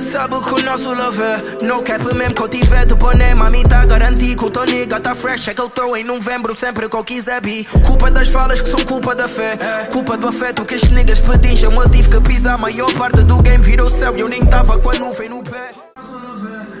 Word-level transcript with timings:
sabe 0.00 0.40
que 0.40 0.54
o 0.54 0.62
nosso 0.64 0.92
love 0.92 1.22
é 1.22 1.64
No 1.64 1.82
cap 1.82 2.04
mesmo 2.14 2.34
que 2.34 2.42
eu 2.42 2.48
tiver 2.48 2.84
de 2.84 2.94
boné 2.94 3.34
Mami 3.34 3.62
tá 3.64 3.84
garantido 3.84 4.40
que 4.40 4.44
o 4.44 4.50
teu 4.50 4.64
nigga 4.64 5.00
tá 5.00 5.14
fresh 5.14 5.48
É 5.48 5.54
que 5.54 5.60
eu 5.60 5.68
tô 5.68 5.96
em 5.96 6.04
novembro 6.04 6.54
sempre 6.54 6.88
que 6.88 6.96
eu 6.96 7.04
quiser 7.04 7.40
bi 7.40 7.64
Culpa 7.86 8.10
das 8.10 8.28
falas 8.28 8.60
que 8.60 8.68
são 8.68 8.80
culpa 8.84 9.14
da 9.14 9.28
fé 9.28 9.56
Culpa 9.90 10.16
do 10.16 10.28
afeto 10.28 10.64
que 10.64 10.74
estes 10.74 10.90
niggas 10.90 11.20
pedincham 11.20 11.72
Eu 11.72 11.90
tive 11.90 12.08
que 12.08 12.20
pisar 12.20 12.54
a 12.54 12.58
maior 12.58 12.92
parte 12.94 13.22
do 13.24 13.40
game 13.42 13.62
Virou 13.64 13.88
céu 13.88 14.16
e 14.16 14.20
eu 14.20 14.28
nem 14.28 14.44
tava 14.44 14.78
com 14.78 14.90
a 14.90 14.94
nuvem 14.94 15.28
no 15.28 15.42
pé 15.42 15.72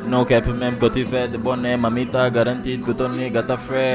No 0.04 0.26
cap 0.26 0.48
mesmo 0.48 0.78
que 0.78 0.84
eu 0.84 0.90
tiver 0.90 1.28
de 1.28 1.38
boné, 1.38 1.76
mami 1.76 2.06
tá 2.06 2.28
garantido 2.28 2.84
que 2.84 2.90
o 2.90 2.94
teu 2.94 3.08
nigga 3.08 3.42
tá 3.42 3.56
fresh. 3.56 3.86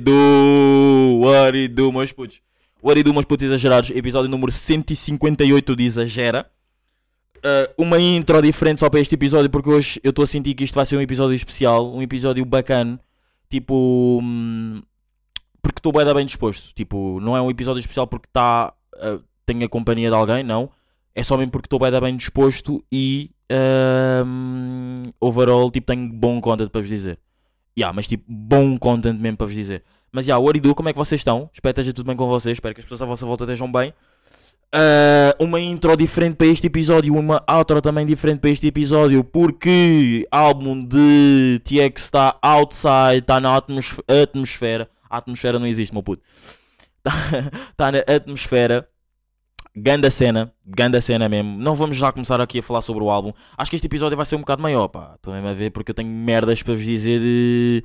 Do? 0.00 1.20
What 1.22 1.56
it 1.56 1.68
do, 1.74 1.90
meus 1.90 2.12
putos? 2.12 2.40
It 2.84 3.02
do, 3.02 3.12
meus 3.12 3.24
putos 3.24 3.46
exagerados? 3.46 3.90
Episódio 3.90 4.28
número 4.28 4.52
158 4.52 5.76
de 5.76 5.84
Exagera. 5.84 6.46
Uh, 7.40 7.82
uma 7.82 7.98
intro 7.98 8.40
diferente 8.42 8.80
só 8.80 8.90
para 8.90 9.00
este 9.00 9.14
episódio, 9.14 9.48
porque 9.48 9.70
hoje 9.70 10.00
eu 10.04 10.10
estou 10.10 10.22
a 10.22 10.26
sentir 10.26 10.54
que 10.54 10.64
isto 10.64 10.74
vai 10.74 10.84
ser 10.84 10.96
um 10.96 11.00
episódio 11.00 11.34
especial, 11.34 11.92
um 11.94 12.02
episódio 12.02 12.44
bacana. 12.44 13.00
Tipo. 13.48 14.20
hum, 14.22 14.82
porque 15.62 15.78
estou 15.78 15.92
bem, 15.92 16.14
bem 16.14 16.26
disposto. 16.26 16.74
Tipo, 16.74 17.20
não 17.20 17.36
é 17.36 17.42
um 17.42 17.50
episódio 17.50 17.80
especial 17.80 18.06
porque 18.06 18.28
tá, 18.32 18.72
uh, 18.96 19.22
tenho 19.46 19.64
a 19.64 19.68
companhia 19.68 20.08
de 20.08 20.14
alguém, 20.14 20.42
não. 20.42 20.70
É 21.14 21.22
só 21.22 21.36
mesmo 21.36 21.50
porque 21.50 21.66
estou 21.66 21.78
bem, 21.78 22.00
bem 22.00 22.16
disposto 22.16 22.84
e. 22.92 23.30
hum, 24.24 25.02
overall, 25.20 25.70
tipo, 25.70 25.86
tenho 25.86 26.08
bom 26.12 26.40
content 26.40 26.70
para 26.70 26.80
vos 26.80 26.90
dizer. 26.90 27.18
Yeah, 27.78 27.94
mas 27.94 28.06
tipo, 28.06 28.24
bom 28.28 28.76
content 28.78 29.18
mesmo 29.18 29.38
para 29.38 29.46
vos 29.46 29.54
dizer. 29.54 29.82
Mas 30.12 30.26
já, 30.26 30.36
yeah, 30.36 30.60
do? 30.60 30.74
Como 30.74 30.88
é 30.88 30.92
que 30.92 30.98
vocês 30.98 31.20
estão? 31.20 31.48
Espero 31.54 31.74
que 31.74 31.80
esteja 31.80 31.94
tudo 31.94 32.06
bem 32.06 32.16
com 32.16 32.26
vocês. 32.28 32.56
Espero 32.56 32.74
que 32.74 32.80
as 32.80 32.84
pessoas 32.84 33.02
à 33.02 33.06
vossa 33.06 33.24
volta 33.24 33.44
estejam 33.44 33.70
bem. 33.70 33.94
Ah, 34.72 35.34
uma 35.40 35.58
intro 35.60 35.96
diferente 35.96 36.36
para 36.36 36.46
este 36.46 36.66
episódio, 36.68 37.14
uma 37.16 37.42
outro 37.50 37.82
também 37.82 38.06
diferente 38.06 38.38
para 38.40 38.50
este 38.50 38.66
episódio, 38.68 39.24
porque 39.24 40.26
álbum 40.30 40.84
de 40.84 41.60
TX 41.64 42.02
está 42.04 42.38
outside, 42.40 43.18
está 43.18 43.40
na 43.40 43.56
atmosf- 43.56 43.98
atmosfera. 44.08 44.88
A 45.08 45.16
atmosfera 45.18 45.58
não 45.58 45.66
existe, 45.66 45.92
meu 45.92 46.02
puto. 46.04 46.22
Está 47.70 47.90
na 47.92 47.98
atmosfera. 48.14 48.86
Ganda 49.74 50.10
cena, 50.10 50.52
ganda 50.66 51.00
cena 51.00 51.28
mesmo. 51.28 51.56
Não 51.58 51.74
vamos 51.76 51.96
já 51.96 52.10
começar 52.12 52.40
aqui 52.40 52.58
a 52.58 52.62
falar 52.62 52.82
sobre 52.82 53.04
o 53.04 53.10
álbum. 53.10 53.32
Acho 53.56 53.70
que 53.70 53.76
este 53.76 53.86
episódio 53.86 54.16
vai 54.16 54.26
ser 54.26 54.34
um 54.36 54.40
bocado 54.40 54.60
maior, 54.62 54.88
pá. 54.88 55.12
Estou 55.14 55.32
mesmo 55.32 55.48
a 55.48 55.54
ver 55.54 55.70
porque 55.70 55.92
eu 55.92 55.94
tenho 55.94 56.08
merdas 56.08 56.60
para 56.62 56.74
vos 56.74 56.82
dizer 56.82 57.20
de. 57.20 57.84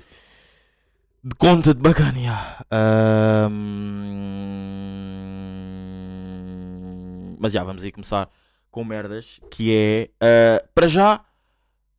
de 1.23 1.36
conta 1.36 1.73
de 1.75 1.81
bacana. 1.81 2.58
Ahm, 2.72 3.52
Mas 7.39 7.53
já, 7.53 7.64
vamos 7.64 7.83
aí 7.83 7.91
começar 7.91 8.30
com 8.72 8.83
merdas. 8.83 9.39
Que 9.50 9.75
é. 9.75 10.09
ah, 10.19 10.64
para 10.73 10.88
já. 10.88 11.23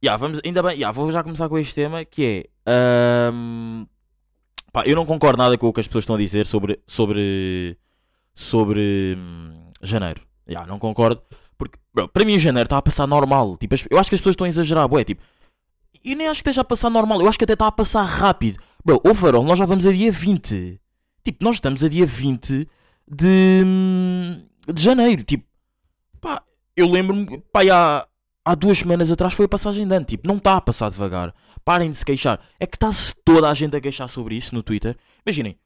Já, 0.02 0.16
vamos, 0.16 0.40
ainda 0.44 0.62
bem, 0.62 0.78
já, 0.78 0.90
vou 0.92 1.10
já 1.10 1.22
começar 1.22 1.48
com 1.48 1.58
este 1.58 1.74
tema 1.74 2.04
que 2.04 2.46
é. 2.66 3.30
ahm, 3.30 3.84
pá, 4.72 4.84
eu 4.86 4.94
não 4.94 5.06
concordo 5.06 5.38
nada 5.38 5.56
com 5.56 5.68
o 5.68 5.72
que 5.72 5.80
as 5.80 5.86
pessoas 5.86 6.02
estão 6.02 6.16
a 6.16 6.18
dizer 6.18 6.46
sobre. 6.46 6.80
sobre. 6.86 7.78
sobre. 8.34 9.16
hum, 9.16 9.70
janeiro. 9.82 10.22
Já, 10.46 10.66
não 10.66 10.78
concordo. 10.78 11.22
Porque, 11.58 11.78
bro, 11.94 12.08
para 12.08 12.24
mim, 12.24 12.38
janeiro 12.38 12.66
está 12.66 12.78
a 12.78 12.82
passar 12.82 13.06
normal. 13.06 13.56
Tipo, 13.56 13.74
eu 13.90 13.98
acho 13.98 14.10
que 14.10 14.14
as 14.14 14.20
pessoas 14.20 14.34
estão 14.34 14.44
a 14.44 14.48
exagerar, 14.48 14.86
bué, 14.86 15.04
tipo. 15.04 15.22
E 16.04 16.14
nem 16.14 16.28
acho 16.28 16.42
que 16.42 16.50
esteja 16.50 16.60
a 16.60 16.64
passar 16.64 16.90
normal, 16.90 17.20
eu 17.20 17.28
acho 17.28 17.38
que 17.38 17.44
até 17.44 17.54
está 17.54 17.66
a 17.66 17.72
passar 17.72 18.04
rápido. 18.04 18.58
Bro, 18.84 19.00
overall, 19.04 19.42
nós 19.42 19.58
já 19.58 19.66
vamos 19.66 19.86
a 19.86 19.92
dia 19.92 20.12
20. 20.12 20.80
Tipo, 21.24 21.44
nós 21.44 21.56
estamos 21.56 21.82
a 21.82 21.88
dia 21.88 22.06
20 22.06 22.68
de. 23.08 23.64
De 24.72 24.82
janeiro. 24.82 25.24
Tipo, 25.24 25.44
pá, 26.20 26.42
eu 26.76 26.88
lembro-me, 26.88 27.40
pá, 27.52 27.60
há, 27.72 28.06
há 28.44 28.54
duas 28.54 28.78
semanas 28.78 29.10
atrás 29.10 29.34
foi 29.34 29.46
a 29.46 29.48
passagem 29.48 29.86
de 29.86 29.94
ano. 29.94 30.04
Tipo, 30.04 30.28
não 30.28 30.36
está 30.36 30.54
a 30.54 30.60
passar 30.60 30.90
devagar. 30.90 31.34
Parem 31.64 31.90
de 31.90 31.96
se 31.96 32.04
queixar. 32.04 32.40
É 32.58 32.66
que 32.66 32.76
está-se 32.76 33.14
toda 33.24 33.48
a 33.48 33.54
gente 33.54 33.76
a 33.76 33.80
queixar 33.80 34.08
sobre 34.08 34.36
isso 34.36 34.54
no 34.54 34.62
Twitter. 34.62 34.96
Imaginem, 35.24 35.58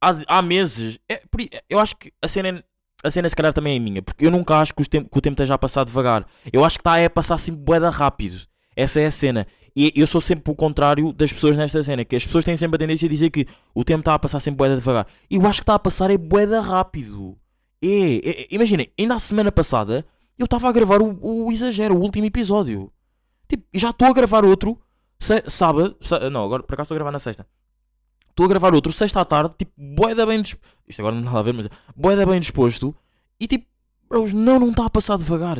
há, 0.00 0.38
há 0.38 0.42
meses. 0.42 0.98
é, 1.08 1.22
eu 1.68 1.78
acho 1.78 1.96
que 1.96 2.12
a 2.22 2.28
cena, 2.28 2.64
a 3.02 3.10
cena 3.10 3.28
se 3.28 3.36
calhar 3.36 3.52
também 3.52 3.76
é 3.76 3.78
minha, 3.78 4.02
porque 4.02 4.26
eu 4.26 4.30
nunca 4.30 4.56
acho 4.56 4.74
que, 4.74 4.88
tempo, 4.88 5.10
que 5.10 5.18
o 5.18 5.20
tempo 5.20 5.34
esteja 5.34 5.54
a 5.54 5.58
passar 5.58 5.84
devagar. 5.84 6.26
Eu 6.52 6.64
acho 6.64 6.78
que 6.78 6.82
está 6.82 7.04
a 7.04 7.10
passar 7.10 7.34
assim 7.34 7.52
boeda 7.52 7.90
rápido. 7.90 8.46
Essa 8.76 9.00
é 9.00 9.06
a 9.06 9.10
cena. 9.10 9.46
E 9.76 9.92
eu 9.94 10.06
sou 10.06 10.20
sempre 10.20 10.50
o 10.50 10.54
contrário 10.54 11.12
das 11.12 11.32
pessoas 11.32 11.56
nesta 11.56 11.82
cena, 11.82 12.04
que 12.04 12.16
as 12.16 12.26
pessoas 12.26 12.44
têm 12.44 12.56
sempre 12.56 12.76
a 12.76 12.78
tendência 12.78 13.06
a 13.06 13.10
dizer 13.10 13.30
que 13.30 13.46
o 13.74 13.84
tempo 13.84 14.00
está 14.00 14.14
a 14.14 14.18
passar 14.18 14.40
sempre 14.40 14.58
boeda 14.58 14.76
devagar. 14.76 15.06
E 15.30 15.36
eu 15.36 15.46
acho 15.46 15.60
que 15.60 15.62
está 15.62 15.74
a 15.74 15.78
passar 15.78 16.10
é 16.10 16.18
boeda 16.18 16.60
rápido. 16.60 17.38
É, 17.82 17.86
é, 17.88 18.42
é, 18.42 18.46
imaginem, 18.50 18.92
ainda 18.98 19.14
a 19.14 19.18
semana 19.18 19.50
passada 19.50 20.04
eu 20.38 20.44
estava 20.44 20.68
a 20.68 20.72
gravar 20.72 21.02
o, 21.02 21.46
o 21.46 21.52
exagero, 21.52 21.96
o 21.96 22.00
último 22.00 22.26
episódio. 22.26 22.92
Tipo, 23.48 23.64
já 23.74 23.90
estou 23.90 24.08
a 24.08 24.12
gravar 24.12 24.44
outro 24.44 24.78
sábado. 25.48 25.96
não, 26.30 26.44
agora 26.44 26.62
por 26.62 26.74
acaso 26.74 26.86
estou 26.86 26.94
a 26.94 26.98
gravar 26.98 27.12
na 27.12 27.18
sexta. 27.18 27.46
Estou 28.28 28.46
a 28.46 28.48
gravar 28.48 28.74
outro 28.74 28.92
sexta 28.92 29.20
à 29.20 29.24
tarde, 29.24 29.54
tipo, 29.58 29.72
boeda 29.76 30.24
bem 30.24 30.40
disposto. 30.40 30.76
Isto 30.88 31.00
agora 31.00 31.14
não 31.14 31.30
dá 31.30 31.38
a 31.38 31.42
ver, 31.42 31.52
mas 31.52 31.68
boeda 31.94 32.24
bem 32.24 32.40
disposto. 32.40 32.94
E 33.38 33.46
tipo, 33.46 33.66
bros, 34.08 34.32
não, 34.32 34.58
não 34.58 34.70
está 34.70 34.86
a 34.86 34.90
passar 34.90 35.18
devagar. 35.18 35.58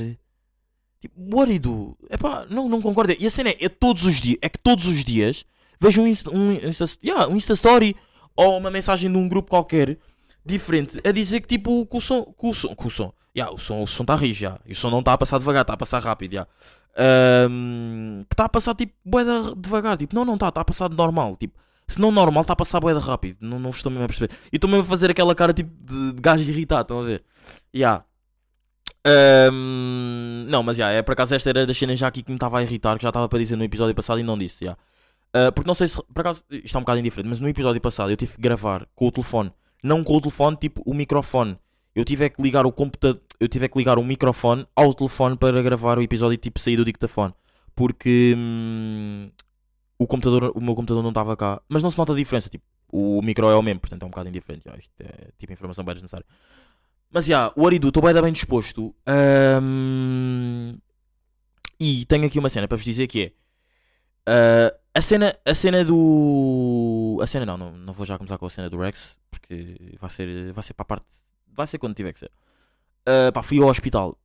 Tipo, 1.00 1.36
what 1.36 1.46
do 1.46 1.52
you 1.52 1.60
do? 1.60 1.98
Epá, 2.10 2.46
não, 2.48 2.68
não 2.68 2.80
concordo. 2.80 3.14
E 3.18 3.26
a 3.26 3.30
cena 3.30 3.50
é, 3.50 3.56
é 3.60 3.68
todos 3.68 4.04
os 4.04 4.20
dias, 4.20 4.38
é 4.40 4.48
que 4.48 4.58
todos 4.58 4.86
os 4.86 5.02
dias 5.02 5.44
vejo 5.80 6.02
um 6.02 6.06
Insta, 6.06 6.30
um, 6.30 6.52
Insta, 6.52 6.84
yeah, 7.02 7.26
um 7.26 7.36
Insta 7.36 7.54
Story 7.54 7.96
ou 8.36 8.56
uma 8.56 8.70
mensagem 8.70 9.10
de 9.10 9.16
um 9.16 9.28
grupo 9.28 9.50
qualquer 9.50 9.98
diferente 10.50 11.00
a 11.06 11.12
dizer 11.12 11.40
que 11.40 11.48
tipo 11.48 11.86
que 11.86 11.96
o 11.96 12.00
som, 12.00 12.24
que 12.24 12.46
o 12.46 12.52
som, 12.52 12.74
que 12.74 12.86
o 12.86 12.90
som, 12.90 13.12
yeah, 13.36 13.52
o 13.52 13.58
som, 13.58 13.82
está 13.82 14.16
rijo, 14.16 14.44
yeah, 14.44 14.60
e 14.66 14.72
o 14.72 14.74
som 14.74 14.90
não 14.90 15.00
está 15.00 15.12
a 15.12 15.18
passar 15.18 15.38
devagar, 15.38 15.62
está 15.62 15.74
a 15.74 15.76
passar 15.76 16.02
rápido, 16.02 16.32
yeah. 16.32 16.50
Ahm, 16.96 18.24
que 18.28 18.34
está 18.34 18.44
a 18.44 18.48
passar 18.48 18.74
tipo 18.74 18.92
boeda 19.04 19.54
devagar, 19.56 19.96
tipo, 19.96 20.14
não, 20.14 20.24
não 20.24 20.34
está, 20.34 20.48
está 20.48 20.60
a 20.60 20.64
passar 20.64 20.90
normal, 20.90 21.36
tipo, 21.36 21.58
se 21.86 22.00
não 22.00 22.12
normal 22.12 22.42
está 22.42 22.52
a 22.52 22.56
passar 22.56 22.80
boeda 22.80 23.00
rápido, 23.00 23.38
não, 23.40 23.58
não 23.58 23.70
estou 23.70 23.90
mesmo 23.90 24.04
a 24.04 24.08
perceber. 24.08 24.32
E 24.52 24.56
estou 24.56 24.70
mesmo 24.70 24.84
a 24.84 24.86
fazer 24.86 25.10
aquela 25.10 25.34
cara 25.34 25.52
tipo 25.52 25.70
de, 25.84 26.12
de 26.12 26.20
gajo 26.20 26.48
irritado, 26.48 26.82
estão 26.82 27.00
a 27.00 27.04
ver? 27.04 27.24
Yeah. 27.74 28.02
Ahm, 29.06 30.46
não, 30.48 30.62
mas 30.62 30.76
já, 30.76 30.90
é 30.90 31.02
por 31.02 31.12
acaso 31.12 31.34
esta 31.34 31.50
era 31.50 31.66
das 31.66 31.76
cenas 31.76 31.98
já 31.98 32.06
aqui 32.08 32.22
que 32.22 32.30
me 32.30 32.36
estava 32.36 32.58
a 32.58 32.62
irritar, 32.62 32.96
que 32.98 33.02
já 33.02 33.08
estava 33.08 33.28
para 33.28 33.38
dizer 33.38 33.56
no 33.56 33.64
episódio 33.64 33.94
passado 33.94 34.20
e 34.20 34.22
não 34.22 34.36
disse, 34.36 34.64
já. 34.64 34.76
Ah, 35.32 35.52
porque 35.52 35.66
não 35.66 35.74
sei 35.74 35.86
se, 35.88 36.02
por 36.12 36.20
acaso, 36.20 36.42
isto 36.50 36.76
é 36.76 36.78
um 36.78 36.82
bocado 36.82 36.98
indiferente, 36.98 37.28
mas 37.28 37.40
no 37.40 37.48
episódio 37.48 37.80
passado 37.80 38.10
eu 38.10 38.16
tive 38.16 38.34
que 38.34 38.40
gravar 38.40 38.86
com 38.94 39.06
o 39.06 39.12
telefone, 39.12 39.52
não 39.82 40.04
com 40.04 40.16
o 40.16 40.20
telefone, 40.20 40.56
tipo 40.56 40.82
o 40.84 40.94
microfone. 40.94 41.58
Eu 41.94 42.04
tive 42.04 42.30
que 42.30 42.42
ligar 42.42 42.66
o 42.66 42.72
computador, 42.72 43.20
eu 43.38 43.48
tive 43.48 43.68
que 43.68 43.78
ligar 43.78 43.98
o 43.98 44.04
microfone 44.04 44.66
ao 44.76 44.94
telefone 44.94 45.36
para 45.36 45.60
gravar 45.62 45.98
o 45.98 46.02
episódio 46.02 46.36
tipo 46.38 46.60
sair 46.60 46.76
do 46.76 46.84
dictafone. 46.84 47.34
Porque 47.74 48.34
hum, 48.36 49.30
o 49.98 50.06
computador, 50.06 50.52
o 50.54 50.60
meu 50.60 50.74
computador 50.74 51.02
não 51.02 51.10
estava 51.10 51.36
cá, 51.36 51.60
mas 51.68 51.82
não 51.82 51.90
se 51.90 51.98
nota 51.98 52.12
a 52.12 52.16
diferença, 52.16 52.48
tipo, 52.48 52.64
o 52.92 53.22
micro 53.22 53.48
é 53.48 53.56
o 53.56 53.62
mesmo, 53.62 53.80
portanto 53.80 54.02
é 54.02 54.06
um 54.06 54.10
bocado 54.10 54.28
indiferente, 54.28 54.64
já, 54.64 54.76
isto 54.76 54.92
é 55.00 55.30
tipo 55.38 55.52
informação 55.52 55.84
bem 55.84 55.94
desnecessária. 55.94 56.26
Mas 57.10 57.26
já, 57.26 57.52
o 57.56 57.66
Aridu, 57.66 57.88
estou 57.88 58.02
bem, 58.02 58.22
bem 58.22 58.32
disposto. 58.32 58.94
Ahm, 59.06 60.76
e 61.78 62.04
tenho 62.04 62.26
aqui 62.26 62.38
uma 62.38 62.48
cena 62.48 62.68
para 62.68 62.76
vos 62.76 62.84
dizer 62.84 63.08
que 63.08 63.22
é. 63.24 63.32
ah, 64.26 64.74
a 64.94 65.00
cena, 65.00 65.34
a 65.44 65.54
cena 65.54 65.84
do. 65.84 67.18
A 67.22 67.26
cena 67.26 67.46
não, 67.46 67.56
não, 67.56 67.72
não 67.76 67.92
vou 67.92 68.06
já 68.06 68.16
começar 68.16 68.38
com 68.38 68.46
a 68.46 68.50
cena 68.50 68.68
do 68.70 68.78
Rex, 68.78 69.18
porque 69.50 69.96
vai 70.00 70.10
ser, 70.10 70.52
vai 70.52 70.62
ser 70.62 70.74
para 70.74 70.82
a 70.82 70.86
parte. 70.86 71.06
Vai 71.48 71.66
ser 71.66 71.78
quando 71.78 71.94
tiver 71.94 72.12
que 72.12 72.20
ser. 72.20 72.30
Ah, 73.04 73.32
pá, 73.32 73.42
fui 73.42 73.60
ao 73.60 73.68
hospital 73.68 74.16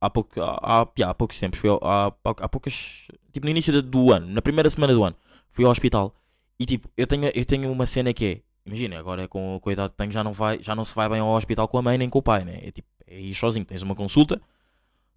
há, 0.00 0.08
pouco, 0.08 0.40
há, 0.40 0.82
há, 0.82 1.10
há 1.10 1.14
poucos 1.14 1.38
tempos. 1.38 1.58
Fui 1.58 1.68
ao- 1.70 1.80
há, 1.82 2.06
há 2.24 2.48
poucas. 2.48 3.08
Tipo, 3.32 3.46
no 3.46 3.50
início 3.50 3.82
do- 3.82 4.12
ano, 4.12 4.26
na 4.28 4.40
primeira 4.40 4.70
semana 4.70 4.94
do 4.94 5.02
ano, 5.02 5.16
fui 5.50 5.64
ao 5.64 5.70
hospital 5.72 6.14
e 6.58 6.64
tipo, 6.64 6.88
eu 6.96 7.06
tenho, 7.06 7.30
eu 7.34 7.44
tenho 7.44 7.70
uma 7.72 7.86
cena 7.86 8.12
que 8.14 8.24
é. 8.26 8.40
Imagina, 8.66 8.98
agora 8.98 9.28
com, 9.28 9.58
com 9.60 9.68
a 9.68 9.72
idade 9.72 9.90
que 9.90 9.98
tenho 9.98 10.10
já 10.12 10.24
não, 10.24 10.32
vai, 10.32 10.58
já 10.62 10.74
não 10.74 10.86
se 10.86 10.94
vai 10.94 11.06
bem 11.08 11.20
ao 11.20 11.28
hospital 11.36 11.68
com 11.68 11.76
a 11.76 11.82
mãe 11.82 11.98
nem 11.98 12.08
com 12.08 12.18
o 12.18 12.22
pai, 12.22 12.44
né? 12.46 12.60
É 12.62 12.70
tipo, 12.70 12.88
é 13.06 13.20
ir 13.20 13.34
sozinho. 13.34 13.64
Tens 13.64 13.82
uma 13.82 13.94
consulta, 13.94 14.40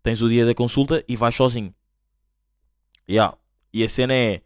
tens 0.04 0.22
o 0.22 0.28
dia 0.28 0.46
da 0.46 0.54
consulta 0.54 1.04
e 1.08 1.16
vais 1.16 1.34
sozinho. 1.36 1.74
Yeah. 3.10 3.38
E 3.74 3.84
a 3.84 3.90
cena 3.90 4.14
é, 4.14 4.42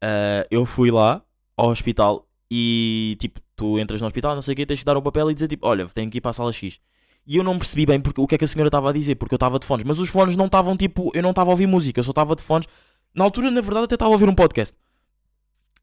ah, 0.00 0.46
eu 0.50 0.64
fui 0.64 0.90
lá 0.90 1.22
ao 1.56 1.68
hospital 1.70 2.26
e 2.50 3.16
tipo, 3.20 3.40
tu 3.56 3.78
entras 3.78 4.00
no 4.00 4.06
hospital, 4.06 4.34
não 4.34 4.42
sei 4.42 4.52
o 4.52 4.56
que, 4.56 4.66
tens 4.66 4.80
que 4.80 4.84
dar 4.84 4.96
um 4.96 5.02
papel 5.02 5.30
e 5.30 5.34
dizer 5.34 5.48
tipo, 5.48 5.66
olha, 5.66 5.88
tenho 5.88 6.10
que 6.10 6.18
ir 6.18 6.20
para 6.20 6.30
a 6.30 6.34
sala 6.34 6.52
X. 6.52 6.78
E 7.26 7.36
eu 7.36 7.42
não 7.42 7.58
percebi 7.58 7.86
bem 7.86 8.00
porque, 8.00 8.20
o 8.20 8.26
que 8.26 8.36
é 8.36 8.38
que 8.38 8.44
a 8.44 8.48
senhora 8.48 8.68
estava 8.68 8.90
a 8.90 8.92
dizer, 8.92 9.16
porque 9.16 9.34
eu 9.34 9.36
estava 9.36 9.58
de 9.58 9.66
fones, 9.66 9.84
mas 9.84 9.98
os 9.98 10.08
fones 10.08 10.36
não 10.36 10.46
estavam 10.46 10.76
tipo, 10.76 11.10
eu 11.14 11.22
não 11.22 11.30
estava 11.30 11.50
a 11.50 11.52
ouvir 11.52 11.66
música, 11.66 11.98
eu 11.98 12.04
só 12.04 12.10
estava 12.10 12.36
de 12.36 12.42
fones. 12.42 12.68
Na 13.14 13.24
altura, 13.24 13.50
na 13.50 13.60
verdade, 13.60 13.86
até 13.86 13.94
estava 13.96 14.10
a 14.10 14.12
ouvir 14.12 14.28
um 14.28 14.34
podcast. 14.34 14.76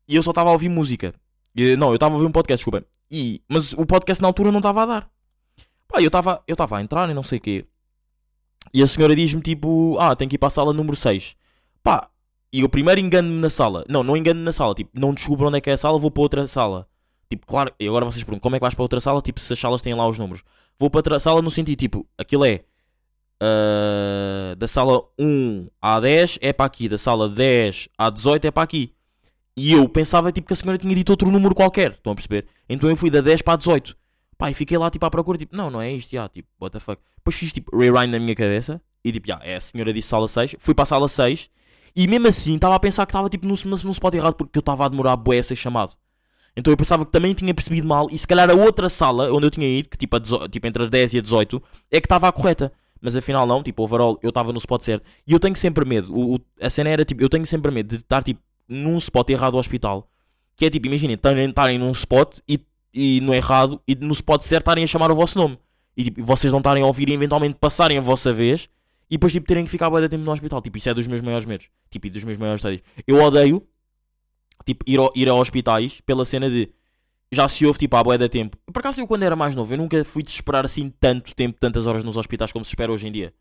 E 0.08 0.16
eu 0.16 0.24
só 0.24 0.30
estava 0.30 0.50
a 0.50 0.54
ouvir 0.54 0.70
música. 0.70 1.14
E, 1.56 1.76
não, 1.76 1.90
eu 1.90 1.96
estava 1.96 2.14
a 2.14 2.18
ouvir 2.18 2.28
um 2.28 2.32
podcast, 2.32 2.64
desculpa. 2.64 2.86
E, 3.12 3.42
mas 3.50 3.74
o 3.74 3.86
podcast 3.86 4.22
na 4.22 4.28
altura 4.28 4.52
não 4.52 4.60
estava 4.60 4.84
a 4.84 4.86
dar. 4.86 5.10
Pá, 5.88 6.02
eu 6.02 6.08
estava 6.08 6.44
eu 6.48 6.54
estava 6.54 6.78
a 6.78 6.82
entrar 6.82 7.10
e 7.10 7.14
não 7.14 7.24
sei 7.24 7.40
o 7.40 7.42
quê. 7.42 7.66
E 8.74 8.82
a 8.82 8.88
senhora 8.88 9.16
diz-me 9.16 9.42
tipo, 9.42 9.98
ah, 10.00 10.16
tem 10.16 10.28
que 10.28 10.36
ir 10.36 10.38
para 10.38 10.48
a 10.48 10.52
sala 10.52 10.74
número 10.74 10.96
6. 10.96 11.36
Pá, 11.84 12.10
e 12.52 12.62
eu 12.62 12.70
primeiro 12.70 13.02
engano-me 13.02 13.40
na 13.40 13.50
sala. 13.50 13.84
Não, 13.90 14.04
não 14.04 14.16
engano-me 14.16 14.46
na 14.46 14.52
sala. 14.52 14.74
Tipo, 14.74 14.92
não 14.94 15.14
descubro 15.14 15.48
onde 15.48 15.58
é 15.58 15.62
que 15.62 15.70
é 15.70 15.74
a 15.74 15.78
sala, 15.78 15.98
vou 15.98 16.12
para 16.12 16.22
outra 16.22 16.48
sala. 16.48 16.88
Tipo, 17.30 17.46
claro, 17.48 17.74
e 17.80 17.88
agora 17.88 18.06
vocês 18.06 18.24
perguntam, 18.24 18.42
como 18.42 18.56
é 18.56 18.60
que 18.60 18.64
vais 18.64 18.74
para 18.74 18.84
outra 18.84 19.00
sala? 19.00 19.22
Tipo, 19.22 19.40
se 19.40 19.54
as 19.54 19.60
salas 19.60 19.82
têm 19.82 19.94
lá 19.94 20.08
os 20.08 20.18
números. 20.18 20.44
Vou 20.78 20.90
para 20.90 21.00
outra 21.00 21.20
sala 21.20 21.42
no 21.42 21.52
sentido, 21.52 21.80
tipo, 21.80 22.08
aquilo 22.18 22.46
é 22.46 22.64
uh, 23.42 24.56
da 24.56 24.68
sala 24.68 25.02
1 25.20 25.68
à 25.82 26.00
10 26.00 26.40
é 26.42 26.54
para 26.54 26.66
aqui, 26.66 26.88
da 26.88 26.98
sala 26.98 27.30
10 27.30 27.90
à 27.98 28.10
18 28.10 28.46
é 28.46 28.52
para 28.52 28.64
aqui. 28.64 28.94
E 29.56 29.74
eu 29.74 29.88
pensava 29.88 30.32
tipo 30.32 30.48
que 30.48 30.54
a 30.54 30.56
senhora 30.56 30.78
tinha 30.78 30.96
dito 30.96 31.12
outro 31.12 31.30
número 31.30 31.54
qualquer, 31.54 31.92
estão 31.92 32.14
a 32.14 32.16
perceber? 32.16 32.48
Então 32.68 32.90
eu 32.90 32.96
fui 32.96 33.10
da 33.10 33.22
10 33.22 33.42
para 33.44 33.54
a 33.54 33.58
18. 33.58 33.96
Pá, 34.38 34.50
e 34.50 34.54
fiquei 34.54 34.78
lá 34.78 34.90
tipo 34.90 35.06
à 35.06 35.12
procura, 35.12 35.38
tipo, 35.38 35.56
não, 35.56 35.70
não 35.70 35.80
é 35.82 35.92
isto, 35.92 36.12
já, 36.12 36.28
tipo, 36.28 36.50
what 36.60 36.74
the 36.74 36.80
fuck. 36.80 37.02
Depois 37.18 37.36
fiz 37.36 37.52
tipo 37.52 37.76
rewind 37.78 38.12
na 38.12 38.20
minha 38.20 38.36
cabeça 38.36 38.82
e 39.04 39.12
tipo, 39.12 39.28
já, 39.28 39.40
é 39.44 39.56
a 39.56 39.62
senhora 39.62 39.94
disse 39.94 40.08
sala 40.08 40.28
6. 40.28 40.56
Fui 40.60 40.74
para 40.74 40.84
a 40.84 40.88
sala 40.88 41.08
6 41.08 41.50
e 41.96 42.08
mesmo 42.08 42.28
assim 42.28 42.56
estava 42.56 42.76
a 42.76 42.80
pensar 42.80 43.06
que 43.06 43.12
estava 43.12 43.30
tipo 43.30 43.46
num, 43.46 43.56
num 43.66 43.92
spot 43.92 44.14
errado 44.16 44.34
porque 44.34 44.58
eu 44.58 44.62
estava 44.62 44.86
a 44.86 44.90
demorar 44.90 45.16
bué 45.16 45.40
a 45.40 45.44
ser 45.44 45.56
chamado. 45.56 45.94
Então 46.56 46.72
eu 46.72 46.78
pensava 46.78 47.06
que 47.06 47.12
também 47.12 47.34
tinha 47.34 47.54
percebido 47.54 47.88
mal 47.88 48.08
e 48.12 48.18
se 48.18 48.28
calhar 48.28 48.50
a 48.50 48.54
outra 48.54 48.88
sala 48.88 49.32
onde 49.34 49.48
eu 49.48 49.52
tinha 49.52 49.68
ido, 49.68 49.90
que 49.90 49.98
tipo, 49.98 50.16
a 50.16 50.50
tipo 50.50 50.68
entre 50.68 50.84
as 50.84 50.90
10 50.90 51.14
e 51.14 51.18
a 51.18 51.22
18, 51.22 51.64
é 51.92 52.00
que 52.00 52.06
estava 52.06 52.28
a 52.28 52.32
correta. 52.32 52.72
Mas 53.02 53.16
afinal 53.16 53.46
não, 53.46 53.62
tipo, 53.62 53.84
overall 53.84 54.18
eu 54.22 54.30
estava 54.30 54.54
no 54.54 54.60
spot 54.60 54.82
certo. 54.82 55.04
E 55.28 55.34
eu 55.34 55.40
tenho 55.40 55.56
sempre 55.56 55.84
medo, 55.84 56.14
o, 56.16 56.36
o, 56.36 56.40
a 56.62 56.70
cena 56.70 56.90
era 56.90 57.04
tipo, 57.04 57.22
eu 57.22 57.28
tenho 57.28 57.46
sempre 57.46 57.72
medo 57.72 57.90
de 57.90 57.96
estar 57.98 58.24
tipo 58.24 58.40
num 58.68 58.98
spot 58.98 59.30
errado 59.30 59.54
do 59.54 59.58
hospital. 59.58 60.08
Que 60.56 60.68
é 60.68 60.70
tipo, 60.70 60.88
imaginem, 60.88 61.16
estarem 61.16 61.78
num 61.78 61.92
spot 61.92 62.38
e, 62.48 62.60
e 62.94 63.20
no 63.22 63.34
errado 63.34 63.82
e 63.88 63.96
no 63.96 64.14
spot 64.14 64.42
certo 64.42 64.64
estarem 64.64 64.84
a 64.84 64.88
chamar 64.88 65.12
o 65.12 65.16
vosso 65.16 65.38
nome. 65.38 65.58
E 65.98 66.06
tipo, 66.06 66.24
vocês 66.24 66.52
não 66.52 66.60
estarem 66.60 66.84
a 66.84 66.86
ouvir 66.86 67.10
e 67.10 67.14
eventualmente 67.14 67.56
passarem 67.56 67.98
a 67.98 68.02
vossa 68.02 68.32
vez 68.32 68.70
e 69.10 69.16
depois 69.16 69.34
tipo 69.34 69.46
terem 69.46 69.66
que 69.66 69.72
ficar 69.72 69.90
bem 69.90 70.08
tempo 70.08 70.24
no 70.24 70.32
hospital. 70.32 70.62
Tipo, 70.62 70.78
isso 70.78 70.90
é 70.90 70.94
dos 70.94 71.08
meus 71.08 71.22
maiores 71.22 71.46
medos. 71.46 71.68
Tipo, 71.90 72.08
e 72.08 72.10
dos 72.10 72.24
meus 72.24 72.38
maiores 72.38 72.60
estádios. 72.60 72.84
Eu 73.08 73.22
odeio 73.22 73.64
tipo, 74.66 74.84
ir, 74.88 75.00
ao, 75.00 75.12
ir 75.16 75.30
a 75.30 75.34
hospitais 75.34 76.02
pela 76.02 76.26
cena 76.26 76.50
de 76.50 76.70
já 77.32 77.48
se 77.48 77.66
ouve 77.66 77.80
tipo 77.80 77.96
à 77.96 78.04
boia 78.04 78.18
da 78.18 78.30
tempo. 78.30 78.58
Por 78.72 78.80
acaso 78.80 79.02
eu 79.02 79.08
quando 79.08 79.24
era 79.24 79.36
mais 79.36 79.56
novo, 79.56 79.74
eu 79.74 79.78
nunca 79.78 80.04
fui 80.06 80.22
de 80.22 80.30
esperar 80.30 80.66
assim 80.66 80.94
tanto 81.00 81.36
tempo, 81.36 81.60
tantas 81.60 81.88
horas 81.88 82.04
nos 82.04 82.16
hospitais 82.16 82.52
como 82.52 82.64
se 82.64 82.70
espera 82.70 82.92
hoje 82.92 83.08
em 83.08 83.12
dia. 83.12 83.34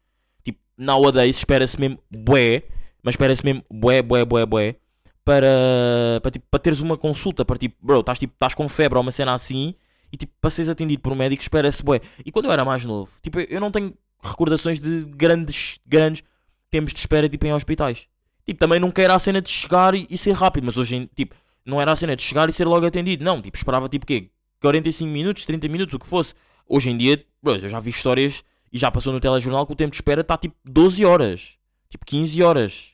Tipo, 0.43 0.59
nowadays 0.77 1.37
espera-se 1.37 1.79
mesmo 1.79 1.99
bué, 2.11 2.63
mas 3.03 3.15
espera-se 3.15 3.45
mesmo 3.45 3.65
bué, 3.71 4.03
bué, 4.03 4.25
bué, 4.25 4.47
bué 4.47 4.77
para, 5.25 6.21
para, 6.23 6.31
tipo, 6.31 6.47
para 6.51 6.61
teres 6.61 6.81
uma 6.81 6.97
consulta, 6.97 7.45
para 7.45 7.57
tipo, 7.57 7.77
bro, 7.81 8.01
estás 8.01 8.19
tipo, 8.19 8.35
com 8.57 8.69
febre 8.69 8.97
ou 8.97 9.03
uma 9.03 9.13
cena 9.13 9.33
assim 9.35 9.75
e 10.13 10.17
tipo, 10.17 10.33
para 10.41 10.51
seres 10.51 10.69
atendido 10.69 11.01
por 11.01 11.13
um 11.13 11.17
médico 11.17 11.43
espera-se 11.43 11.83
bué. 11.83 12.01
E 12.25 12.31
quando 12.31 12.47
eu 12.47 12.53
era 12.53 12.65
mais 12.65 12.85
novo, 12.85 13.11
tipo, 13.23 13.41
eu 13.41 13.61
não 13.61 13.71
tenho 13.71 13.95
recordações 14.23 14.79
de 14.79 15.05
grandes, 15.07 15.81
grandes 15.87 16.23
tempos 16.71 16.93
de 16.93 17.01
espera 17.01 17.29
tipo 17.29 17.47
em 17.47 17.53
hospitais. 17.53 18.07
Tipo, 18.45 18.59
também 18.59 18.81
não 18.81 18.91
quero 18.91 19.13
a 19.13 19.19
cena 19.19 19.41
de 19.41 19.49
chegar 19.49 19.95
e, 19.95 20.07
e, 20.11 20.19
ser 20.19 20.33
rápido, 20.33 20.65
mas 20.65 20.77
hoje, 20.77 21.09
tipo, 21.15 21.35
não 21.65 21.81
era 21.81 21.93
a 21.93 21.97
cena 21.97 22.17
de 22.17 22.23
chegar 22.23 22.49
e 22.49 22.53
ser 22.53 22.67
logo 22.67 22.85
atendido. 22.85 23.25
Não, 23.25 23.41
tipo, 23.41 23.57
esperava 23.57 23.89
tipo 23.89 24.05
quê? 24.05 24.31
45 24.61 25.11
minutos, 25.11 25.47
30 25.47 25.69
minutos, 25.69 25.95
o 25.95 25.99
que 25.99 26.07
fosse. 26.07 26.35
Hoje 26.69 26.91
em 26.91 26.97
dia, 26.97 27.25
bro, 27.43 27.57
eu 27.57 27.69
já 27.69 27.81
vi 27.81 27.91
histórias 27.91 28.45
e 28.73 28.79
já 28.79 28.91
passou 28.91 29.13
no 29.13 29.21
telejornal 29.21 29.67
que 29.67 29.73
o 29.73 29.77
tempo 29.77 29.91
de 29.91 29.97
espera 29.97 30.23
está 30.23 30.37
tipo 30.37 30.57
12 30.65 31.05
horas, 31.05 31.59
tipo 31.91 32.05
15 32.05 32.43
horas. 32.43 32.93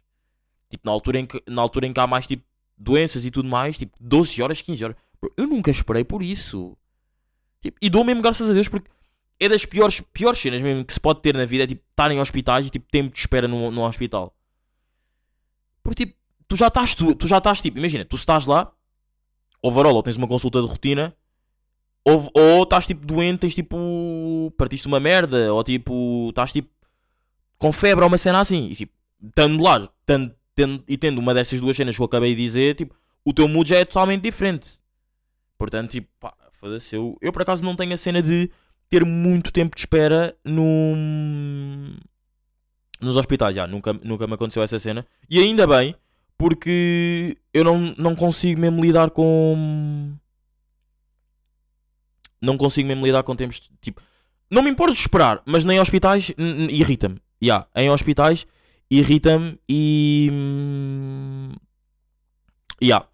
Tipo, 0.69 0.87
na 0.87 0.93
altura 0.93 1.19
em 1.19 1.27
que, 1.27 1.43
na 1.47 1.63
altura 1.63 1.87
em 1.87 1.93
que 1.93 2.01
há 2.01 2.07
mais 2.07 2.27
tipo 2.27 2.45
doenças 2.77 3.25
e 3.25 3.31
tudo 3.31 3.49
mais, 3.49 3.79
tipo 3.79 3.97
12 4.01 4.43
horas, 4.43 4.61
15 4.61 4.85
horas. 4.85 4.97
Bro, 5.21 5.33
eu 5.37 5.47
nunca 5.47 5.71
esperei 5.71 6.05
por 6.05 6.23
isso. 6.23 6.77
Tipo, 7.63 7.77
e 7.81 7.89
dou 7.89 8.05
mesmo 8.05 8.23
graças 8.23 8.49
a 8.51 8.53
Deus 8.53 8.69
porque 8.69 8.91
é 9.41 9.49
das 9.49 9.65
piores, 9.65 10.01
piores 10.01 10.41
cenas 10.41 10.63
mesmo 10.63 10.85
que 10.85 10.93
se 10.93 11.01
pode 11.01 11.21
ter 11.21 11.35
na 11.35 11.45
vida, 11.45 11.65
é 11.65 11.67
tipo 11.67 11.83
estar 11.91 12.11
em 12.11 12.21
hospitais 12.21 12.67
e 12.67 12.71
tipo 12.71 12.87
tempo 12.91 13.15
de 13.15 13.21
espera 13.21 13.47
no, 13.47 13.71
no 13.71 13.83
hospital. 13.85 14.35
Porque 15.89 16.05
tipo, 16.05 16.19
tu 16.47 16.55
já 16.55 16.67
estás, 16.67 16.95
tu, 16.95 17.15
tu 17.15 17.27
já 17.27 17.39
estás 17.39 17.63
tipo, 17.63 17.79
imagina, 17.79 18.05
tu 18.05 18.15
estás 18.15 18.45
lá, 18.45 18.71
overall, 19.63 19.95
ou 19.95 20.03
tens 20.03 20.17
uma 20.17 20.29
consulta 20.29 20.61
de 20.61 20.67
rotina, 20.67 21.17
ou, 22.05 22.31
ou 22.35 22.63
estás 22.63 22.87
tipo 22.87 23.07
doente, 23.07 23.41
tens 23.41 23.55
tipo, 23.55 24.53
partiste 24.59 24.87
uma 24.87 25.01
merda, 25.01 25.53
ou 25.53 25.65
tipo, 25.65 26.29
estás 26.29 26.53
tipo 26.53 26.69
com 27.57 27.73
febre 27.73 28.05
ou 28.05 28.09
uma 28.09 28.19
cena 28.19 28.39
assim, 28.39 28.69
e 28.69 28.77
tipo, 28.77 28.93
estando 29.25 29.63
lá, 29.63 29.89
tendo, 30.05 30.35
tendo, 30.55 30.85
e 30.87 30.99
tendo 30.99 31.19
uma 31.19 31.33
dessas 31.33 31.59
duas 31.59 31.75
cenas 31.75 31.97
que 31.97 32.03
eu 32.03 32.07
acabei 32.07 32.35
de 32.35 32.43
dizer, 32.43 32.75
tipo, 32.77 32.95
o 33.25 33.33
teu 33.33 33.49
mood 33.49 33.69
já 33.69 33.79
é 33.79 33.85
totalmente 33.87 34.23
diferente. 34.23 34.79
Portanto, 35.57 35.93
tipo, 35.93 36.09
pá, 36.21 36.35
foda-se, 36.53 36.95
eu, 36.95 37.17
eu 37.21 37.33
por 37.33 37.43
acaso 37.43 37.65
não 37.65 37.75
tenho 37.75 37.95
a 37.95 37.97
cena 37.97 38.23
de 38.23 38.51
ter 38.91 39.07
muito 39.07 39.51
tempo 39.51 39.75
de 39.75 39.81
espera 39.81 40.37
no, 40.45 40.95
nos 43.01 43.17
hospitais. 43.17 43.55
Já, 43.55 43.67
nunca, 43.67 43.93
nunca 44.03 44.27
me 44.27 44.35
aconteceu 44.35 44.63
essa 44.63 44.79
cena. 44.79 45.07
E 45.29 45.39
ainda 45.39 45.67
bem, 45.67 45.95
porque 46.37 47.37
eu 47.53 47.65
não, 47.65 47.95
não 47.99 48.15
consigo 48.15 48.61
mesmo 48.61 48.83
lidar 48.83 49.11
com. 49.11 50.15
Não 52.41 52.57
consigo 52.57 52.87
mesmo 52.87 53.05
lidar 53.05 53.23
com 53.25 53.35
tempos. 53.35 53.71
Tipo, 53.81 54.01
não 54.51 54.63
me 54.63 54.71
importo 54.71 54.95
de 54.95 55.01
esperar, 55.01 55.43
mas 55.45 55.65
nem 55.65 55.81
hospitais 55.81 56.31
irrita-me. 56.71 57.21
Yeah, 57.43 57.67
em 57.75 57.91
hospitais 57.91 58.47
irrita-me 58.91 59.59
e. 59.69 60.31
Yeah. 62.83 63.07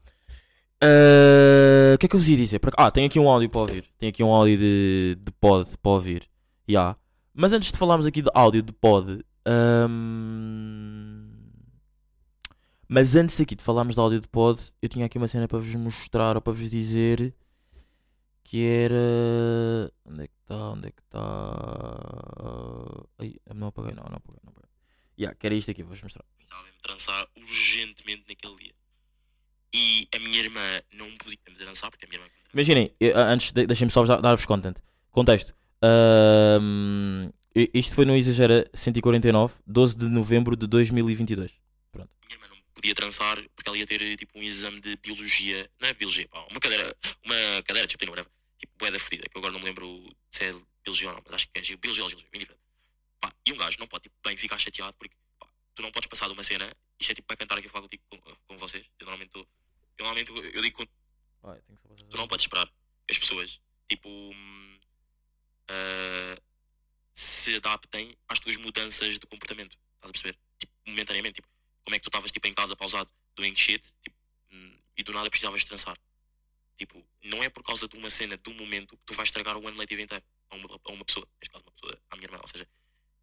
Uh, 0.83 1.95
o 1.95 1.99
que 1.99 2.05
é 2.05 2.09
que 2.09 2.15
eu 2.15 2.21
vos 2.21 2.29
ia 2.29 2.37
dizer? 2.37 2.61
Ah, 2.77 2.91
tem 2.91 3.07
aqui 3.07 3.19
um 3.19 3.29
áudio 3.29 3.49
para 3.49 3.61
ouvir. 3.63 3.85
Tem 3.99 4.11
aqui 4.11 4.23
um 4.23 4.31
áudio 4.31 4.59
de, 4.59 5.19
de 5.19 5.33
pod 5.41 5.67
para 5.83 5.93
ouvir. 5.93 6.29
Yeah. 6.69 6.97
Mas 7.33 7.53
antes 7.53 7.73
de 7.73 7.79
falarmos 7.79 8.05
aqui 8.05 8.21
de 8.21 8.31
áudio 8.35 8.63
de 8.63 8.73
pod. 8.73 9.25
Um... 9.47 11.31
Mas 12.89 13.17
antes 13.17 13.41
aqui 13.41 13.55
de 13.55 13.63
falarmos 13.63 13.95
de 13.95 14.01
áudio 14.01 14.21
de 14.21 14.29
pod, 14.29 14.61
eu 14.81 14.89
tinha 14.89 15.07
aqui 15.07 15.19
uma 15.19 15.29
cena 15.29 15.49
para 15.49 15.59
vos 15.59 15.75
mostrar 15.75 16.37
ou 16.37 16.43
para 16.43 16.53
vos 16.53 16.71
dizer. 16.71 17.35
Que 18.43 18.65
era. 18.65 19.91
Onde 20.05 20.25
é 20.25 20.27
que 20.29 20.35
está? 20.43 20.71
Onde 20.71 20.89
é 20.89 20.91
que 20.91 21.03
está? 21.03 21.55
Ai, 23.19 23.37
não 23.55 23.69
apaguei, 23.69 23.95
não, 23.95 24.05
não 24.05 24.17
apaguei, 24.17 24.41
não 24.45 24.51
apaguei. 24.51 24.71
Yeah, 25.19 25.37
que 25.37 25.47
era 25.47 25.55
isto 25.55 25.71
aqui, 25.71 25.83
vou-vos 25.83 26.03
mostrar. 26.03 26.25
Estava 26.39 26.63
a 26.63 26.67
me 26.67 26.73
trançar 26.83 27.27
urgentemente 27.37 28.25
naquele 28.29 28.57
dia 28.57 28.75
e 29.75 30.09
a 30.15 30.19
minha 30.21 30.39
irmã 30.39 30.81
não 30.93 31.11
podíamos 31.17 31.59
dançar 31.59 31.91
porque 31.91 32.07
a 32.07 32.09
minha 32.09 32.21
irmã. 32.21 32.31
Imaginem, 32.53 32.95
antes 33.15 33.51
de, 33.51 33.67
deixem-me 33.67 33.91
só 33.91 34.05
dar-vos 34.05 34.47
content. 34.47 34.77
contexto. 35.11 35.53
Um, 35.83 37.29
isto 37.55 37.95
foi 37.95 38.05
no 38.05 38.17
Exagera 38.17 38.69
149, 38.75 39.55
12 39.67 39.97
de 39.97 40.07
novembro 40.07 40.57
de 40.57 40.67
2022. 40.67 41.53
Pronto. 41.93 42.11
Minha 42.27 42.35
irmã 42.35 42.49
não 42.49 42.57
podia 42.75 42.95
trançar 42.95 43.37
porque 43.55 43.69
ela 43.69 43.79
ia 43.79 43.87
ter 43.87 44.17
tipo 44.17 44.39
um 44.39 44.43
exame 44.43 44.81
de 44.81 44.97
biologia. 44.97 45.71
Não 45.81 45.89
é 45.89 45.95
biologia, 45.95 46.27
pá, 46.29 46.45
uma 46.51 46.59
cadeira, 46.59 46.97
uma 47.25 47.35
cadeira 47.63 47.83
de 47.83 47.87
disciplina, 47.87 48.11
whatever. 48.11 48.33
Tipo, 48.59 48.73
boeda 48.79 48.99
fedida, 48.99 49.29
que 49.29 49.37
eu 49.37 49.41
agora 49.41 49.53
não 49.53 49.61
me 49.61 49.67
lembro 49.67 50.17
se 50.31 50.45
é 50.45 50.55
biologia 50.83 51.09
ou 51.09 51.15
não, 51.15 51.23
mas 51.25 51.35
acho 51.35 51.49
que 51.49 51.59
é 51.59 51.77
biologia 51.77 52.03
ou 52.03 52.09
geologia, 52.09 52.29
bem 52.33 52.41
diferente. 52.41 52.63
Pá, 53.21 53.33
e 53.47 53.53
um 53.53 53.57
gajo 53.57 53.79
não 53.79 53.87
pode 53.87 54.05
tipo, 54.05 54.17
bem 54.25 54.37
ficar 54.37 54.59
chateado 54.59 54.97
porque 54.99 55.15
pá, 55.39 55.47
tu 55.75 55.83
não 55.83 55.93
podes 55.93 56.09
passar 56.09 56.27
de 56.27 56.33
uma 56.33 56.43
cena. 56.43 56.71
Isto 56.99 57.13
é 57.13 57.15
tipo 57.15 57.29
para 57.29 57.37
cantar 57.37 57.59
aqui 57.59 57.69
a 57.69 57.71
falar 57.71 57.83
contigo 57.83 58.03
com, 58.09 58.19
com 58.19 58.57
vocês. 58.59 58.85
Eu 58.99 59.07
normalmente 59.07 59.29
estou 59.29 59.47
eu 59.97 60.05
normalmente 60.05 60.57
eu 60.57 60.63
digo 60.63 60.85
Vai, 61.43 61.61
tu 62.11 62.17
não 62.17 62.27
podes 62.27 62.45
esperar 62.45 62.69
as 63.09 63.19
pessoas 63.19 63.61
tipo 63.89 64.09
uh, 65.71 66.43
se 67.15 67.55
adaptem 67.57 68.17
às 68.29 68.41
tuas 68.41 68.57
mudanças 68.57 69.19
de 69.19 69.27
comportamento. 69.27 69.79
Estás 69.95 70.11
a 70.11 70.13
perceber? 70.13 70.39
Tipo, 70.59 70.73
momentaneamente, 70.87 71.35
tipo, 71.37 71.49
como 71.83 71.95
é 71.95 71.99
que 71.99 72.03
tu 72.03 72.09
estavas 72.09 72.33
tipo, 72.33 72.47
em 72.49 72.53
casa 72.53 72.75
pausado, 72.75 73.09
doing 73.37 73.55
shit, 73.57 73.83
tipo, 74.03 74.17
hum, 74.53 74.77
e 74.97 75.03
do 75.05 75.13
nada 75.13 75.31
precisavas 75.31 75.65
trançar. 75.65 75.97
Tipo, 76.77 77.01
não 77.23 77.43
é 77.43 77.49
por 77.49 77.63
causa 77.63 77.87
de 77.87 77.97
uma 77.97 78.11
cena, 78.11 78.39
um 78.49 78.55
momento, 78.55 78.97
que 78.97 79.03
tu 79.07 79.15
vais 79.15 79.29
estragar 79.29 79.57
o 79.57 79.69
ano 79.69 79.79
letivo 79.79 80.03
inteiro 80.03 80.25
a 80.51 80.57
uma, 80.57 80.81
a 80.85 80.93
uma 80.93 81.05
pessoa, 81.05 81.27
neste 81.41 81.53
caso, 81.53 81.65
uma 81.65 81.73
pessoa, 81.73 82.01
à 82.11 82.17
minha 82.17 82.27
irmã. 82.27 82.39
Ou 82.41 82.49
seja, 82.49 82.67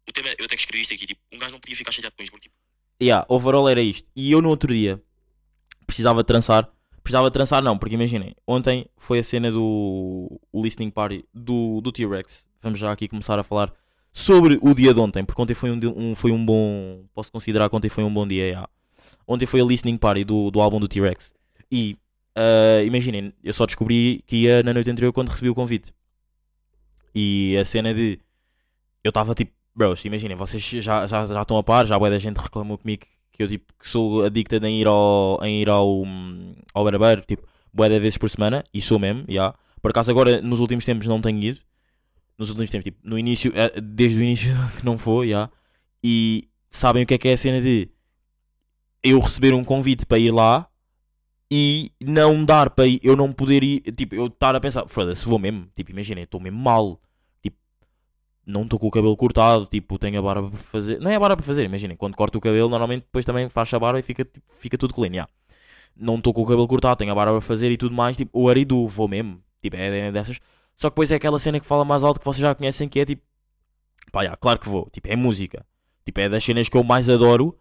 o 0.08 0.12
tema, 0.12 0.28
eu 0.38 0.44
até 0.46 0.56
que 0.56 0.62
escrevi 0.62 0.82
isto 0.82 0.94
aqui, 0.94 1.06
tipo, 1.06 1.20
um 1.30 1.38
gajo 1.38 1.52
não 1.52 1.60
podia 1.60 1.76
ficar 1.76 1.92
chateado 1.92 2.16
com 2.16 2.22
isto, 2.22 2.32
porque, 2.32 2.48
tipo, 2.48 2.56
yeah, 3.00 3.26
overall 3.28 3.68
era 3.68 3.82
isto. 3.82 4.10
E 4.16 4.32
eu 4.32 4.40
no 4.40 4.48
outro 4.48 4.72
dia 4.72 5.02
precisava 5.86 6.24
trançar. 6.24 6.72
Precisava 7.02 7.30
trançar, 7.32 7.60
não, 7.62 7.76
porque 7.76 7.96
imaginem, 7.96 8.34
ontem 8.46 8.88
foi 8.96 9.18
a 9.18 9.22
cena 9.24 9.50
do 9.50 10.40
listening 10.54 10.90
party 10.90 11.24
do, 11.34 11.80
do 11.80 11.90
T-Rex. 11.90 12.48
Vamos 12.60 12.78
já 12.78 12.92
aqui 12.92 13.08
começar 13.08 13.36
a 13.40 13.42
falar 13.42 13.74
sobre 14.12 14.58
o 14.60 14.74
dia 14.74 14.92
de 14.92 15.00
ontem, 15.00 15.24
porque 15.24 15.40
ontem 15.40 15.54
foi 15.54 15.70
um, 15.70 15.80
um 15.96 16.14
foi 16.14 16.30
um 16.32 16.44
bom. 16.44 17.04
Posso 17.14 17.32
considerar 17.32 17.68
que 17.68 17.76
ontem 17.76 17.88
foi 17.88 18.04
um 18.04 18.12
bom 18.12 18.26
dia. 18.26 18.68
Ontem 19.26 19.46
foi 19.46 19.60
a 19.60 19.64
listening 19.64 19.96
party 19.96 20.24
do, 20.24 20.50
do 20.50 20.60
álbum 20.60 20.78
do 20.78 20.88
T-Rex. 20.88 21.34
E 21.70 21.96
uh, 22.36 22.84
imaginem, 22.84 23.32
eu 23.42 23.54
só 23.54 23.66
descobri 23.66 24.22
que 24.26 24.36
ia 24.36 24.62
na 24.62 24.74
noite 24.74 24.90
anterior 24.90 25.12
quando 25.12 25.30
recebi 25.30 25.48
o 25.48 25.54
convite. 25.54 25.92
E 27.14 27.56
a 27.56 27.64
cena 27.64 27.94
de. 27.94 28.18
Eu 29.02 29.08
estava 29.08 29.34
tipo, 29.34 29.52
bros, 29.74 30.04
imaginem, 30.04 30.36
vocês 30.36 30.62
já, 30.62 31.06
já, 31.06 31.26
já 31.26 31.42
estão 31.42 31.56
a 31.56 31.62
par, 31.62 31.86
já 31.86 31.96
a 31.96 32.10
da 32.10 32.18
gente 32.18 32.36
reclamou 32.38 32.78
comigo 32.78 33.04
que 33.32 33.42
eu 33.42 33.48
tipo 33.48 33.72
que 33.78 33.88
sou 33.88 34.24
adicta 34.24 34.56
em 34.68 34.80
ir 34.80 34.86
ao, 34.86 35.40
em 35.42 35.62
ir 35.62 35.68
ao, 35.68 36.04
ao 36.74 36.84
barbeiro, 36.84 37.22
tipo, 37.22 37.46
boa 37.72 37.88
vezes 37.88 38.18
por 38.18 38.28
semana, 38.30 38.62
e 38.72 38.80
sou 38.80 38.98
mesmo, 38.98 39.22
já. 39.22 39.32
Yeah. 39.32 39.58
Por 39.80 39.90
acaso 39.90 40.10
agora 40.10 40.40
nos 40.40 40.60
últimos 40.60 40.84
tempos 40.84 41.06
não 41.08 41.20
tenho 41.20 41.42
ido. 41.42 41.60
Nos 42.42 42.50
últimos 42.50 42.70
tempos, 42.70 42.84
tipo, 42.84 42.98
no 43.04 43.16
início, 43.16 43.52
eh, 43.54 43.80
desde 43.80 44.18
o 44.18 44.22
início 44.22 44.50
que 44.76 44.84
não 44.84 44.98
foi, 44.98 45.28
já. 45.28 45.48
E 46.02 46.48
sabem 46.68 47.04
o 47.04 47.06
que 47.06 47.14
é 47.14 47.18
que 47.18 47.28
é 47.28 47.34
a 47.34 47.36
cena 47.36 47.60
de 47.60 47.88
eu 49.00 49.20
receber 49.20 49.54
um 49.54 49.62
convite 49.62 50.04
para 50.04 50.18
ir 50.18 50.32
lá 50.32 50.68
e 51.48 51.92
não 52.00 52.44
dar 52.44 52.70
para 52.70 52.84
ir, 52.88 52.98
eu 53.00 53.14
não 53.14 53.32
poder 53.32 53.62
ir, 53.62 53.80
tipo, 53.92 54.16
eu 54.16 54.26
estar 54.26 54.56
a 54.56 54.60
pensar, 54.60 54.88
foda-se, 54.88 55.24
vou 55.24 55.38
mesmo, 55.38 55.68
tipo, 55.76 55.92
imaginem, 55.92 56.24
estou 56.24 56.40
mesmo 56.40 56.58
mal, 56.58 57.00
tipo, 57.40 57.56
não 58.44 58.62
estou 58.62 58.76
com 58.76 58.88
o 58.88 58.90
cabelo 58.90 59.16
cortado, 59.16 59.66
tipo, 59.66 59.96
tenho 60.00 60.18
a 60.18 60.22
barba 60.22 60.50
para 60.50 60.58
fazer. 60.58 60.98
Não 61.00 61.12
é 61.12 61.14
a 61.14 61.20
barba 61.20 61.36
para 61.36 61.46
fazer, 61.46 61.62
imaginem, 61.62 61.96
quando 61.96 62.16
corto 62.16 62.38
o 62.38 62.40
cabelo, 62.40 62.68
normalmente 62.68 63.02
depois 63.02 63.24
também 63.24 63.48
faço 63.48 63.76
a 63.76 63.78
barba 63.78 64.00
e 64.00 64.02
fica, 64.02 64.24
tipo, 64.24 64.44
fica 64.52 64.76
tudo 64.76 64.94
clean, 64.94 65.12
yeah. 65.12 65.30
Não 65.96 66.16
estou 66.16 66.34
com 66.34 66.42
o 66.42 66.46
cabelo 66.46 66.66
cortado, 66.66 66.96
tenho 66.96 67.12
a 67.12 67.14
barba 67.14 67.34
para 67.34 67.40
fazer 67.40 67.70
e 67.70 67.76
tudo 67.76 67.94
mais, 67.94 68.16
tipo, 68.16 68.30
o 68.36 68.48
arido, 68.48 68.88
vou 68.88 69.06
mesmo, 69.06 69.40
tipo, 69.60 69.76
é, 69.76 70.08
é 70.08 70.10
dessas. 70.12 70.40
Só 70.76 70.88
que 70.88 70.94
depois 70.94 71.10
é 71.10 71.16
aquela 71.16 71.38
cena 71.38 71.60
que 71.60 71.66
fala 71.66 71.84
mais 71.84 72.02
alto 72.02 72.18
que 72.18 72.26
vocês 72.26 72.40
já 72.40 72.54
conhecem, 72.54 72.88
que 72.88 73.00
é 73.00 73.04
tipo, 73.04 73.22
pá, 74.10 74.22
yeah, 74.22 74.36
claro 74.36 74.58
que 74.58 74.68
vou, 74.68 74.88
tipo, 74.90 75.08
é 75.08 75.16
música, 75.16 75.64
tipo, 76.04 76.20
é 76.20 76.28
das 76.28 76.42
cenas 76.44 76.68
que 76.68 76.76
eu 76.76 76.82
mais 76.82 77.08
adoro, 77.08 77.56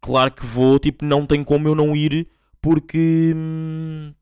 claro 0.00 0.30
que 0.32 0.44
vou, 0.44 0.78
tipo, 0.78 1.04
não 1.04 1.26
tem 1.26 1.42
como 1.42 1.68
eu 1.68 1.74
não 1.74 1.96
ir, 1.96 2.28
porque. 2.60 3.32
hum, 3.34 4.12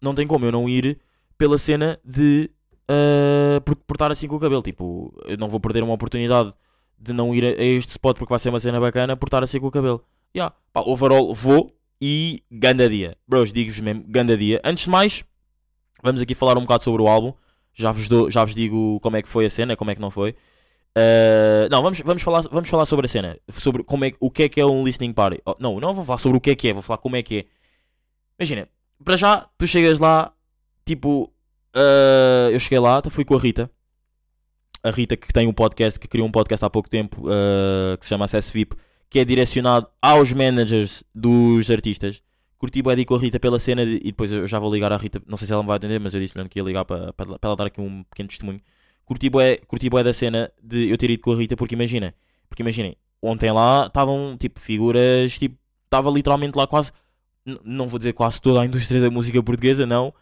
não 0.00 0.14
tem 0.14 0.26
como 0.26 0.44
eu 0.44 0.52
não 0.52 0.68
ir 0.68 0.98
pela 1.36 1.58
cena 1.58 1.98
de 2.04 2.50
uh, 2.88 3.60
por, 3.62 3.76
por 3.76 3.94
estar 3.94 4.10
assim 4.10 4.26
com 4.26 4.36
o 4.36 4.40
cabelo. 4.40 4.62
Tipo, 4.62 5.12
eu 5.26 5.36
não 5.36 5.48
vou 5.48 5.60
perder 5.60 5.82
uma 5.82 5.94
oportunidade 5.94 6.52
de 6.98 7.12
não 7.12 7.34
ir 7.34 7.44
a, 7.44 7.60
a 7.60 7.64
este 7.64 7.90
spot 7.90 8.16
porque 8.16 8.32
vai 8.32 8.38
ser 8.38 8.48
uma 8.48 8.60
cena 8.60 8.80
bacana 8.80 9.16
por 9.16 9.26
estar 9.26 9.42
assim 9.42 9.60
com 9.60 9.66
o 9.66 9.70
cabelo. 9.70 10.04
Yeah. 10.34 10.54
Pá, 10.72 10.80
overall, 10.80 11.34
vou 11.34 11.74
e 12.00 12.42
ganda 12.50 12.88
dia. 12.88 13.16
Bros, 13.28 13.52
digo-vos 13.52 13.80
mesmo, 13.80 14.04
ganda 14.06 14.36
dia. 14.36 14.60
Antes 14.64 14.84
de 14.84 14.90
mais, 14.90 15.24
vamos 16.02 16.22
aqui 16.22 16.34
falar 16.34 16.56
um 16.56 16.62
bocado 16.62 16.82
sobre 16.82 17.02
o 17.02 17.08
álbum. 17.08 17.32
Já 17.80 17.92
vos, 17.92 18.08
dou, 18.08 18.30
já 18.30 18.44
vos 18.44 18.54
digo 18.54 19.00
como 19.00 19.16
é 19.16 19.22
que 19.22 19.28
foi 19.28 19.46
a 19.46 19.50
cena, 19.50 19.76
como 19.76 19.90
é 19.90 19.94
que 19.94 20.00
não 20.00 20.10
foi. 20.10 20.36
Uh, 20.96 21.70
não, 21.70 21.82
vamos, 21.82 22.00
vamos, 22.00 22.22
falar, 22.22 22.42
vamos 22.42 22.68
falar 22.68 22.84
sobre 22.84 23.06
a 23.06 23.08
cena. 23.08 23.38
Sobre 23.48 23.82
como 23.82 24.04
é, 24.04 24.12
o 24.20 24.30
que 24.30 24.42
é 24.42 24.48
que 24.48 24.60
é 24.60 24.66
um 24.66 24.84
listening 24.84 25.12
party. 25.12 25.40
Oh, 25.46 25.54
não, 25.58 25.80
não 25.80 25.94
vou 25.94 26.04
falar 26.04 26.18
sobre 26.18 26.36
o 26.36 26.40
que 26.40 26.50
é 26.50 26.54
que 26.54 26.68
é, 26.68 26.72
vou 26.72 26.82
falar 26.82 26.98
como 26.98 27.16
é 27.16 27.22
que 27.22 27.38
é. 27.38 27.44
Imagina, 28.38 28.68
para 29.02 29.16
já, 29.16 29.48
tu 29.56 29.66
chegas 29.66 29.98
lá, 29.98 30.32
tipo, 30.84 31.32
uh, 31.74 32.50
eu 32.50 32.60
cheguei 32.60 32.78
lá, 32.78 33.02
fui 33.08 33.24
com 33.24 33.34
a 33.34 33.38
Rita. 33.38 33.70
A 34.82 34.90
Rita 34.90 35.16
que 35.16 35.32
tem 35.32 35.46
um 35.46 35.52
podcast, 35.52 35.98
que 35.98 36.08
criou 36.08 36.26
um 36.26 36.32
podcast 36.32 36.64
há 36.64 36.70
pouco 36.70 36.88
tempo, 36.88 37.22
uh, 37.26 37.96
que 37.98 38.04
se 38.04 38.10
chama 38.10 38.24
Acesso 38.26 38.52
VIP, 38.52 38.76
que 39.08 39.18
é 39.18 39.24
direcionado 39.24 39.88
aos 40.02 40.32
managers 40.32 41.04
dos 41.14 41.70
artistas. 41.70 42.22
Curti 42.60 42.82
bem 42.82 43.06
com 43.06 43.14
a 43.14 43.18
Rita 43.18 43.40
pela 43.40 43.58
cena 43.58 43.86
de, 43.86 43.96
e 43.96 44.12
depois 44.12 44.30
eu 44.30 44.46
já 44.46 44.58
vou 44.58 44.70
ligar 44.70 44.92
à 44.92 44.96
Rita, 44.98 45.22
não 45.26 45.38
sei 45.38 45.46
se 45.46 45.52
ela 45.54 45.62
me 45.62 45.68
vai 45.68 45.78
atender, 45.78 45.98
mas 45.98 46.12
eu 46.12 46.20
disse 46.20 46.36
mesmo 46.36 46.50
que 46.50 46.58
ia 46.58 46.62
ligar 46.62 46.84
para, 46.84 47.10
para, 47.14 47.38
ela 47.40 47.56
dar 47.56 47.66
aqui 47.68 47.80
um 47.80 48.02
pequeno 48.02 48.28
testemunho. 48.28 48.60
Curti 49.06 49.30
bué, 49.30 49.56
curti 49.66 49.88
bué 49.88 50.04
da 50.04 50.12
cena 50.12 50.52
de 50.62 50.90
eu 50.90 50.98
ter 50.98 51.08
ido 51.08 51.22
com 51.22 51.32
a 51.32 51.36
Rita, 51.36 51.56
porque 51.56 51.74
imagina, 51.74 52.14
porque 52.50 52.62
imaginem, 52.62 52.94
ontem 53.22 53.50
lá 53.50 53.86
estavam 53.86 54.36
tipo 54.38 54.60
figuras, 54.60 55.38
tipo, 55.38 55.56
estava 55.86 56.10
literalmente 56.10 56.54
lá 56.54 56.66
quase, 56.66 56.92
não 57.64 57.88
vou 57.88 57.98
dizer 57.98 58.12
quase 58.12 58.38
toda 58.42 58.60
a 58.60 58.66
indústria 58.66 59.00
da 59.00 59.10
música 59.10 59.42
portuguesa, 59.42 59.86
não, 59.86 60.12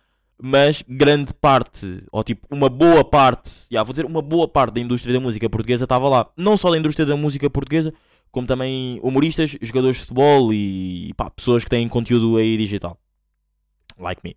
mas 0.41 0.85
grande 0.89 1.35
parte, 1.35 2.05
ou 2.13 2.23
tipo, 2.23 2.47
uma 2.55 2.69
boa 2.69 3.03
parte, 3.03 3.67
já 3.69 3.83
vou 3.83 3.93
dizer, 3.93 4.07
uma 4.07 4.23
boa 4.23 4.47
parte 4.47 4.75
da 4.75 4.81
indústria 4.81 5.13
da 5.13 5.19
música 5.19 5.51
portuguesa 5.51 5.85
estava 5.85 6.09
lá. 6.09 6.31
Não 6.37 6.57
só 6.57 6.71
da 6.71 6.79
indústria 6.79 7.05
da 7.05 7.17
música 7.17 7.51
portuguesa, 7.51 7.93
como 8.31 8.47
também 8.47 9.01
humoristas, 9.03 9.57
jogadores 9.61 9.97
de 9.97 10.03
futebol 10.03 10.53
e 10.53 11.13
pá, 11.17 11.31
pessoas 11.31 11.65
que 11.65 11.71
têm 11.71 11.89
conteúdo 11.89 12.37
aí 12.37 12.57
digital. 12.57 12.99
Like 13.99 14.23
me. 14.25 14.37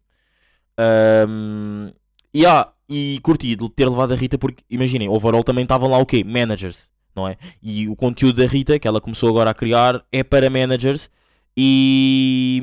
Um, 1.28 1.92
e, 2.34 2.46
ah, 2.46 2.72
e 2.90 3.20
curti 3.22 3.56
ter 3.76 3.88
levado 3.88 4.14
a 4.14 4.16
Rita 4.16 4.38
porque, 4.38 4.64
imaginem, 4.70 5.10
overall 5.10 5.44
também 5.44 5.64
estavam 5.64 5.90
lá 5.90 5.98
o 5.98 6.06
quê? 6.06 6.24
Managers, 6.24 6.90
não 7.16 7.28
é? 7.28 7.38
E 7.62 7.88
o 7.88 7.96
conteúdo 7.96 8.42
da 8.42 8.48
Rita, 8.48 8.80
que 8.80 8.88
ela 8.88 9.02
começou 9.02 9.30
agora 9.30 9.50
a 9.52 9.54
criar, 9.54 10.04
é 10.12 10.24
para 10.24 10.50
managers. 10.50 11.10
E. 11.56 12.62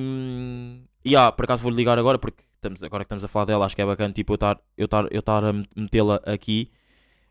E 1.05 1.17
ah, 1.17 1.31
por 1.33 1.45
acaso 1.45 1.63
vou-lhe 1.63 1.77
ligar 1.77 1.99
agora, 1.99 2.19
porque 2.19 2.43
estamos, 2.57 2.83
agora 2.83 3.05
que 3.05 3.07
estamos 3.07 3.25
a 3.25 3.29
falar 3.29 3.45
dela, 3.45 3.65
acho 3.65 3.77
que 3.77 3.83
é 3.83 3.87
bacana 3.87 4.13
tipo, 4.13 4.33
eu 4.33 4.35
estar 4.35 4.61
eu 4.77 4.89
eu 5.11 5.23
a 5.27 5.53
metê-la 5.77 6.21
aqui. 6.27 6.71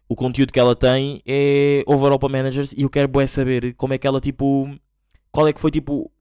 O 0.09 0.15
conteúdo 0.15 0.53
que 0.53 0.59
ela 0.59 0.75
tem 0.75 1.21
é 1.25 1.83
overall 1.85 2.17
para 2.19 2.29
managers 2.29 2.71
e 2.73 2.83
eu 2.83 2.89
quero 2.89 3.07
bué 3.07 3.27
saber 3.27 3.73
como 3.75 3.93
é 3.93 3.97
que 3.97 4.07
ela, 4.07 4.21
tipo. 4.21 4.69
Qual 5.31 5.47
é 5.47 5.53
que 5.53 5.59
foi, 5.59 5.69
tipo, 5.69 6.11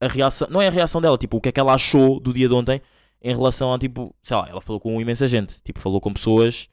a 0.00 0.08
reação. 0.08 0.48
Não 0.50 0.60
é 0.60 0.68
a 0.68 0.70
reação 0.70 1.00
dela, 1.00 1.16
tipo, 1.16 1.36
o 1.36 1.40
que 1.40 1.48
é 1.48 1.52
que 1.52 1.60
ela 1.60 1.74
achou 1.74 2.20
do 2.20 2.32
dia 2.32 2.48
de 2.48 2.54
ontem 2.54 2.80
em 3.22 3.34
relação 3.34 3.72
a, 3.72 3.78
tipo, 3.78 4.14
sei 4.22 4.36
lá, 4.36 4.46
ela 4.48 4.60
falou 4.60 4.80
com 4.80 5.00
imensa 5.00 5.26
gente. 5.26 5.60
Tipo, 5.62 5.80
falou 5.80 6.00
com 6.00 6.12
pessoas, 6.12 6.68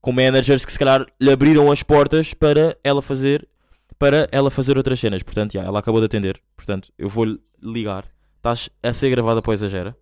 com 0.00 0.12
managers 0.12 0.64
que 0.64 0.72
se 0.72 0.78
calhar 0.78 1.04
lhe 1.20 1.30
abriram 1.30 1.70
as 1.70 1.82
portas 1.82 2.34
para 2.34 2.76
ela 2.82 3.02
fazer. 3.02 3.48
Para 3.98 4.26
ela 4.32 4.50
fazer 4.50 4.78
outras 4.78 4.98
cenas. 4.98 5.22
Portanto, 5.22 5.52
já, 5.52 5.62
ela 5.62 5.78
acabou 5.78 6.00
de 6.00 6.06
atender. 6.06 6.40
Portanto, 6.56 6.90
eu 6.98 7.08
vou-lhe 7.08 7.38
ligar. 7.62 8.06
Estás 8.36 8.70
a 8.82 8.92
ser 8.94 9.10
gravada 9.10 9.42
para 9.42 9.50
o 9.50 9.52
Exagera. 9.52 9.94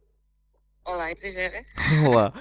Olá, 0.85 1.11
exagera. 1.13 1.65
Olá. 2.07 2.33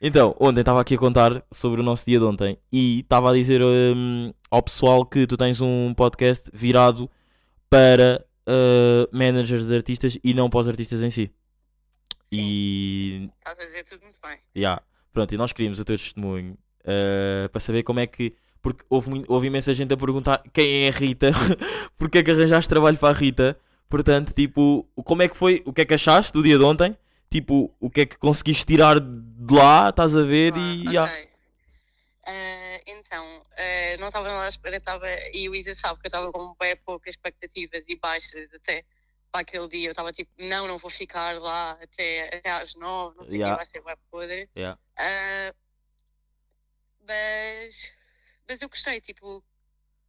Então, 0.00 0.36
ontem 0.38 0.60
estava 0.60 0.80
aqui 0.80 0.94
a 0.94 0.98
contar 0.98 1.42
sobre 1.50 1.80
o 1.80 1.84
nosso 1.84 2.04
dia 2.04 2.18
de 2.18 2.24
ontem 2.24 2.58
e 2.70 3.00
estava 3.00 3.30
a 3.30 3.34
dizer 3.34 3.62
hum, 3.62 4.32
ao 4.50 4.62
pessoal 4.62 5.06
que 5.06 5.26
tu 5.26 5.38
tens 5.38 5.60
um 5.62 5.94
podcast 5.94 6.50
virado 6.52 7.10
para 7.70 8.22
uh, 8.46 9.16
managers 9.16 9.66
de 9.66 9.74
artistas 9.74 10.18
e 10.22 10.34
não 10.34 10.50
para 10.50 10.60
os 10.60 10.68
artistas 10.68 11.02
em 11.02 11.10
si. 11.10 11.32
E, 12.30 13.30
Estás 13.38 13.58
a 13.58 13.64
dizer 13.64 13.84
tudo 13.84 14.02
muito 14.02 14.18
bem. 14.22 14.36
yeah, 14.54 14.82
pronto, 15.12 15.32
e 15.32 15.38
nós 15.38 15.52
queríamos 15.52 15.80
o 15.80 15.84
teu 15.84 15.96
testemunho 15.96 16.58
uh, 16.82 17.48
para 17.48 17.60
saber 17.60 17.82
como 17.82 18.00
é 18.00 18.06
que. 18.06 18.34
Porque 18.60 18.84
houve, 18.90 19.24
houve 19.28 19.46
imensa 19.46 19.72
gente 19.72 19.94
a 19.94 19.96
perguntar 19.96 20.42
quem 20.52 20.84
é 20.84 20.88
a 20.88 20.90
Rita, 20.90 21.30
porque 21.96 22.18
é 22.18 22.22
que 22.22 22.32
arranjaste 22.32 22.68
trabalho 22.68 22.98
para 22.98 23.16
a 23.16 23.18
Rita. 23.18 23.58
Portanto, 23.88 24.34
tipo, 24.34 24.86
como 25.04 25.22
é 25.22 25.28
que 25.28 25.36
foi, 25.36 25.62
o 25.64 25.72
que 25.72 25.82
é 25.82 25.84
que 25.84 25.94
achaste 25.94 26.32
do 26.32 26.42
dia 26.42 26.58
de 26.58 26.64
ontem? 26.64 26.96
Tipo, 27.30 27.74
o 27.80 27.90
que 27.90 28.02
é 28.02 28.06
que 28.06 28.16
conseguiste 28.16 28.64
tirar 28.64 29.00
de 29.00 29.54
lá, 29.54 29.90
estás 29.90 30.14
a 30.16 30.22
ver? 30.22 30.52
Ah, 30.54 30.58
e 30.58 30.80
ok. 30.82 30.92
yeah. 30.92 31.28
Ah, 32.28 32.80
então, 32.86 33.46
ah, 33.52 33.96
não 33.98 34.08
estava 34.08 34.28
nada 34.28 34.46
à 34.46 34.48
espera, 34.48 34.76
estava, 34.76 35.06
e 35.32 35.48
o 35.48 35.54
Isa 35.54 35.74
sabe 35.74 36.00
que 36.00 36.06
eu 36.06 36.08
estava 36.08 36.32
com 36.32 36.54
bem 36.58 36.76
poucas 36.76 37.14
expectativas 37.14 37.84
e 37.88 37.96
baixas 37.96 38.52
até 38.54 38.84
para 39.30 39.42
aquele 39.42 39.68
dia. 39.68 39.88
Eu 39.88 39.92
estava 39.92 40.12
tipo, 40.12 40.30
não, 40.38 40.66
não 40.66 40.78
vou 40.78 40.90
ficar 40.90 41.38
lá 41.40 41.72
até, 41.82 42.36
até 42.36 42.50
às 42.50 42.74
nove, 42.74 43.16
não 43.16 43.24
sei 43.24 43.34
o 43.34 43.36
Yeah. 43.42 43.54
que, 43.54 43.64
vai 43.64 43.66
ser 43.66 43.80
web 43.86 44.00
podre. 44.10 44.48
Yeah. 44.56 44.78
Ah, 44.96 45.54
mas, 47.06 47.92
mas 48.48 48.60
eu 48.62 48.68
gostei, 48.68 49.00
tipo, 49.00 49.42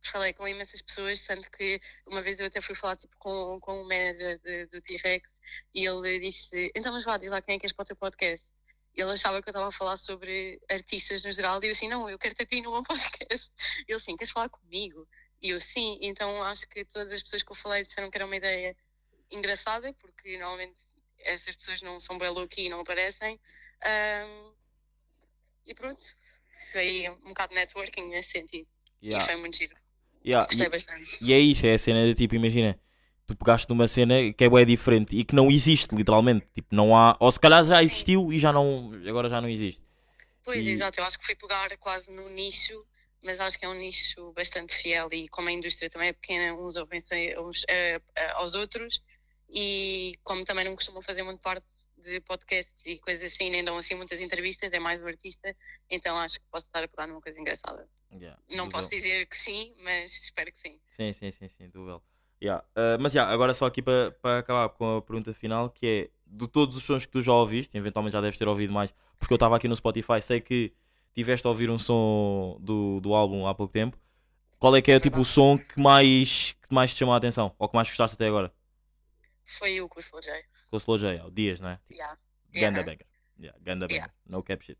falei 0.02 0.34
com 0.34 0.48
imensas 0.48 0.82
pessoas, 0.82 1.22
tanto 1.22 1.50
que 1.52 1.80
uma 2.06 2.22
vez 2.22 2.40
eu 2.40 2.46
até 2.48 2.62
fui 2.62 2.76
falar 2.76 2.96
tipo, 2.96 3.16
com, 3.18 3.60
com 3.60 3.82
o 3.82 3.88
manager 3.88 4.40
de- 4.40 4.66
do 4.68 4.82
T-Rex 4.82 5.30
e 5.74 5.86
ele 5.86 6.20
disse, 6.20 6.72
então 6.76 6.92
mas 6.94 7.06
vá, 7.06 7.18
diz 7.18 7.32
lá 7.32 7.42
quem 7.42 7.56
é 7.56 7.60
que 7.60 7.66
és 7.66 7.72
para 7.74 7.84
o 7.84 7.86
teu 7.86 7.96
podcast. 7.96 8.48
E 8.96 9.02
ele 9.02 9.12
achava 9.12 9.42
que 9.42 9.50
eu 9.50 9.52
estava 9.52 9.68
a 9.68 9.72
falar 9.72 9.98
sobre 9.98 10.60
artistas 10.70 11.24
no 11.24 11.32
geral 11.32 11.62
e 11.64 11.68
eu 11.68 11.72
assim, 11.72 11.88
não, 11.88 12.10
eu 12.10 12.18
quero-te 12.18 12.42
a 12.42 12.46
ti 12.46 12.62
no 12.62 12.72
meu 12.72 12.82
podcast. 12.88 13.52
E 13.88 13.92
ele 13.92 13.98
assim, 13.98 14.18
queres 14.18 14.32
falar 14.32 14.50
comigo? 14.50 15.08
E 15.42 15.50
eu 15.50 15.60
sim, 15.60 16.00
então 16.02 16.42
acho 16.44 16.68
que 16.68 16.84
todas 16.86 17.14
as 17.14 17.22
pessoas 17.22 17.44
que 17.44 17.52
eu 17.52 17.56
falei 17.56 17.84
disseram 17.84 18.10
que 18.10 18.18
era 18.18 18.26
uma 18.26 18.36
ideia 18.36 18.76
engraçada, 19.30 19.94
porque 19.94 20.38
normalmente 20.38 20.76
essas 21.20 21.56
pessoas 21.56 21.82
não 21.82 22.00
são 22.00 22.18
bem 22.18 22.30
low 22.30 22.48
e 22.58 22.70
não 22.70 22.80
aparecem. 22.80 23.40
Ahm, 23.84 24.54
e 25.66 25.76
pronto, 25.76 26.02
foi 26.72 27.10
um 27.10 27.30
bocado 27.30 27.54
networking 27.54 28.10
nesse 28.10 28.32
sentido. 28.32 28.68
E 29.02 29.08
Yeah. 29.10 29.26
foi 29.26 29.36
muito 29.40 29.58
giro. 29.58 29.76
Yeah. 30.26 30.48
Gostei 30.48 30.66
E, 30.66 30.70
bastante. 30.70 31.18
e 31.22 31.34
é 31.34 31.40
isso, 31.40 31.66
é 31.68 31.76
a 31.76 31.80
cena 31.80 32.04
de 32.06 32.16
tipo, 32.16 32.34
imagina, 32.34 32.80
tu 33.28 33.36
pegaste 33.36 33.70
numa 33.70 33.88
cena 33.88 34.32
que 34.34 34.44
é 34.44 34.50
bem 34.50 34.66
diferente 34.66 35.16
e 35.16 35.24
que 35.26 35.36
não 35.36 35.52
existe, 35.52 35.94
literalmente. 35.94 36.48
Tipo, 36.54 36.74
não 36.74 36.96
há. 36.96 37.16
Ou 37.20 37.32
se 37.32 37.40
calhar 37.40 37.64
já 37.64 37.84
existiu 37.84 38.32
e 38.32 38.40
já 38.40 38.54
não. 38.54 38.92
Agora 39.08 39.30
já 39.30 39.42
não 39.42 39.50
existe. 39.50 39.84
Pois, 40.44 40.66
E- 40.66 40.72
exato, 40.72 41.00
eu 41.00 41.04
acho 41.04 41.20
que 41.20 41.26
fui 41.26 41.36
pegar 41.36 41.76
quase 41.78 42.10
no 42.10 42.30
nicho, 42.30 42.86
mas 43.22 43.38
acho 43.40 43.60
que 43.60 43.66
é 43.66 43.70
um 43.70 43.74
nicho 43.74 44.32
bastante 44.32 44.74
fiel 44.74 45.10
e 45.12 45.28
como 45.28 45.50
a 45.50 45.52
indústria 45.52 45.90
também 45.90 46.08
é 46.08 46.14
pequena, 46.14 46.54
uns 46.56 46.78
ouvem-se 46.78 47.38
uns, 47.38 47.66
eh, 47.68 48.00
eh, 48.16 48.32
aos 48.36 48.56
outros 48.56 49.02
e 49.50 50.18
como 50.24 50.46
também 50.46 50.64
não 50.64 50.76
costumam 50.76 51.02
fazer 51.02 51.24
muito 51.24 51.42
parte 51.42 51.66
de 51.98 52.22
podcasts 52.22 52.74
e 52.86 52.98
coisas 53.00 53.34
assim, 53.34 53.50
nem 53.50 53.62
dão 53.64 53.78
assim 53.78 53.96
muitas 53.96 54.22
entrevistas, 54.22 54.72
é 54.72 54.80
mais 54.80 55.02
o 55.02 55.08
artista, 55.08 55.54
então 55.90 56.18
acho 56.18 56.40
que 56.40 56.46
posso 56.50 56.68
estar 56.68 56.82
a 56.82 56.88
pegar 56.88 57.08
numa 57.08 57.20
coisa 57.22 57.38
engraçada. 57.38 57.86
Yeah, 58.14 58.42
Não 58.50 58.70
posso 58.70 58.90
dizer 58.90 59.26
que 59.26 59.38
sim, 59.38 59.76
mas 59.84 60.14
espero 60.14 60.50
que 60.54 60.62
sim. 60.62 60.80
Sim, 60.90 61.12
sim, 61.12 61.32
sim, 61.32 61.50
sim, 61.50 61.70
do. 61.70 62.02
Yeah. 62.42 62.64
Uh, 62.76 63.00
mas 63.00 63.14
yeah, 63.14 63.32
agora 63.32 63.54
só 63.54 63.66
aqui 63.66 63.82
para 63.82 64.40
acabar 64.40 64.70
com 64.70 64.98
a 64.98 65.02
pergunta 65.02 65.34
final, 65.34 65.70
que 65.70 65.88
é 65.88 66.10
de 66.26 66.48
todos 66.48 66.76
os 66.76 66.84
sons 66.84 67.06
que 67.06 67.12
tu 67.12 67.22
já 67.22 67.34
ouviste, 67.34 67.76
eventualmente 67.78 68.14
já 68.14 68.22
deves 68.22 68.38
ter 68.38 68.48
ouvido 68.48 68.74
mais, 68.74 68.94
porque 69.18 69.34
eu 69.34 69.38
estava 69.38 69.56
aqui 69.56 69.68
no 69.68 69.76
Spotify, 69.76 70.22
sei 70.22 70.42
que 70.42 70.74
tiveste 71.14 71.48
a 71.48 71.50
ouvir 71.50 71.70
um 71.70 71.80
som 71.80 72.58
do, 72.60 73.00
do 73.00 73.14
álbum 73.14 73.48
há 73.48 73.56
pouco 73.56 73.74
tempo. 73.74 73.98
Qual 74.60 74.76
é 74.76 74.82
que 74.82 74.92
é 74.92 75.00
tipo 75.00 75.20
o 75.20 75.26
som 75.26 75.58
que 75.58 75.80
mais, 75.80 76.56
que 76.68 76.74
mais 76.74 76.94
te 76.94 76.98
chamou 76.98 77.14
a 77.14 77.18
atenção? 77.18 77.56
Ou 77.58 77.70
que 77.70 77.76
mais 77.76 77.88
gostaste 77.88 78.16
até 78.16 78.28
agora? 78.28 78.52
Foi 79.60 79.80
o 79.82 79.88
com 79.88 80.00
o 80.00 80.04
Slow 80.04 80.22
J. 80.22 80.44
Com 80.70 80.76
o 80.76 80.80
Slow 80.80 80.98
J, 80.98 81.22
o 81.26 81.32
Dias, 81.32 81.62
não 81.62 81.70
é? 81.70 81.80
Yeah. 81.90 82.18
Ganda 82.54 82.80
Yeah. 82.80 82.84
banger. 82.84 83.06
Yeah, 83.40 83.60
ganda 83.64 83.88
banger. 83.88 83.98
Yeah. 83.98 84.14
No 84.28 84.44
cap 84.44 84.64
shit. 84.66 84.78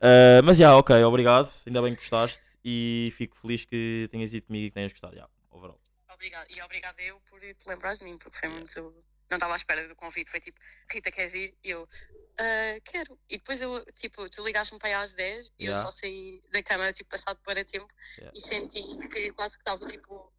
Uh, 0.00 0.42
mas 0.44 0.56
já, 0.56 0.66
yeah, 0.66 0.78
ok, 0.78 1.04
obrigado. 1.04 1.50
Ainda 1.66 1.82
bem 1.82 1.94
que 1.94 2.00
gostaste 2.00 2.40
e 2.64 3.12
fico 3.16 3.36
feliz 3.36 3.64
que 3.64 4.08
tenhas 4.10 4.32
ido 4.32 4.46
comigo 4.46 4.66
e 4.66 4.70
que 4.70 4.74
tenhas 4.74 4.92
gostado. 4.92 5.14
Yeah, 5.14 5.30
overall. 5.50 5.79
Obrigada. 6.20 6.46
E 6.50 6.60
obrigada 6.60 7.00
eu 7.02 7.18
por 7.30 7.40
te 7.40 7.56
lembrares 7.66 7.98
de 7.98 8.04
mim, 8.04 8.18
porque 8.18 8.38
foi 8.38 8.48
muito. 8.50 8.94
Não 9.30 9.36
estava 9.38 9.54
à 9.54 9.56
espera 9.56 9.88
do 9.88 9.96
convite. 9.96 10.30
Foi 10.30 10.38
tipo, 10.40 10.60
Rita, 10.92 11.10
queres 11.10 11.32
ir? 11.32 11.54
E 11.64 11.70
eu, 11.70 11.88
"Ah, 12.38 12.78
quero. 12.84 13.18
E 13.28 13.38
depois 13.38 13.58
eu, 13.60 13.82
tipo, 13.94 14.28
tu 14.28 14.44
ligaste-me 14.44 14.78
para 14.78 14.88
aí 14.90 14.94
às 14.94 15.14
10 15.14 15.46
e 15.58 15.64
Yeah. 15.64 15.78
eu 15.80 15.90
só 15.90 15.96
saí 15.98 16.42
da 16.52 16.62
cama, 16.62 16.92
tipo, 16.92 17.08
passado 17.08 17.38
para 17.44 17.64
tempo 17.64 17.88
Yeah. 18.18 18.32
e 18.38 18.40
senti 18.46 19.08
que 19.08 19.32
quase 19.32 19.54
que 19.56 19.62
estava, 19.62 19.86
tipo, 19.86 20.30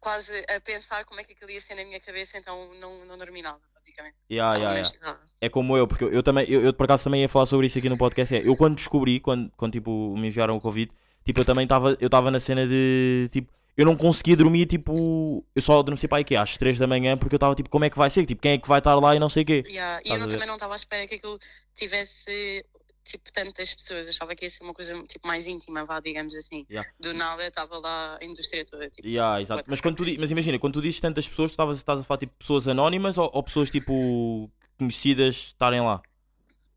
quase 0.00 0.32
a 0.48 0.60
pensar 0.60 1.04
como 1.04 1.20
é 1.20 1.24
que 1.24 1.32
aquilo 1.32 1.50
ia 1.50 1.60
ser 1.60 1.74
na 1.74 1.84
minha 1.84 2.00
cabeça, 2.00 2.38
então 2.38 2.72
não, 2.74 3.04
não 3.04 3.18
dormi 3.18 3.42
nada, 3.42 3.60
basicamente. 3.74 4.16
Yeah, 4.30 4.56
yeah, 4.56 4.90
yeah. 5.00 5.20
É 5.40 5.48
como 5.50 5.76
eu, 5.76 5.86
porque 5.86 6.04
eu, 6.04 6.12
eu 6.12 6.22
também, 6.22 6.48
eu, 6.48 6.62
eu 6.64 6.72
por 6.72 6.84
acaso 6.84 7.04
também 7.04 7.20
ia 7.22 7.28
falar 7.28 7.46
sobre 7.46 7.66
isso 7.66 7.78
aqui 7.78 7.88
no 7.88 7.98
podcast. 7.98 8.34
É, 8.34 8.46
eu 8.46 8.56
quando 8.56 8.76
descobri, 8.76 9.20
quando, 9.20 9.50
quando 9.56 9.72
tipo, 9.72 10.16
me 10.16 10.28
enviaram 10.28 10.56
o 10.56 10.60
convite, 10.60 10.94
tipo, 11.24 11.40
eu 11.40 11.44
também 11.44 11.64
estava 11.64 11.96
eu 12.00 12.06
estava 12.06 12.30
na 12.30 12.40
cena 12.40 12.66
de 12.66 13.28
tipo, 13.32 13.52
eu 13.76 13.86
não 13.86 13.96
conseguia 13.96 14.36
dormir, 14.36 14.66
tipo, 14.66 15.44
eu 15.54 15.62
só 15.62 15.78
adormeci 15.80 16.06
para 16.06 16.18
aí 16.18 16.24
que 16.24 16.36
às 16.36 16.56
3 16.56 16.78
da 16.78 16.86
manhã 16.86 17.16
porque 17.16 17.34
eu 17.34 17.38
estava 17.38 17.54
tipo, 17.54 17.70
como 17.70 17.84
é 17.84 17.90
que 17.90 17.96
vai 17.98 18.10
ser? 18.10 18.26
Tipo, 18.26 18.42
quem 18.42 18.52
é 18.52 18.58
que 18.58 18.68
vai 18.68 18.78
estar 18.78 18.94
lá 18.96 19.14
e 19.16 19.18
não 19.18 19.28
sei 19.30 19.42
o 19.42 19.46
quê. 19.46 19.64
Yeah, 19.66 20.00
E 20.04 20.10
eu 20.10 20.18
não- 20.18 20.28
também 20.28 20.46
não 20.46 20.54
estava 20.54 20.74
à 20.74 20.76
espera 20.76 21.06
que 21.06 21.14
aquilo 21.14 21.38
tivesse, 21.74 22.64
tipo, 23.04 23.32
tantas 23.32 23.74
pessoas. 23.74 24.06
Achava 24.08 24.34
que 24.34 24.44
ia 24.44 24.50
ser 24.50 24.62
uma 24.62 24.74
coisa, 24.74 25.02
tipo, 25.04 25.26
mais 25.26 25.46
íntima, 25.46 25.84
vá, 25.84 26.00
digamos 26.00 26.34
assim. 26.34 26.66
Yeah. 26.70 26.88
Do 27.00 27.12
nada 27.14 27.46
estava 27.46 27.78
lá 27.78 28.18
a 28.20 28.24
indústria 28.24 28.64
toda, 28.64 28.88
tipo... 28.90 29.06
Yeah, 29.08 29.40
exato. 29.40 29.64
Mas, 29.66 29.80
quando 29.80 29.96
tu, 29.96 30.04
mas 30.18 30.30
imagina, 30.30 30.58
quando 30.58 30.74
tu 30.74 30.82
dizes 30.82 31.00
tantas 31.00 31.26
pessoas, 31.28 31.50
tu 31.50 31.54
estavas- 31.54 31.78
estás 31.78 32.00
a 32.00 32.04
falar 32.04 32.18
tipo 32.18 32.32
pessoas 32.38 32.68
anónimas 32.68 33.16
ou, 33.18 33.30
ou 33.32 33.42
pessoas 33.42 33.70
tipo 33.70 34.50
conhecidas 34.78 35.34
estarem 35.36 35.80
lá? 35.80 36.02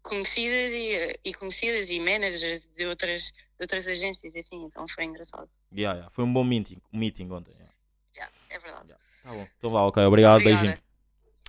Conhecidas 0.06 0.72
e, 0.72 1.20
e 1.26 1.34
conhecidas 1.34 1.90
e 1.90 2.00
managers 2.00 2.68
de 2.78 2.86
outras, 2.86 3.24
de 3.24 3.62
outras 3.62 3.88
agências 3.88 4.34
e 4.36 4.40
assim, 4.40 4.64
então 4.64 4.88
foi 4.88 5.06
engraçado. 5.06 5.50
Yeah, 5.74 5.98
yeah. 5.98 6.10
Foi 6.12 6.24
um 6.24 6.32
bom 6.32 6.44
meeting, 6.44 6.80
meeting 6.94 7.30
ontem. 7.32 7.52
yeah. 7.54 7.74
Yeah, 8.16 8.34
é 8.52 8.60
verdade. 8.60 8.94
Tá 9.24 9.32
bom. 9.32 9.48
Então 9.58 9.72
vá, 9.72 9.82
ok, 9.82 10.04
obrigado, 10.04 10.42
Obrigada. 10.42 10.62
beijinho. 10.62 10.84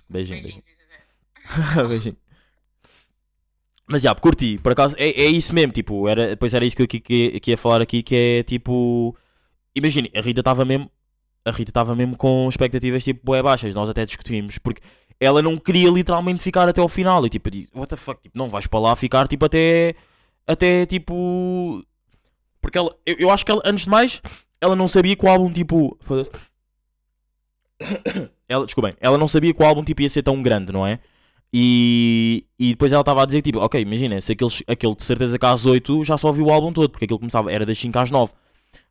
Beijinho, 0.09 0.41
beijinho. 0.41 0.63
Beijinhos, 0.63 1.67
Isabel. 1.75 1.87
Beijinho. 1.89 2.17
Mas 3.89 4.01
já, 4.01 4.13
curti, 4.15 4.57
por 4.57 4.73
acaso, 4.73 4.95
é, 4.97 5.09
é 5.09 5.27
isso 5.27 5.53
mesmo, 5.53 5.71
tipo, 5.71 6.09
era, 6.09 6.29
depois 6.29 6.53
era 6.53 6.65
isso 6.65 6.75
que 6.75 6.81
eu 6.81 6.87
que, 6.87 6.99
que, 6.99 7.39
que 7.39 7.51
ia 7.51 7.57
falar 7.57 7.81
aqui, 7.81 8.03
que 8.03 8.15
é 8.15 8.43
tipo, 8.43 9.15
imagine, 9.73 10.11
a 10.13 10.19
Rita 10.19 10.41
estava 10.41 10.65
mesmo, 10.65 10.91
a 11.45 11.51
Rita 11.51 11.69
estava 11.71 11.95
mesmo 11.95 12.17
com 12.17 12.49
expectativas 12.49 13.03
tipo 13.03 13.21
bué 13.23 13.41
baixas, 13.41 13.73
nós 13.73 13.89
até 13.89 14.05
discutimos, 14.05 14.57
porque 14.57 14.81
ela 15.19 15.41
não 15.41 15.57
queria 15.57 15.89
literalmente 15.89 16.43
ficar 16.43 16.67
até 16.67 16.81
ao 16.81 16.87
final, 16.87 17.25
e 17.25 17.29
tipo, 17.29 17.47
eu 17.47 17.51
digo, 17.51 17.69
what 17.75 17.89
the 17.89 17.95
fuck, 17.95 18.21
tipo, 18.21 18.37
não 18.37 18.49
vais 18.49 18.67
para 18.67 18.79
lá 18.79 18.95
ficar 18.95 19.27
tipo 19.27 19.45
até, 19.45 19.95
até 20.45 20.85
tipo, 20.85 21.83
porque 22.61 22.77
ela, 22.77 22.95
eu, 23.05 23.15
eu 23.19 23.31
acho 23.31 23.45
que 23.45 23.51
ela, 23.51 23.61
antes 23.65 23.85
de 23.85 23.89
mais, 23.89 24.21
ela 24.61 24.75
não 24.75 24.87
sabia 24.87 25.15
que 25.15 25.25
o 25.25 25.29
álbum 25.29 25.51
tipo, 25.51 25.97
ela, 28.47 28.65
desculpem, 28.65 28.93
ela 28.99 29.17
não 29.17 29.27
sabia 29.27 29.53
que 29.53 29.61
o 29.61 29.65
álbum 29.65 29.83
tipo 29.83 30.01
ia 30.01 30.09
ser 30.09 30.23
tão 30.23 30.41
grande, 30.41 30.71
não 30.71 30.85
é? 30.85 30.99
E, 31.53 32.45
e 32.59 32.71
depois 32.71 32.91
ela 32.91 33.01
estava 33.01 33.23
a 33.23 33.25
dizer 33.25 33.41
tipo, 33.41 33.59
ok, 33.59 33.81
imagina, 33.81 34.19
se 34.19 34.33
aqueles, 34.33 34.61
aquele 34.67 34.95
de 34.95 35.03
certeza 35.03 35.39
que 35.39 35.45
às 35.45 35.65
8 35.65 36.03
já 36.03 36.17
só 36.17 36.31
viu 36.31 36.45
o 36.45 36.51
álbum 36.51 36.73
todo, 36.73 36.89
porque 36.89 37.05
aquilo 37.05 37.19
começava, 37.19 37.51
era 37.51 37.65
das 37.65 37.77
5 37.77 37.97
às 37.97 38.11
9. 38.11 38.33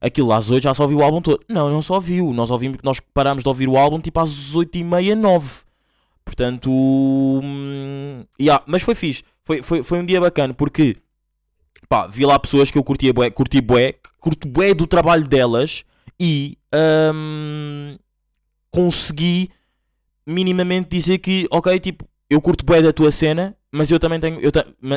Aquilo 0.00 0.32
às 0.32 0.50
8 0.50 0.62
já 0.62 0.74
só 0.74 0.86
viu 0.86 0.98
o 0.98 1.02
álbum 1.02 1.20
todo. 1.20 1.40
Não, 1.48 1.70
não 1.70 1.82
só 1.82 2.00
viu. 2.00 2.32
Nós 2.32 2.50
ouvimos 2.50 2.78
nós 2.82 3.00
parámos 3.00 3.42
de 3.42 3.48
ouvir 3.48 3.68
o 3.68 3.76
álbum 3.76 4.00
tipo 4.00 4.18
às 4.20 4.54
8 4.54 4.78
e 4.78 4.84
meia, 4.84 5.14
9. 5.14 5.66
Portanto, 6.26 6.70
hum, 6.70 8.24
yeah, 8.38 8.62
mas 8.66 8.82
foi 8.82 8.94
fixe. 8.94 9.22
Foi, 9.44 9.62
foi, 9.62 9.82
foi 9.82 10.00
um 10.00 10.04
dia 10.04 10.20
bacana 10.20 10.52
porque 10.52 10.96
pá, 11.88 12.06
vi 12.08 12.26
lá 12.26 12.36
pessoas 12.38 12.70
que 12.70 12.76
eu 12.76 12.84
curtia 12.84 13.12
bué, 13.12 13.30
curti 13.30 13.60
bué, 13.60 13.94
curto 14.18 14.48
bué 14.48 14.74
do 14.74 14.88
trabalho 14.88 15.26
delas 15.26 15.84
e 16.18 16.58
hum, 17.14 17.96
consegui 18.72 19.50
minimamente 20.26 20.90
dizer 20.90 21.18
que, 21.18 21.46
ok, 21.50 21.78
tipo, 21.78 22.04
eu 22.28 22.40
curto 22.40 22.66
bué 22.66 22.82
da 22.82 22.92
tua 22.92 23.12
cena, 23.12 23.56
mas 23.70 23.88
eu 23.90 24.00
também 24.00 24.18
tenho, 24.18 24.40
eu, 24.40 24.50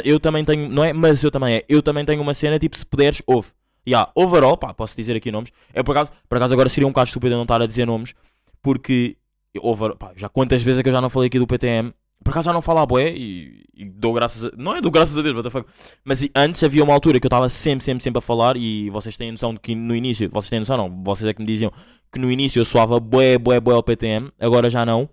eu 0.04 0.20
também 0.20 0.44
tenho, 0.44 0.68
não 0.68 0.84
é? 0.84 0.92
Mas 0.94 1.24
eu 1.24 1.30
também 1.30 1.58
é, 1.58 1.66
eu 1.70 1.84
também 1.84 2.04
tenho 2.04 2.22
uma 2.22 2.34
cena, 2.34 2.58
tipo, 2.58 2.76
se 2.76 2.86
puderes, 2.86 3.22
ouve. 3.28 3.52
Yeah, 3.88 4.12
overall, 4.16 4.58
pá, 4.58 4.74
posso 4.74 4.96
dizer 4.96 5.16
aqui 5.16 5.32
nomes. 5.32 5.52
É 5.74 5.82
por 5.84 5.96
acaso, 5.96 6.12
por 6.28 6.38
acaso 6.38 6.54
agora 6.54 6.70
seria 6.70 6.88
um 6.88 6.92
bocado 6.92 7.08
estúpido 7.08 7.34
eu 7.34 7.38
não 7.38 7.44
estar 7.44 7.62
a 7.62 7.68
dizer 7.68 7.86
nomes, 7.86 8.14
porque 8.62 9.16
over, 9.62 9.96
pá, 9.96 10.12
já 10.16 10.30
quantas 10.30 10.62
vezes 10.62 10.80
é 10.80 10.84
que 10.84 10.90
eu 10.90 10.94
já 10.94 11.02
não 11.02 11.10
falei 11.10 11.28
aqui 11.28 11.40
do 11.40 11.48
PTM? 11.48 11.94
Por 12.24 12.32
acaso 12.32 12.46
já 12.46 12.54
não 12.54 12.62
falo 12.62 12.80
a 12.80 12.86
bué 12.86 13.12
e, 13.12 13.64
e 13.74 13.86
dou 13.86 14.14
graças 14.14 14.46
a, 14.46 14.52
não 14.58 14.76
é 14.76 14.82
dou 14.82 14.92
graças 14.92 15.18
a 15.18 15.22
Deus, 15.22 15.36
what. 15.36 15.66
Mas 16.04 16.28
antes 16.36 16.64
havia 16.64 16.84
uma 16.84 16.94
altura 16.94 17.20
que 17.20 17.26
eu 17.26 17.30
estava 17.30 17.48
sempre, 17.48 17.84
sempre, 17.84 18.04
sempre 18.04 18.20
a 18.20 18.22
falar 18.22 18.58
e 18.58 18.90
vocês 18.90 19.16
têm 19.16 19.32
noção 19.32 19.54
de 19.54 19.60
que 19.60 19.74
no 19.74 19.96
início, 19.96 20.30
vocês 20.30 20.50
têm 20.50 20.60
noção 20.60 20.78
não, 20.78 21.04
vocês 21.04 21.28
é 21.30 21.34
que 21.34 21.42
me 21.42 21.48
diziam 21.48 21.72
que 22.12 22.20
no 22.20 22.30
início 22.30 22.60
eu 22.60 22.66
soava 22.66 23.00
bué, 23.00 23.38
bué, 23.38 23.60
bué 23.60 23.74
ao 23.74 23.84
PTM, 23.84 24.32
agora 24.40 24.70
já 24.70 24.86
não. 24.86 25.10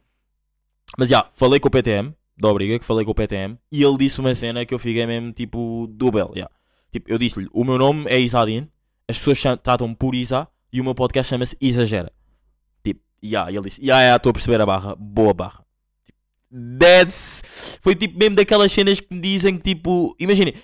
Mas 0.98 1.08
já, 1.08 1.28
falei 1.34 1.60
com 1.60 1.68
o 1.68 1.70
PTM, 1.70 2.12
da 2.36 2.48
Obriga, 2.48 2.78
que 2.78 2.84
falei 2.84 3.04
com 3.04 3.12
o 3.12 3.14
PTM, 3.14 3.58
e 3.70 3.82
ele 3.82 3.98
disse 3.98 4.20
uma 4.20 4.34
cena 4.34 4.66
que 4.66 4.74
eu 4.74 4.78
fiquei 4.78 5.06
mesmo 5.06 5.32
tipo 5.32 5.86
do 5.88 6.10
já. 6.34 6.50
Tipo, 6.90 7.10
eu 7.10 7.18
disse-lhe, 7.18 7.48
o 7.52 7.64
meu 7.64 7.78
nome 7.78 8.04
é 8.08 8.18
Isadin, 8.18 8.68
as 9.08 9.18
pessoas 9.18 9.60
tratam-me 9.62 9.94
por 9.94 10.14
Isa 10.14 10.48
e 10.72 10.80
o 10.80 10.84
meu 10.84 10.94
podcast 10.94 11.30
chama-se 11.30 11.56
Exagera. 11.60 12.12
E 13.50 13.56
ele 13.56 13.68
disse, 13.68 13.84
já, 13.84 14.00
já, 14.00 14.16
estou 14.16 14.30
a 14.30 14.32
perceber 14.32 14.60
a 14.60 14.66
barra, 14.66 14.94
boa 14.96 15.34
barra. 15.34 15.64
Tipo. 16.50 17.42
Foi 17.82 17.94
tipo 17.94 18.18
mesmo 18.18 18.36
daquelas 18.36 18.72
cenas 18.72 19.00
que 19.00 19.14
me 19.14 19.20
dizem 19.20 19.56
que 19.56 19.74
tipo, 19.74 20.14
imaginem, 20.18 20.54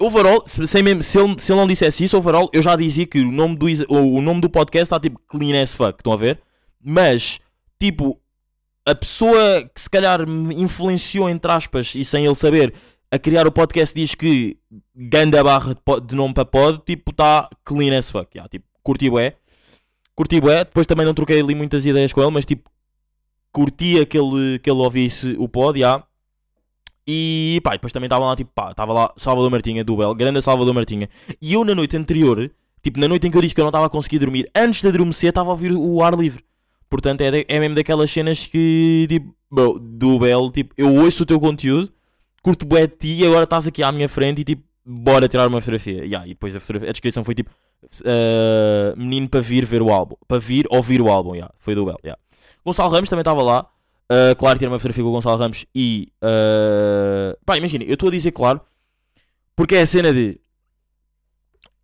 overall, 0.00 0.42
se, 0.46 0.66
sem 0.66 0.82
mesmo, 0.82 1.02
se, 1.02 1.18
ele, 1.18 1.38
se 1.38 1.52
ele 1.52 1.60
não 1.60 1.66
dissesse 1.66 2.04
isso, 2.04 2.16
overall, 2.16 2.48
eu 2.52 2.62
já 2.62 2.74
dizia 2.76 3.06
que 3.06 3.20
o 3.20 3.30
nome 3.30 3.56
do, 3.56 3.66
o, 3.88 4.20
nome 4.20 4.40
do 4.40 4.48
podcast 4.48 4.84
está 4.84 4.98
tipo 4.98 5.20
clean 5.28 5.62
as 5.62 5.74
fuck, 5.74 5.98
estão 5.98 6.12
a 6.12 6.16
ver? 6.16 6.40
Mas, 6.82 7.40
tipo, 7.78 8.18
a 8.86 8.94
pessoa 8.94 9.68
que 9.74 9.80
se 9.80 9.90
calhar 9.90 10.26
me 10.26 10.54
influenciou, 10.54 11.28
entre 11.28 11.50
aspas, 11.52 11.94
e 11.94 12.04
sem 12.04 12.24
ele 12.24 12.34
saber, 12.34 12.72
a 13.10 13.18
criar 13.18 13.46
o 13.46 13.52
podcast 13.52 13.94
diz 13.94 14.14
que 14.14 14.56
ganda 14.94 15.42
barra 15.44 15.74
de, 15.74 16.06
de 16.06 16.14
nome 16.14 16.32
para 16.32 16.44
pod, 16.44 16.80
tipo, 16.86 17.10
está 17.10 17.48
clean 17.64 17.96
as 17.98 18.10
fuck. 18.10 18.28
Yeah, 18.34 18.48
tipo, 18.48 18.64
curti 18.82 19.10
bué. 19.10 19.36
Curti 20.20 20.38
bué. 20.38 20.64
Depois 20.64 20.86
também 20.86 21.06
não 21.06 21.14
troquei 21.14 21.40
ali 21.40 21.54
muitas 21.54 21.86
ideias 21.86 22.12
com 22.12 22.20
ele, 22.20 22.30
mas 22.30 22.44
tipo, 22.44 22.68
curtia 23.50 24.04
que 24.04 24.18
ele, 24.18 24.58
que 24.58 24.70
ele 24.70 24.78
ouvisse 24.78 25.34
o 25.38 25.48
pod, 25.48 25.78
yeah. 25.78 26.04
E 27.08 27.58
pá, 27.64 27.70
depois 27.70 27.90
também 27.90 28.04
estava 28.06 28.26
lá, 28.26 28.36
tipo, 28.36 28.50
pá, 28.54 28.70
estava 28.72 28.92
lá 28.92 29.10
Salvador 29.16 29.50
Martinha, 29.50 29.82
do 29.82 29.96
Bel, 29.96 30.14
grande 30.14 30.42
Salvador 30.42 30.74
Martinha. 30.74 31.08
E 31.40 31.54
eu 31.54 31.64
na 31.64 31.74
noite 31.74 31.96
anterior, 31.96 32.50
tipo, 32.82 33.00
na 33.00 33.08
noite 33.08 33.26
em 33.26 33.30
que 33.30 33.36
eu 33.38 33.40
disse 33.40 33.54
que 33.54 33.60
eu 33.62 33.64
não 33.64 33.70
estava 33.70 33.86
a 33.86 33.88
conseguir 33.88 34.18
dormir, 34.18 34.46
antes 34.54 34.82
de 34.82 34.88
adormecer, 34.88 35.30
estava 35.30 35.48
a 35.48 35.52
ouvir 35.52 35.72
o 35.72 36.02
ar 36.02 36.12
livre. 36.12 36.44
Portanto, 36.90 37.22
é, 37.22 37.30
de- 37.30 37.46
é 37.48 37.58
mesmo 37.58 37.74
daquelas 37.74 38.10
cenas 38.10 38.44
que, 38.44 39.06
tipo, 39.08 39.34
bro, 39.50 39.78
do 39.80 40.18
Bel, 40.18 40.50
tipo, 40.50 40.74
eu 40.76 40.94
ouço 40.96 41.22
o 41.22 41.26
teu 41.26 41.40
conteúdo, 41.40 41.90
curto 42.42 42.66
bué 42.66 42.86
de 42.86 42.94
ti 42.96 43.14
e 43.22 43.26
agora 43.26 43.44
estás 43.44 43.66
aqui 43.66 43.82
à 43.82 43.90
minha 43.90 44.08
frente 44.08 44.42
e, 44.42 44.44
tipo, 44.44 44.62
bora 44.90 45.28
tirar 45.28 45.46
uma 45.46 45.60
fotografia. 45.60 46.04
Yeah, 46.04 46.26
e 46.26 46.30
depois 46.30 46.54
a, 46.56 46.58
a 46.58 46.92
descrição 46.92 47.24
foi, 47.24 47.34
tipo, 47.34 47.50
uh, 47.50 48.96
menino 48.96 49.28
para 49.28 49.40
vir 49.40 49.64
ver 49.64 49.82
o 49.82 49.90
álbum. 49.90 50.16
Para 50.26 50.38
vir 50.38 50.66
ouvir 50.70 51.00
o 51.00 51.08
álbum, 51.08 51.34
yeah, 51.34 51.52
foi 51.58 51.74
do 51.74 51.84
Bel, 51.84 51.98
yeah. 52.04 52.20
Gonçalo 52.64 52.90
Ramos 52.90 53.08
também 53.08 53.22
estava 53.22 53.42
lá. 53.42 53.66
Uh, 54.10 54.34
claro, 54.36 54.58
tirei 54.58 54.72
uma 54.72 54.78
fotografia 54.78 55.04
com 55.04 55.10
o 55.10 55.12
Gonçalo 55.12 55.38
Ramos 55.38 55.64
e. 55.74 56.08
Uh, 56.22 57.38
pá, 57.44 57.56
imagina, 57.56 57.84
eu 57.84 57.94
estou 57.94 58.08
a 58.08 58.12
dizer 58.12 58.32
claro 58.32 58.60
porque 59.60 59.74
é 59.74 59.82
a 59.82 59.86
cena 59.86 60.10
de. 60.10 60.40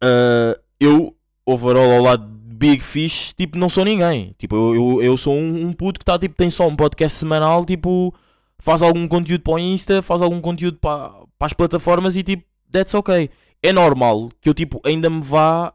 uh, 0.02 0.58
eu, 0.80 1.14
overall, 1.44 1.92
ao 1.92 2.02
lado 2.02 2.26
de 2.26 2.54
Big 2.54 2.82
Fish, 2.82 3.34
tipo, 3.34 3.58
não 3.58 3.68
sou 3.68 3.84
ninguém. 3.84 4.34
Tipo, 4.38 4.56
eu, 4.56 4.74
eu, 4.74 5.02
eu 5.02 5.16
sou 5.18 5.34
um, 5.34 5.66
um 5.66 5.72
puto 5.74 6.00
que 6.00 6.04
tá, 6.06 6.18
tipo, 6.18 6.34
tem 6.34 6.48
só 6.48 6.66
um 6.66 6.74
podcast 6.74 7.18
semanal, 7.18 7.66
tipo, 7.66 8.14
faz 8.58 8.80
algum 8.80 9.06
conteúdo 9.06 9.42
para 9.42 9.52
o 9.52 9.58
Insta, 9.58 10.00
faz 10.00 10.22
algum 10.22 10.40
conteúdo 10.40 10.78
para, 10.78 11.10
para 11.38 11.46
as 11.46 11.52
plataformas 11.52 12.16
e, 12.16 12.22
tipo, 12.22 12.44
that's 12.70 12.94
ok. 12.94 13.30
É 13.62 13.72
normal 13.72 14.28
que 14.40 14.48
eu, 14.48 14.54
tipo, 14.54 14.80
ainda 14.84 15.10
me 15.10 15.20
vá 15.22 15.72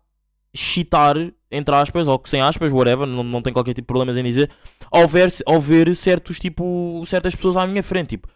chitar, 0.54 1.16
entre 1.50 1.76
aspas, 1.76 2.08
ou 2.08 2.22
sem 2.26 2.42
aspas, 2.42 2.72
whatever, 2.72 3.08
não, 3.08 3.24
não 3.24 3.42
tenho 3.42 3.54
qualquer 3.54 3.74
tipo 3.74 3.86
de 3.86 3.88
problemas 3.88 4.18
em 4.18 4.24
dizer, 4.24 4.50
ao 4.92 5.08
ver, 5.08 5.32
ao 5.46 5.60
ver 5.60 5.96
certos, 5.96 6.40
tipo, 6.40 7.04
certas 7.06 7.36
pessoas 7.36 7.58
à 7.58 7.66
minha 7.66 7.84
frente, 7.84 8.10
tipo. 8.10 8.28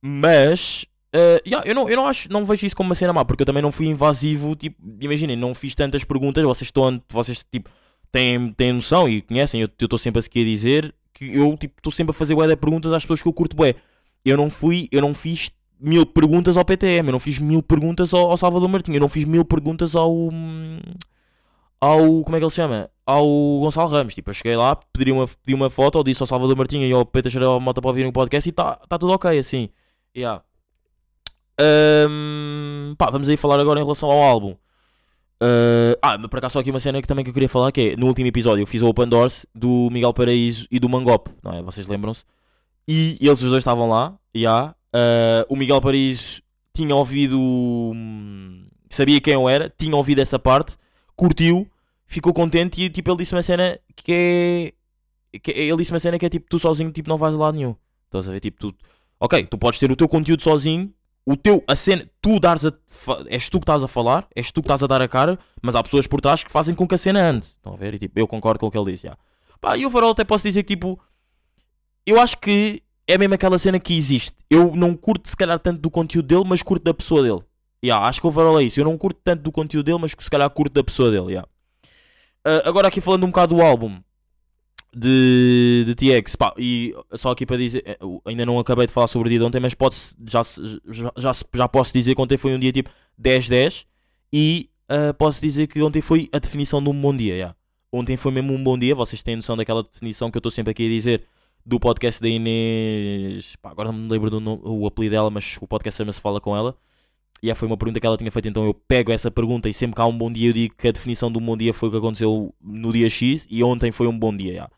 Mas, 0.00 0.84
eh, 1.12 1.42
yeah, 1.46 1.68
eu, 1.68 1.74
não, 1.74 1.88
eu 1.88 1.96
não 1.96 2.06
acho, 2.06 2.30
não 2.30 2.44
vejo 2.44 2.66
isso 2.66 2.76
como 2.76 2.88
uma 2.88 2.94
cena 2.94 3.12
má, 3.12 3.24
porque 3.24 3.42
eu 3.42 3.46
também 3.46 3.62
não 3.62 3.72
fui 3.72 3.86
invasivo, 3.86 4.54
tipo, 4.54 4.76
imaginem, 5.00 5.36
não 5.36 5.54
fiz 5.54 5.74
tantas 5.74 6.04
perguntas, 6.04 6.44
vocês 6.44 6.68
estão, 6.68 7.02
vocês, 7.08 7.44
tipo, 7.50 7.70
têm, 8.12 8.52
têm 8.52 8.72
noção 8.72 9.08
e 9.08 9.22
conhecem, 9.22 9.60
eu 9.60 9.66
estou 9.66 9.98
sempre 9.98 10.18
a 10.18 10.22
seguir 10.22 10.42
a 10.42 10.44
dizer 10.44 10.94
que 11.12 11.34
eu, 11.34 11.56
tipo, 11.56 11.74
estou 11.78 11.92
sempre 11.92 12.10
a 12.10 12.14
fazer 12.14 12.34
bué 12.34 12.46
de 12.46 12.56
perguntas 12.56 12.92
às 12.92 13.02
pessoas 13.02 13.22
que 13.22 13.28
eu 13.28 13.32
curto 13.32 13.56
bué. 13.56 13.74
Eu 14.24 14.36
não 14.36 14.50
fui, 14.50 14.88
eu 14.92 15.00
não 15.00 15.14
fiz 15.14 15.50
mil 15.80 16.06
perguntas 16.06 16.56
ao 16.56 16.64
PTM, 16.64 17.08
eu 17.08 17.12
não 17.12 17.20
fiz 17.20 17.38
mil 17.38 17.62
perguntas 17.62 18.12
ao, 18.14 18.30
ao 18.30 18.36
Salvador 18.36 18.68
Martinho, 18.68 18.96
eu 18.96 19.00
não 19.00 19.08
fiz 19.08 19.24
mil 19.24 19.44
perguntas 19.44 19.94
ao... 19.96 20.10
ao. 21.80 22.22
Como 22.22 22.36
é 22.36 22.38
que 22.38 22.44
ele 22.44 22.50
se 22.50 22.56
chama? 22.56 22.90
Ao 23.06 23.24
Gonçalo 23.60 23.88
Ramos. 23.88 24.14
Tipo, 24.14 24.30
eu 24.30 24.34
cheguei 24.34 24.56
lá, 24.56 24.76
pedi 24.92 25.12
uma, 25.12 25.26
pedi 25.26 25.54
uma 25.54 25.70
foto, 25.70 26.02
disse 26.04 26.22
ao 26.22 26.26
Salvador 26.26 26.56
Martinha 26.56 26.86
e 26.86 26.92
ao 26.92 27.06
Peter 27.06 27.30
Xarope 27.30 27.64
Mota 27.64 27.80
para 27.80 27.88
ouvirem 27.90 28.10
o 28.10 28.12
podcast 28.12 28.48
e 28.48 28.50
está 28.50 28.76
tá 28.76 28.98
tudo 28.98 29.12
ok, 29.12 29.38
assim. 29.38 29.68
Yeah. 30.16 30.42
Ahm, 31.60 32.94
pá, 32.96 33.10
vamos 33.10 33.28
aí 33.28 33.36
falar 33.36 33.60
agora 33.60 33.80
em 33.80 33.82
relação 33.82 34.10
ao 34.10 34.20
álbum. 34.22 34.56
Ah, 35.40 35.96
ah, 36.02 36.18
mas 36.18 36.28
por 36.28 36.38
acaso 36.38 36.54
só 36.54 36.60
aqui 36.60 36.70
uma 36.70 36.80
cena 36.80 37.00
que 37.00 37.08
também 37.08 37.24
que 37.24 37.30
eu 37.30 37.34
queria 37.34 37.48
falar 37.48 37.70
que 37.70 37.92
é, 37.92 37.96
no 37.96 38.06
último 38.06 38.26
episódio 38.26 38.62
eu 38.62 38.66
fiz 38.66 38.82
o 38.82 38.88
Open 38.88 39.08
Doors 39.08 39.46
do 39.54 39.88
Miguel 39.90 40.12
Paraíso 40.12 40.66
e 40.70 40.80
do 40.80 40.88
Mangop, 40.88 41.30
não 41.42 41.52
é? 41.52 41.62
Vocês 41.62 41.86
lembram-se? 41.86 42.24
E 42.86 43.18
eles 43.20 43.42
os 43.42 43.50
dois 43.50 43.60
estavam 43.60 43.88
lá, 43.88 44.16
yeah, 44.34 44.74
ah, 44.92 45.44
o 45.48 45.56
Miguel 45.56 45.80
Paris 45.80 46.40
tinha 46.72 46.94
ouvido. 46.94 47.38
hum, 47.38 48.66
Sabia 48.90 49.20
quem 49.20 49.34
eu 49.34 49.48
era, 49.48 49.72
tinha 49.76 49.94
ouvido 49.94 50.20
essa 50.20 50.38
parte, 50.38 50.76
curtiu, 51.14 51.68
ficou 52.06 52.32
contente 52.32 52.80
e 52.82 52.88
tipo, 52.88 53.10
ele 53.10 53.18
disse 53.18 53.34
uma 53.34 53.42
cena 53.42 53.78
que 53.94 54.12
é. 54.12 55.38
Que 55.40 55.50
ele 55.50 55.76
disse 55.76 55.92
uma 55.92 56.00
cena 56.00 56.18
que 56.18 56.24
é 56.24 56.28
tipo, 56.30 56.46
tu 56.48 56.58
sozinho 56.58 56.90
tipo, 56.90 57.08
não 57.08 57.18
vais 57.18 57.34
a 57.34 57.38
lado 57.38 57.56
nenhum. 57.56 57.76
Estás 58.06 58.28
a 58.28 58.32
ver? 58.32 58.40
Tipo, 58.40 58.58
tu. 58.58 58.74
Ok, 59.20 59.44
tu 59.46 59.58
podes 59.58 59.78
ter 59.78 59.90
o 59.90 59.96
teu 59.96 60.08
conteúdo 60.08 60.42
sozinho, 60.42 60.90
o 61.26 61.36
teu, 61.36 61.62
a 61.68 61.76
cena, 61.76 62.08
tu 62.22 62.40
dares 62.40 62.64
a. 62.64 62.72
És 63.26 63.50
tu 63.50 63.58
que 63.58 63.64
estás 63.64 63.82
a 63.82 63.88
falar, 63.88 64.26
és 64.34 64.50
tu 64.50 64.62
que 64.62 64.66
estás 64.66 64.82
a 64.82 64.86
dar 64.86 65.02
a 65.02 65.08
cara, 65.08 65.38
mas 65.60 65.74
há 65.74 65.82
pessoas 65.82 66.06
por 66.06 66.20
trás 66.22 66.42
que 66.42 66.50
fazem 66.50 66.74
com 66.74 66.88
que 66.88 66.94
a 66.94 66.98
cena 66.98 67.20
ande. 67.20 67.44
Estão 67.46 67.74
a 67.74 67.76
ver? 67.76 67.94
E 67.94 67.98
tipo, 67.98 68.18
eu 68.18 68.26
concordo 68.26 68.58
com 68.60 68.66
o 68.66 68.70
que 68.70 68.78
ele 68.78 68.92
disse. 68.92 69.06
já. 69.06 69.18
Pá, 69.60 69.76
e 69.76 69.84
até 69.84 70.24
posso 70.24 70.44
dizer 70.44 70.62
que 70.62 70.74
tipo. 70.74 70.98
Eu 72.06 72.18
acho 72.18 72.38
que 72.38 72.82
é 73.08 73.16
mesmo 73.16 73.34
aquela 73.34 73.58
cena 73.58 73.80
que 73.80 73.96
existe. 73.96 74.36
Eu 74.50 74.76
não 74.76 74.94
curto 74.94 75.28
se 75.28 75.36
calhar 75.36 75.58
tanto 75.58 75.80
do 75.80 75.90
conteúdo 75.90 76.26
dele, 76.26 76.44
mas 76.46 76.62
curto 76.62 76.84
da 76.84 76.92
pessoa 76.92 77.22
dele. 77.22 77.40
Yeah, 77.82 78.06
acho 78.06 78.20
que 78.20 78.26
overall 78.26 78.60
é 78.60 78.64
isso. 78.64 78.78
Eu 78.78 78.84
não 78.84 78.98
curto 78.98 79.18
tanto 79.24 79.42
do 79.42 79.50
conteúdo 79.50 79.86
dele, 79.86 79.98
mas 79.98 80.14
se 80.16 80.30
calhar 80.30 80.48
curto 80.50 80.74
da 80.74 80.84
pessoa 80.84 81.10
dele. 81.10 81.28
yeah. 81.28 81.48
Ah, 82.44 82.62
agora 82.68 82.88
aqui 82.88 83.00
falando 83.00 83.24
um 83.24 83.28
bocado 83.28 83.54
do 83.54 83.62
álbum 83.62 83.98
de, 84.94 85.84
de 85.86 85.94
TX, 85.94 86.36
pá, 86.36 86.52
e 86.58 86.94
só 87.14 87.30
aqui 87.30 87.46
para 87.46 87.56
dizer, 87.56 87.82
eh, 87.86 87.98
ainda 88.26 88.44
não 88.44 88.58
acabei 88.58 88.86
de 88.86 88.92
falar 88.92 89.06
sobre 89.06 89.28
o 89.28 89.30
dia 89.30 89.38
de 89.38 89.44
ontem, 89.44 89.60
mas 89.60 89.74
pode 89.74 89.94
já, 90.26 90.42
já, 90.42 91.12
já, 91.16 91.32
já 91.54 91.68
posso 91.68 91.92
dizer 91.92 92.14
que 92.14 92.20
ontem 92.20 92.36
foi 92.36 92.54
um 92.54 92.58
dia 92.58 92.72
tipo 92.72 92.90
10-10 93.20 93.84
e 94.32 94.68
ah, 94.88 95.14
posso 95.14 95.40
dizer 95.40 95.66
que 95.66 95.80
ontem 95.82 96.02
foi 96.02 96.28
a 96.32 96.38
definição 96.38 96.82
de 96.82 96.88
um 96.90 97.00
bom 97.00 97.16
dia. 97.16 97.34
yeah. 97.34 97.54
Ontem 97.92 98.16
foi 98.18 98.32
mesmo 98.32 98.52
um 98.52 98.62
bom 98.62 98.78
dia, 98.78 98.94
vocês 98.94 99.22
têm 99.22 99.36
noção 99.36 99.56
daquela 99.56 99.82
definição 99.82 100.30
que 100.30 100.36
eu 100.36 100.40
estou 100.40 100.52
sempre 100.52 100.72
aqui 100.72 100.86
a 100.86 100.90
dizer 100.90 101.24
do 101.68 101.78
podcast 101.78 102.20
da 102.22 102.28
Inês. 102.28 103.54
Pá, 103.56 103.70
agora 103.70 103.92
não 103.92 103.98
me 103.98 104.08
lembro 104.08 104.30
do 104.30 104.40
nome, 104.40 104.62
o 104.64 104.86
apelido 104.86 105.14
dela, 105.14 105.30
mas 105.30 105.58
o 105.60 105.66
podcast 105.66 105.98
chama-se 105.98 106.18
Fala 106.18 106.40
com 106.40 106.56
ela. 106.56 106.74
E 107.42 107.54
foi 107.54 107.68
uma 107.68 107.76
pergunta 107.76 108.00
que 108.00 108.06
ela 108.06 108.16
tinha 108.16 108.32
feito, 108.32 108.48
então 108.48 108.64
eu 108.64 108.74
pego 108.74 109.12
essa 109.12 109.30
pergunta 109.30 109.68
e 109.68 109.74
sempre 109.74 109.94
que 109.94 110.00
há 110.00 110.06
um 110.06 110.16
bom 110.16 110.32
dia 110.32 110.48
eu 110.48 110.52
digo 110.52 110.74
que 110.76 110.88
a 110.88 110.90
definição 110.90 111.30
de 111.30 111.38
um 111.38 111.44
bom 111.44 111.56
dia 111.56 111.72
foi 111.72 111.88
o 111.88 111.92
que 111.92 111.98
aconteceu 111.98 112.52
no 112.60 112.92
dia 112.92 113.08
X 113.08 113.46
e 113.50 113.62
ontem 113.62 113.92
foi 113.92 114.08
um 114.08 114.18
bom 114.18 114.34
dia. 114.34 114.54
já. 114.54 114.70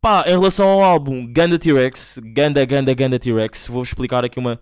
Pá, 0.00 0.24
em 0.26 0.30
relação 0.30 0.66
ao 0.66 0.82
álbum 0.82 1.30
Ganda 1.30 1.58
T-Rex, 1.58 2.18
Ganda, 2.22 2.64
Ganda, 2.64 2.94
Ganda 2.94 3.18
T-Rex, 3.18 3.68
vou 3.68 3.82
explicar 3.82 4.24
aqui 4.24 4.38
uma. 4.38 4.58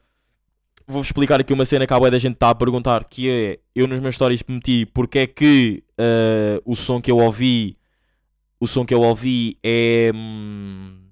Vou 0.86 1.00
explicar 1.00 1.40
aqui 1.40 1.52
uma 1.52 1.64
cena 1.64 1.86
que 1.86 1.92
a 1.92 1.98
da 1.98 2.18
gente 2.18 2.34
está 2.34 2.50
a 2.50 2.54
perguntar, 2.54 3.04
que 3.04 3.30
é, 3.30 3.58
eu 3.74 3.86
nos 3.86 4.00
meus 4.00 4.14
stories 4.14 4.42
meti 4.46 4.84
porque 4.86 5.20
é 5.20 5.26
que 5.26 5.82
eh, 5.98 6.60
o 6.64 6.76
som 6.76 7.00
que 7.00 7.10
eu 7.10 7.18
ouvi, 7.18 7.76
o 8.60 8.66
som 8.66 8.84
que 8.84 8.94
eu 8.94 9.00
ouvi 9.00 9.58
é, 9.64 10.12
hum, 10.14 11.06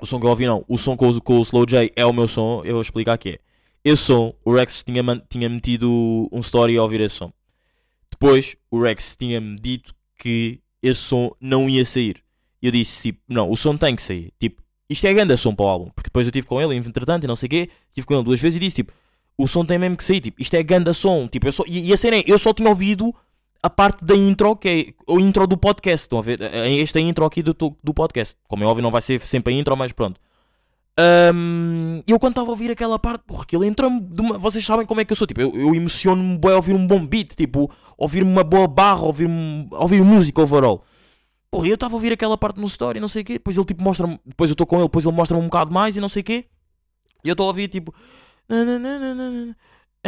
o 0.00 0.06
som 0.06 0.18
que 0.20 0.26
eu 0.26 0.30
ouvi 0.30 0.46
não, 0.46 0.64
o 0.68 0.76
som 0.78 0.96
com, 0.96 1.08
o- 1.08 1.20
com 1.20 1.38
o 1.38 1.42
Slow 1.42 1.66
J 1.66 1.92
é 1.96 2.04
o 2.06 2.12
meu 2.12 2.28
som, 2.28 2.62
eu 2.64 2.72
vou 2.74 2.82
explicar 2.82 3.16
que 3.18 3.28
é. 3.30 3.38
Esse 3.84 4.02
som, 4.02 4.34
o 4.44 4.52
Rex 4.54 4.82
tinha, 4.84 5.02
tinha 5.28 5.48
metido 5.48 6.28
um 6.32 6.40
story 6.40 6.76
a 6.76 6.82
ouvir 6.82 7.00
esse 7.00 7.16
som. 7.16 7.32
Depois, 8.10 8.56
o 8.70 8.80
Rex 8.82 9.16
tinha-me 9.18 9.56
dito 9.58 9.94
que 10.18 10.60
esse 10.82 11.00
som 11.00 11.30
não 11.40 11.68
ia 11.68 11.84
sair. 11.84 12.22
Eu 12.62 12.70
disse, 12.70 13.02
tipo, 13.02 13.20
não, 13.28 13.50
o 13.50 13.56
som 13.56 13.76
tem 13.76 13.94
que 13.94 14.02
sair. 14.02 14.32
Tipo, 14.40 14.62
isto 14.88 15.06
é 15.06 15.12
grande 15.14 15.36
som 15.36 15.54
para 15.54 15.66
o 15.66 15.68
álbum. 15.68 15.90
Porque 15.94 16.08
depois 16.08 16.26
eu 16.26 16.30
estive 16.30 16.46
com 16.46 16.60
ele, 16.60 16.74
entretanto, 16.74 17.24
e 17.24 17.26
não 17.26 17.36
sei 17.36 17.46
o 17.46 17.50
quê. 17.50 17.70
Estive 17.88 18.06
com 18.06 18.14
ele 18.14 18.24
duas 18.24 18.40
vezes 18.40 18.56
e 18.56 18.60
disse, 18.60 18.76
tipo, 18.76 18.92
o 19.38 19.46
som 19.46 19.64
tem 19.64 19.78
mesmo 19.78 19.96
que 19.96 20.02
sair. 20.04 20.20
Tipo, 20.20 20.40
isto 20.40 20.54
é 20.54 20.62
grande 20.62 20.92
som. 20.94 21.28
Tipo, 21.28 21.46
eu 21.46 21.52
só, 21.52 21.62
e, 21.66 21.88
e 21.88 21.92
a 21.92 21.96
cena 21.96 22.16
é, 22.16 22.24
eu 22.26 22.38
só 22.38 22.52
tinha 22.52 22.68
ouvido 22.68 23.14
a 23.62 23.70
parte 23.70 24.04
da 24.04 24.14
intro, 24.14 24.56
que 24.56 24.68
é 24.68 25.12
o 25.12 25.20
intro 25.20 25.46
do 25.46 25.56
podcast. 25.56 26.04
Estão 26.04 26.18
a 26.18 26.22
ver? 26.22 26.40
Esta 26.42 26.98
é 26.98 27.02
a 27.02 27.04
intro 27.04 27.24
aqui 27.24 27.42
do, 27.42 27.54
do 27.54 27.94
podcast. 27.94 28.36
Como 28.48 28.62
é 28.62 28.66
óbvio, 28.66 28.82
não 28.82 28.90
vai 28.90 29.02
ser 29.02 29.20
sempre 29.20 29.54
a 29.54 29.56
intro, 29.56 29.76
mas 29.76 29.92
pronto. 29.92 30.20
Ahm, 30.98 32.00
eu 32.06 32.18
quando 32.18 32.32
estava 32.32 32.48
a 32.48 32.50
ouvir 32.50 32.70
aquela 32.70 32.98
parte, 32.98 33.22
porra, 33.26 33.42
aquilo 33.42 33.64
entrou-me 33.64 34.00
uma... 34.18 34.38
Vocês 34.38 34.64
sabem 34.64 34.86
como 34.86 35.00
é 35.00 35.04
que 35.04 35.12
eu 35.12 35.16
sou, 35.16 35.26
tipo, 35.26 35.42
eu, 35.42 35.54
eu 35.54 35.74
emociono-me 35.74 36.40
a 36.50 36.56
ouvir 36.56 36.74
um 36.74 36.86
bom 36.86 37.06
beat, 37.06 37.34
tipo, 37.34 37.70
ouvir 37.98 38.22
uma 38.22 38.42
boa 38.42 38.66
barra, 38.66 39.02
ouvir, 39.02 39.28
ouvir 39.72 40.02
música 40.02 40.40
overall. 40.40 40.82
Porra, 41.50 41.68
eu 41.68 41.74
estava 41.74 41.92
a 41.94 41.96
ouvir 41.96 42.12
aquela 42.12 42.38
parte 42.38 42.58
no 42.58 42.66
story, 42.66 42.98
não 42.98 43.08
sei 43.08 43.22
o 43.22 43.24
quê, 43.26 43.34
depois 43.34 43.56
ele 43.56 43.66
tipo 43.66 43.82
mostra-me, 43.82 44.18
depois 44.24 44.48
eu 44.50 44.54
estou 44.54 44.66
com 44.66 44.76
ele, 44.76 44.84
depois 44.84 45.04
ele 45.04 45.14
mostra-me 45.14 45.42
um 45.42 45.46
bocado 45.46 45.72
mais 45.72 45.96
e 45.96 46.00
não 46.00 46.08
sei 46.08 46.22
o 46.22 46.24
quê. 46.24 46.46
E 47.22 47.28
eu 47.28 47.32
estou 47.32 47.44
a 47.44 47.48
ouvir 47.48 47.68
tipo... 47.68 47.94
"Nananana, 48.48 49.56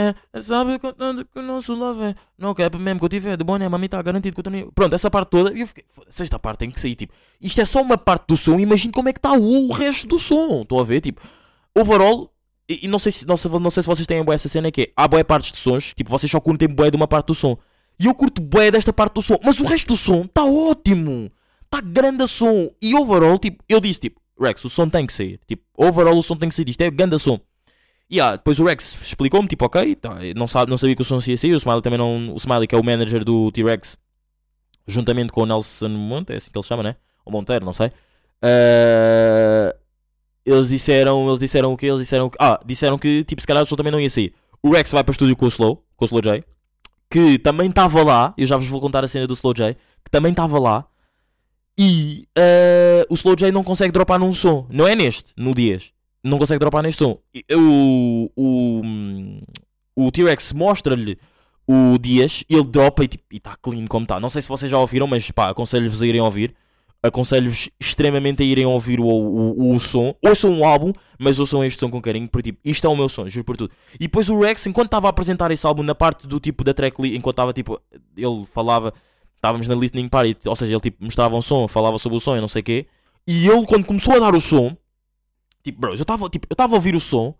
É, 0.01 0.15
sabe 0.41 0.79
quanto 0.79 1.25
que 1.25 1.41
o 1.41 1.43
nosso 1.43 1.75
love 1.75 2.05
é? 2.05 2.15
Não 2.39 2.55
quer 2.55 2.73
mesmo 2.79 3.01
que 3.01 3.05
eu 3.05 3.09
tiver 3.09 3.37
de 3.37 3.43
boné, 3.43 3.69
mami 3.69 3.87
está 3.87 4.01
garantido 4.01 4.33
que 4.33 4.49
eu 4.49 4.59
estou 4.59 4.73
Pronto, 4.73 4.95
essa 4.95 5.11
parte 5.11 5.31
toda, 5.31 5.53
e 5.53 5.61
eu 5.61 5.67
fiquei, 5.67 5.85
"Foda-se, 5.91 6.23
esta 6.23 6.39
parte 6.39 6.61
tem 6.61 6.71
que 6.71 6.79
sair, 6.79 6.95
tipo, 6.95 7.13
isto 7.41 7.61
é 7.61 7.65
só 7.65 7.83
uma 7.83 7.99
parte 7.99 8.29
do 8.29 8.37
som, 8.37 8.61
imagino 8.61 8.93
como 8.93 9.09
é 9.09 9.13
que 9.13 9.19
está 9.19 9.33
o, 9.33 9.73
resto 9.73 10.07
do 10.07 10.17
som, 10.17 10.63
estou 10.63 10.81
a 10.81 10.85
ver, 10.85 11.01
tipo, 11.01 11.21
overall, 11.77 12.33
e, 12.69 12.87
e 12.87 12.89
não, 12.89 13.01
sei 13.01 13.11
se, 13.11 13.27
não, 13.27 13.37
sei, 13.37 13.51
não 13.51 13.71
sei 13.71 13.83
se 13.83 13.89
vocês 13.89 14.07
têm 14.07 14.23
boa 14.23 14.37
essa 14.37 14.49
cena 14.49 14.71
que 14.71 14.83
é, 14.83 14.93
há 14.95 15.09
boé 15.09 15.25
partes 15.25 15.51
de 15.51 15.59
sons, 15.59 15.93
tipo, 15.93 16.09
vocês 16.11 16.31
só 16.31 16.39
curtem 16.39 16.69
boé 16.69 16.93
de 16.93 16.97
uma 16.97 17.09
parte 17.09 17.27
do 17.27 17.35
som, 17.35 17.59
e 17.99 18.07
eu 18.07 18.15
curto 18.15 18.41
boé 18.41 18.71
desta 18.71 18.93
parte 18.93 19.15
do 19.15 19.23
som, 19.23 19.37
mas 19.45 19.59
o 19.59 19.65
resto 19.65 19.89
do 19.89 19.97
som 19.97 20.21
está 20.27 20.45
ótimo, 20.45 21.29
está 21.65 21.81
grande 21.81 22.23
a 22.23 22.29
som, 22.29 22.71
e 22.81 22.95
overall, 22.95 23.37
tipo, 23.37 23.65
eu 23.69 23.81
disse, 23.81 23.99
tipo, 23.99 24.21
Rex, 24.41 24.65
o 24.65 24.71
som 24.71 24.89
tem 24.89 25.05
que 25.05 25.13
sair, 25.13 25.41
tipo, 25.49 25.65
overall 25.77 26.17
o 26.17 26.23
som 26.23 26.37
tem 26.37 26.49
que 26.49 26.55
sair, 26.55 26.69
isto 26.69 26.81
é 26.83 26.89
grande 26.89 27.19
som. 27.19 27.41
E 28.11 28.21
ah, 28.21 28.37
depois 28.37 28.59
o 28.59 28.65
Rex 28.65 28.97
explicou-me, 29.03 29.47
tipo, 29.47 29.67
ok, 29.67 29.95
tá, 29.97 30.17
não, 30.35 30.49
sabe, 30.49 30.71
não 30.71 30.79
sabia 30.79 30.97
que 30.97 31.03
o 31.03 31.05
som 31.05 31.21
ia 31.27 31.37
sair, 31.37 31.53
o 31.53 31.59
Smiley 31.59 31.83
também 31.83 31.99
não, 31.99 32.33
o 32.33 32.37
Smiley 32.37 32.67
que 32.67 32.75
é 32.75 32.79
o 32.79 32.83
manager 32.83 33.23
do 33.23 33.53
T-Rex, 33.53 33.99
juntamente 34.87 35.31
com 35.31 35.43
o 35.43 35.47
Nelson 35.47 35.91
Monte, 35.91 36.33
é 36.33 36.37
assim 36.37 36.51
que 36.51 36.57
ele 36.57 36.65
chama, 36.65 36.83
né? 36.83 36.97
Ou 37.27 37.31
Monteiro, 37.33 37.67
não 37.67 37.75
sei. 37.75 37.93
Ah, 38.41 39.77
eles 40.47 40.69
disseram, 40.69 41.29
eles 41.29 41.39
disseram 41.39 41.73
o 41.75 41.77
quê? 41.77 41.87
Eles 41.87 42.01
disseram 42.01 42.31
que, 42.31 42.39
ah, 42.41 42.59
disseram 42.65 42.99
que, 42.99 43.25
tipo, 43.25 43.43
se 43.43 43.47
calhar 43.47 43.63
o 43.63 43.67
som 43.67 43.77
também 43.77 43.93
não 43.93 44.01
ia 44.01 44.09
sair. 44.09 44.33
O 44.63 44.71
Rex 44.71 44.91
vai 44.91 45.05
para 45.05 45.11
o 45.11 45.13
estúdio 45.13 45.37
com 45.37 45.45
o 45.45 45.49
Slow, 45.49 45.85
com 45.95 46.05
o 46.05 46.07
Slow 46.07 46.23
J, 46.23 46.43
que 47.11 47.39
também 47.39 47.69
estava 47.69 48.03
lá, 48.03 48.33
eu 48.39 48.47
já 48.47 48.57
vos 48.57 48.69
vou 48.69 48.81
contar 48.81 49.05
a 49.05 49.09
cena 49.09 49.27
do 49.27 49.35
Slow 49.35 49.53
J, 49.53 49.75
que 49.75 50.11
também 50.11 50.31
estava 50.31 50.59
lá, 50.59 50.87
e 51.79 52.27
ah, 52.35 53.05
o 53.11 53.15
Slow 53.15 53.37
J 53.37 53.53
não 53.53 53.63
consegue 53.63 53.93
dropar 53.93 54.19
num 54.19 54.33
som, 54.33 54.67
não 54.71 54.89
é 54.89 54.97
neste, 54.97 55.35
no 55.37 55.55
Dias 55.55 55.93
não 56.23 56.39
consegue 56.39 56.59
dropar 56.59 56.83
neste 56.83 56.99
som. 56.99 57.19
O, 57.55 58.31
o, 58.37 58.83
o 59.97 60.11
T-Rex 60.11 60.53
mostra-lhe 60.53 61.19
o 61.67 61.99
Dias, 61.99 62.45
ele 62.49 62.65
dropa 62.65 63.05
e 63.05 63.11
está 63.31 63.55
clean 63.57 63.87
como 63.87 64.05
está. 64.05 64.19
Não 64.19 64.31
sei 64.31 64.41
se 64.41 64.49
vocês 64.49 64.71
já 64.71 64.79
ouviram, 64.79 65.07
mas 65.07 65.31
pá, 65.31 65.51
aconselho-vos 65.51 66.01
a 66.01 66.07
irem 66.07 66.21
ouvir. 66.21 66.55
Aconselho-vos 67.01 67.69
extremamente 67.79 68.43
a 68.43 68.47
irem 68.47 68.67
ouvir 68.67 68.99
o, 68.99 69.07
o, 69.07 69.75
o 69.75 69.79
som. 69.79 70.15
Ouçam 70.25 70.59
o 70.59 70.65
álbum, 70.65 70.93
mas 71.19 71.39
ouçam 71.39 71.63
este 71.63 71.79
som 71.79 71.91
com 71.91 72.01
carinho, 72.01 72.27
porque 72.27 72.51
tipo, 72.51 72.59
isto 72.65 72.87
é 72.87 72.91
o 72.91 72.97
meu 72.97 73.09
som, 73.09 73.29
juro 73.29 73.45
por 73.45 73.57
tudo. 73.57 73.71
E 73.95 74.05
depois 74.05 74.29
o 74.31 74.41
Rex, 74.41 74.67
enquanto 74.67 74.87
estava 74.87 75.07
a 75.07 75.11
apresentar 75.11 75.51
esse 75.51 75.67
álbum, 75.67 75.83
na 75.83 75.95
parte 75.95 76.27
do 76.27 76.41
tipo 76.41 76.65
da 76.65 76.75
tracklist, 76.75 77.15
enquanto 77.15 77.35
estava 77.35 77.53
tipo, 77.53 77.81
ele 78.17 78.47
falava, 78.53 78.93
estávamos 79.37 79.69
na 79.69 79.75
listening 79.75 80.09
party, 80.09 80.49
ou 80.49 80.57
seja, 80.57 80.73
ele 80.73 80.81
tipo 80.81 81.05
mostrava 81.05 81.37
um 81.37 81.43
som, 81.43 81.69
falava 81.69 81.99
sobre 81.99 82.17
o 82.17 82.21
som 82.21 82.37
e 82.37 82.41
não 82.41 82.49
sei 82.49 82.63
o 82.63 82.65
quê. 82.65 82.87
E 83.27 83.47
ele, 83.47 83.65
quando 83.67 83.85
começou 83.85 84.15
a 84.15 84.19
dar 84.19 84.35
o 84.35 84.41
som, 84.41 84.77
Tipo, 85.63 85.81
bro, 85.81 85.91
eu 85.91 85.95
estava 85.95 86.29
tipo, 86.29 86.47
eu 86.49 86.65
a 86.65 86.75
ouvir 86.75 86.95
o 86.95 87.01
som. 87.01 87.35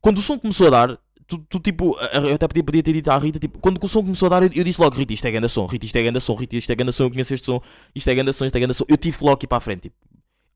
Quando 0.00 0.18
o 0.18 0.22
som 0.22 0.38
começou 0.38 0.66
a 0.66 0.70
dar, 0.70 0.98
tu, 1.26 1.38
tu 1.48 1.60
tipo, 1.60 1.96
eu 2.12 2.34
até 2.34 2.48
podia, 2.48 2.64
podia 2.64 2.82
ter 2.82 2.92
dito 2.92 3.10
à 3.10 3.18
Rita, 3.18 3.38
tipo, 3.38 3.58
quando 3.58 3.82
o 3.82 3.88
som 3.88 4.02
começou 4.02 4.26
a 4.26 4.30
dar, 4.30 4.42
eu, 4.42 4.50
eu 4.54 4.64
disse 4.64 4.80
logo, 4.80 4.96
Rita, 4.96 5.12
isto 5.12 5.26
é 5.26 5.30
grande 5.30 5.48
som, 5.48 5.66
Rita, 5.66 5.86
isto 5.86 5.96
é 5.96 6.02
grande 6.02 6.20
som, 6.20 6.34
Rita, 6.34 6.56
isto 6.56 6.70
é 6.70 6.74
grande 6.74 6.92
som, 6.92 7.04
eu 7.04 7.10
conheço 7.10 7.34
este 7.34 7.46
som, 7.46 7.60
isto 7.94 8.10
é 8.10 8.14
grande 8.14 8.32
som, 8.32 8.44
isto 8.44 8.56
é 8.56 8.58
grande 8.58 8.74
som. 8.74 8.84
Eu 8.88 8.96
tive 8.96 9.16
logo 9.20 9.34
aqui 9.34 9.46
para 9.46 9.58
a 9.58 9.60
frente, 9.60 9.82
tipo. 9.82 9.96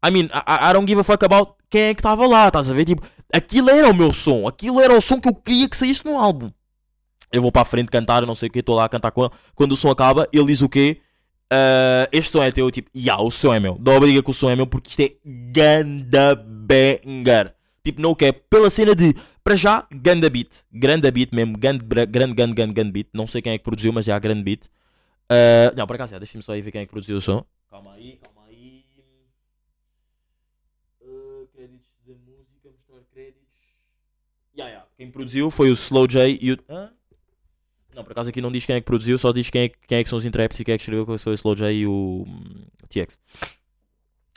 I 0.04 0.10
mean, 0.10 0.26
I, 0.26 0.70
I 0.70 0.72
don't 0.72 0.86
give 0.86 1.00
a 1.00 1.04
fuck 1.04 1.24
about 1.24 1.54
quem 1.70 1.82
é 1.82 1.94
que 1.94 2.00
estava 2.00 2.26
lá, 2.26 2.48
estás 2.48 2.70
a 2.70 2.74
ver? 2.74 2.84
Tipo, 2.84 3.02
aquilo 3.32 3.70
era 3.70 3.88
o 3.88 3.94
meu 3.94 4.12
som, 4.12 4.46
aquilo 4.46 4.80
era 4.80 4.96
o 4.96 5.00
som 5.00 5.20
que 5.20 5.28
eu 5.28 5.34
queria 5.34 5.68
que 5.68 5.76
saísse 5.76 6.04
no 6.04 6.18
álbum. 6.18 6.50
Eu 7.32 7.42
vou 7.42 7.50
para 7.50 7.62
a 7.62 7.64
frente 7.64 7.88
cantar, 7.88 8.24
não 8.24 8.34
sei 8.34 8.48
o 8.48 8.52
que, 8.52 8.60
estou 8.60 8.76
lá 8.76 8.84
a 8.84 8.88
cantar 8.88 9.10
com 9.10 9.24
ele. 9.24 9.32
Quando 9.54 9.72
o 9.72 9.76
som 9.76 9.90
acaba, 9.90 10.28
ele 10.32 10.46
diz 10.46 10.62
o 10.62 10.68
quê? 10.68 11.00
Uh, 11.52 12.10
este 12.10 12.32
som 12.32 12.42
é 12.42 12.50
teu, 12.50 12.68
tipo, 12.72 12.90
ya, 12.92 13.14
yeah, 13.14 13.22
o 13.22 13.30
som 13.30 13.54
é 13.54 13.60
meu. 13.60 13.78
Dá 13.78 13.92
obriga 13.92 14.22
que 14.22 14.30
o 14.30 14.34
som 14.34 14.50
é 14.50 14.56
meu 14.56 14.66
porque 14.66 14.90
isto 14.90 15.00
é 15.00 15.14
ganda 15.24 16.34
banger. 16.34 17.54
Tipo, 17.84 18.02
não 18.02 18.16
quer 18.16 18.32
pela 18.32 18.68
cena 18.68 18.96
de, 18.96 19.14
para 19.44 19.54
já, 19.54 19.86
ganda 19.92 20.28
beat. 20.28 20.64
Grande 20.72 21.08
beat 21.08 21.32
mesmo, 21.32 21.56
grande, 21.56 21.84
grande, 21.84 22.34
grande, 22.34 22.54
grande, 22.54 22.72
grande 22.72 22.90
beat. 22.90 23.08
Não 23.14 23.28
sei 23.28 23.40
quem 23.40 23.52
é 23.52 23.58
que 23.58 23.64
produziu, 23.64 23.92
mas 23.92 24.04
já, 24.04 24.18
grande 24.18 24.42
beat. 24.42 24.64
Uh, 24.64 25.70
não, 25.76 25.86
por 25.86 25.94
acaso, 25.94 26.16
é, 26.16 26.18
deixa-me 26.18 26.42
só 26.42 26.52
aí 26.52 26.62
ver 26.62 26.72
quem 26.72 26.80
é 26.80 26.84
que 26.84 26.90
produziu 26.90 27.16
o 27.16 27.20
som. 27.20 27.44
Calma 27.70 27.94
aí, 27.94 28.18
calma 28.20 28.42
aí. 28.48 28.84
Uh, 31.00 31.46
créditos 31.54 31.92
da 32.04 32.14
música, 32.14 32.70
mostrar 32.70 33.04
créditos. 33.12 33.46
Ya, 34.56 34.64
yeah, 34.64 34.70
yeah. 34.70 34.88
Quem 34.96 35.10
produziu 35.12 35.48
foi 35.48 35.70
o 35.70 35.74
Slow 35.74 36.08
J 36.08 36.38
e 36.40 36.52
o. 36.52 36.58
Hã? 36.68 36.95
Não, 37.96 38.04
por 38.04 38.12
acaso 38.12 38.28
aqui 38.28 38.42
não 38.42 38.52
diz 38.52 38.66
quem 38.66 38.76
é 38.76 38.80
que 38.80 38.84
produziu, 38.84 39.16
só 39.16 39.32
diz 39.32 39.48
quem 39.48 39.62
é, 39.62 39.68
quem 39.68 39.98
é 39.98 40.04
que 40.04 40.10
são 40.10 40.18
os 40.18 40.26
intrépidos 40.26 40.60
e 40.60 40.64
quem 40.66 40.74
é 40.74 40.76
que 40.76 40.82
escreveu, 40.82 41.06
que 41.06 41.16
foi 41.16 41.32
o 41.32 41.34
Slow 41.34 41.56
J 41.56 41.72
e 41.72 41.86
o 41.86 42.26
hum, 42.28 42.66
TX. 42.90 43.18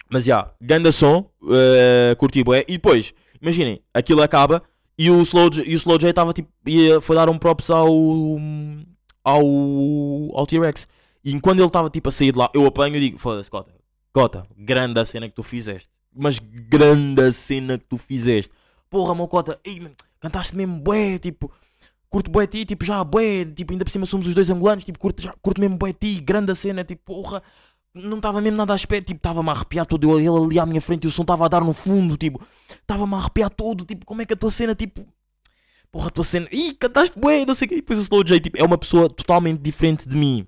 Mas 0.09 0.23
já, 0.23 0.37
yeah, 0.37 0.53
ganda 0.61 0.93
som, 0.93 1.29
uh, 1.41 2.15
curti 2.17 2.41
bué. 2.41 2.63
E 2.69 2.73
depois, 2.73 3.13
imaginem, 3.41 3.81
aquilo 3.93 4.21
acaba 4.21 4.63
e 4.97 5.11
o 5.11 5.21
Slow 5.23 5.49
J, 5.49 5.69
e 5.69 5.73
o 5.73 5.75
Slow 5.75 5.97
J 5.97 6.09
estava 6.09 6.31
tipo, 6.31 6.49
ia, 6.65 7.01
foi 7.01 7.17
dar 7.17 7.29
um 7.29 7.37
props 7.37 7.69
ao, 7.69 7.89
ao, 9.25 9.43
ao 10.33 10.47
T-Rex. 10.47 10.87
E 11.25 11.33
enquanto 11.33 11.59
ele 11.59 11.67
estava 11.67 11.89
tipo 11.89 12.07
a 12.07 12.11
sair 12.13 12.31
de 12.31 12.39
lá, 12.39 12.49
eu 12.53 12.65
apanho 12.65 12.95
e 12.95 12.99
digo, 13.01 13.17
foda-se, 13.17 13.51
Cota, 13.51 13.73
Cota, 14.13 14.47
grande 14.57 15.01
a 15.01 15.05
cena 15.05 15.27
que 15.27 15.35
tu 15.35 15.43
fizeste. 15.43 15.89
Mas 16.15 16.39
grande 16.39 17.21
a 17.21 17.31
cena 17.33 17.77
que 17.77 17.85
tu 17.85 17.97
fizeste. 17.97 18.53
porra, 18.89 19.13
Mocota, 19.13 19.59
ei, 19.65 19.81
mano, 19.81 19.95
cantaste 20.21 20.55
mesmo 20.55 20.79
bué, 20.79 21.19
tipo, 21.19 21.51
curto 22.09 22.31
bué 22.31 22.47
ti, 22.47 22.65
tipo, 22.65 22.83
já 22.83 23.03
bué, 23.03 23.45
tipo, 23.45 23.71
ainda 23.71 23.85
por 23.85 23.91
cima 23.91 24.05
somos 24.05 24.27
os 24.27 24.33
dois 24.33 24.49
angolanos, 24.49 24.83
tipo, 24.83 24.97
curto, 24.97 25.21
já, 25.21 25.33
curto 25.41 25.61
mesmo 25.61 25.77
bué 25.77 25.93
ti, 25.93 26.19
grande 26.19 26.51
a 26.51 26.55
cena, 26.55 26.83
tipo, 26.83 27.03
porra, 27.05 27.41
não 27.93 28.17
estava 28.17 28.41
mesmo 28.41 28.57
nada 28.57 28.73
à 28.73 28.75
espera, 28.75 29.01
tipo, 29.03 29.19
estava-me 29.19 29.49
a 29.49 29.51
arrepiar 29.53 29.85
todo, 29.85 30.19
ele 30.19 30.27
ali 30.27 30.59
à 30.59 30.65
minha 30.65 30.81
frente 30.81 31.03
e 31.03 31.07
o 31.07 31.11
som 31.11 31.21
estava 31.21 31.45
a 31.45 31.47
dar 31.47 31.61
no 31.63 31.73
fundo, 31.73 32.17
tipo, 32.17 32.41
estava-me 32.69 33.13
a 33.13 33.17
arrepiar 33.17 33.49
todo, 33.49 33.85
tipo, 33.85 34.05
como 34.05 34.21
é 34.21 34.25
que 34.25 34.33
a 34.33 34.37
tua 34.37 34.51
cena, 34.51 34.73
tipo, 34.73 35.05
porra, 35.91 36.07
a 36.07 36.11
tua 36.11 36.23
cena, 36.23 36.47
ih, 36.51 36.73
cantaste 36.73 37.19
bué, 37.19 37.45
não 37.45 37.53
sei 37.53 37.65
o 37.67 37.69
que, 37.69 37.75
e 37.75 37.81
depois 37.81 37.99
o 37.99 38.01
Slow 38.01 38.23
J, 38.23 38.39
tipo, 38.39 38.57
é 38.57 38.63
uma 38.63 38.77
pessoa 38.77 39.09
totalmente 39.09 39.61
diferente 39.61 40.07
de 40.07 40.17
mim. 40.17 40.47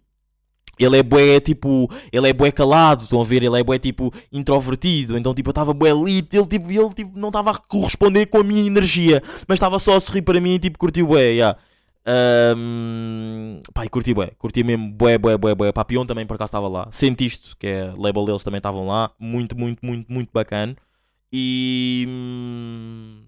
Ele 0.83 0.97
é 0.97 1.03
bué, 1.03 1.39
tipo, 1.39 1.89
ele 2.11 2.29
é 2.29 2.33
bué 2.33 2.51
calado, 2.51 3.03
estão 3.03 3.21
a 3.21 3.23
ver? 3.23 3.43
Ele 3.43 3.59
é 3.59 3.63
bué, 3.63 3.77
tipo, 3.79 4.11
introvertido. 4.31 5.17
Então, 5.17 5.33
tipo, 5.33 5.49
eu 5.49 5.51
estava 5.51 5.73
bué 5.73 5.93
lit, 5.93 6.33
ele, 6.35 6.47
tipo, 6.47 6.71
ele, 6.71 6.93
tipo, 6.93 7.17
não 7.17 7.29
estava 7.29 7.51
a 7.51 7.57
corresponder 7.57 8.25
com 8.27 8.39
a 8.39 8.43
minha 8.43 8.65
energia. 8.65 9.21
Mas 9.47 9.57
estava 9.57 9.77
só 9.79 9.95
a 9.95 9.99
sorrir 9.99 10.21
para 10.23 10.39
mim 10.41 10.55
e, 10.55 10.59
tipo, 10.59 10.77
curti 10.79 11.03
bué, 11.03 11.31
yeah. 11.33 11.57
Um, 12.03 13.61
pá, 13.73 13.87
curti 13.87 14.13
bué, 14.13 14.31
curti 14.37 14.63
mesmo 14.63 14.89
bué, 14.91 15.17
bué, 15.17 15.37
bué, 15.37 15.53
bué. 15.55 15.71
Papião 15.71 16.05
também 16.05 16.25
por 16.25 16.35
acaso 16.35 16.49
estava 16.49 16.67
lá. 16.67 16.87
Sentiste, 16.91 17.55
que 17.57 17.67
é 17.67 17.93
label 17.97 18.25
deles 18.25 18.43
também 18.43 18.57
estavam 18.57 18.87
lá. 18.87 19.11
Muito, 19.19 19.57
muito, 19.57 19.85
muito, 19.85 20.11
muito 20.11 20.29
bacana. 20.33 20.75
E. 21.31 22.05
hum, 22.09 23.23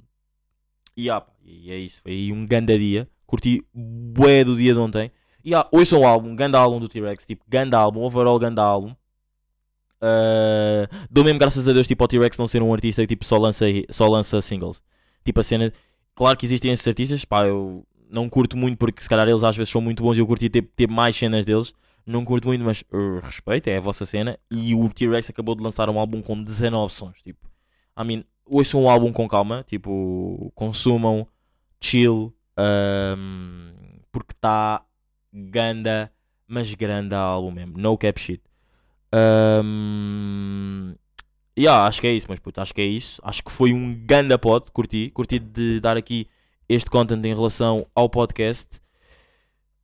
E, 0.95 1.09
ah, 1.09 1.23
e 1.45 1.71
é 1.71 1.77
isso. 1.77 2.01
Foi 2.03 2.31
um 2.31 2.45
ganda 2.45 2.77
dia. 2.77 3.07
Curti 3.25 3.63
bué 3.73 4.43
do 4.43 4.55
dia 4.55 4.73
de 4.73 4.79
ontem. 4.79 5.11
E 5.43 5.53
ah, 5.53 5.67
ouçam 5.71 6.01
o 6.01 6.07
álbum, 6.07 6.35
ganda 6.35 6.57
álbum 6.57 6.79
do 6.79 6.87
T-Rex. 6.87 7.25
Tipo, 7.25 7.43
ganda 7.47 7.77
álbum, 7.77 8.01
overall 8.01 8.39
ganda 8.39 8.61
álbum. 8.61 8.95
Ah, 10.01 10.87
dou 11.09 11.23
mesmo 11.23 11.39
graças 11.39 11.67
a 11.67 11.71
Deus 11.73 11.87
tipo, 11.87 12.03
ao 12.03 12.07
T-Rex 12.09 12.37
não 12.37 12.45
ser 12.45 12.61
um 12.61 12.73
artista 12.73 13.01
que 13.03 13.07
tipo, 13.07 13.23
só, 13.23 13.37
lança, 13.37 13.65
só 13.89 14.07
lança 14.07 14.41
singles. 14.41 14.81
Tipo, 15.23 15.39
a 15.39 15.43
cena. 15.43 15.73
Claro 16.15 16.37
que 16.37 16.45
existem 16.45 16.71
esses 16.71 16.87
artistas, 16.87 17.25
pá, 17.25 17.45
eu 17.47 17.85
não 18.09 18.29
curto 18.29 18.55
muito 18.55 18.77
porque 18.77 19.01
se 19.01 19.09
calhar 19.09 19.27
eles 19.27 19.43
às 19.43 19.55
vezes 19.55 19.71
são 19.71 19.81
muito 19.81 20.03
bons 20.03 20.15
e 20.15 20.19
eu 20.19 20.27
curti 20.27 20.49
ter, 20.49 20.61
ter 20.75 20.87
mais 20.87 21.15
cenas 21.15 21.45
deles. 21.45 21.73
Não 22.05 22.25
curto 22.25 22.47
muito, 22.49 22.63
mas 22.63 22.83
uh, 22.93 23.19
respeito, 23.23 23.67
é 23.69 23.77
a 23.77 23.81
vossa 23.81 24.05
cena. 24.05 24.37
E 24.51 24.75
o 24.75 24.89
T-Rex 24.89 25.29
acabou 25.29 25.55
de 25.55 25.63
lançar 25.63 25.89
um 25.89 25.97
álbum 25.97 26.21
com 26.21 26.41
19 26.41 26.93
sons. 26.93 27.21
Tipo, 27.23 27.49
I 27.97 28.03
mean, 28.03 28.23
ouçam 28.45 28.83
um 28.83 28.89
álbum 28.89 29.11
com 29.13 29.27
calma, 29.27 29.63
tipo, 29.65 30.51
consumam, 30.53 31.25
chill, 31.79 32.33
ahm, 32.57 33.71
porque 34.11 34.33
está 34.33 34.83
ganda, 35.33 36.11
mas 36.47 36.73
grande 36.73 37.15
álbum 37.15 37.51
mesmo. 37.51 37.77
No 37.77 37.97
cap 37.97 38.19
shit. 38.19 38.41
Um, 39.13 40.95
yeah, 41.57 41.85
acho 41.85 42.01
que 42.01 42.07
é 42.07 42.13
isso, 42.13 42.27
mas 42.29 42.39
puto, 42.39 42.61
acho 42.61 42.73
que 42.73 42.81
é 42.81 42.85
isso. 42.85 43.21
Acho 43.23 43.43
que 43.43 43.51
foi 43.51 43.73
um 43.73 43.95
ganda 44.05 44.37
pod, 44.37 44.71
curti. 44.71 45.09
Curti 45.11 45.39
de 45.39 45.79
dar 45.79 45.97
aqui 45.97 46.27
este 46.69 46.89
content 46.89 47.23
em 47.25 47.33
relação 47.33 47.85
ao 47.95 48.09
podcast. 48.09 48.79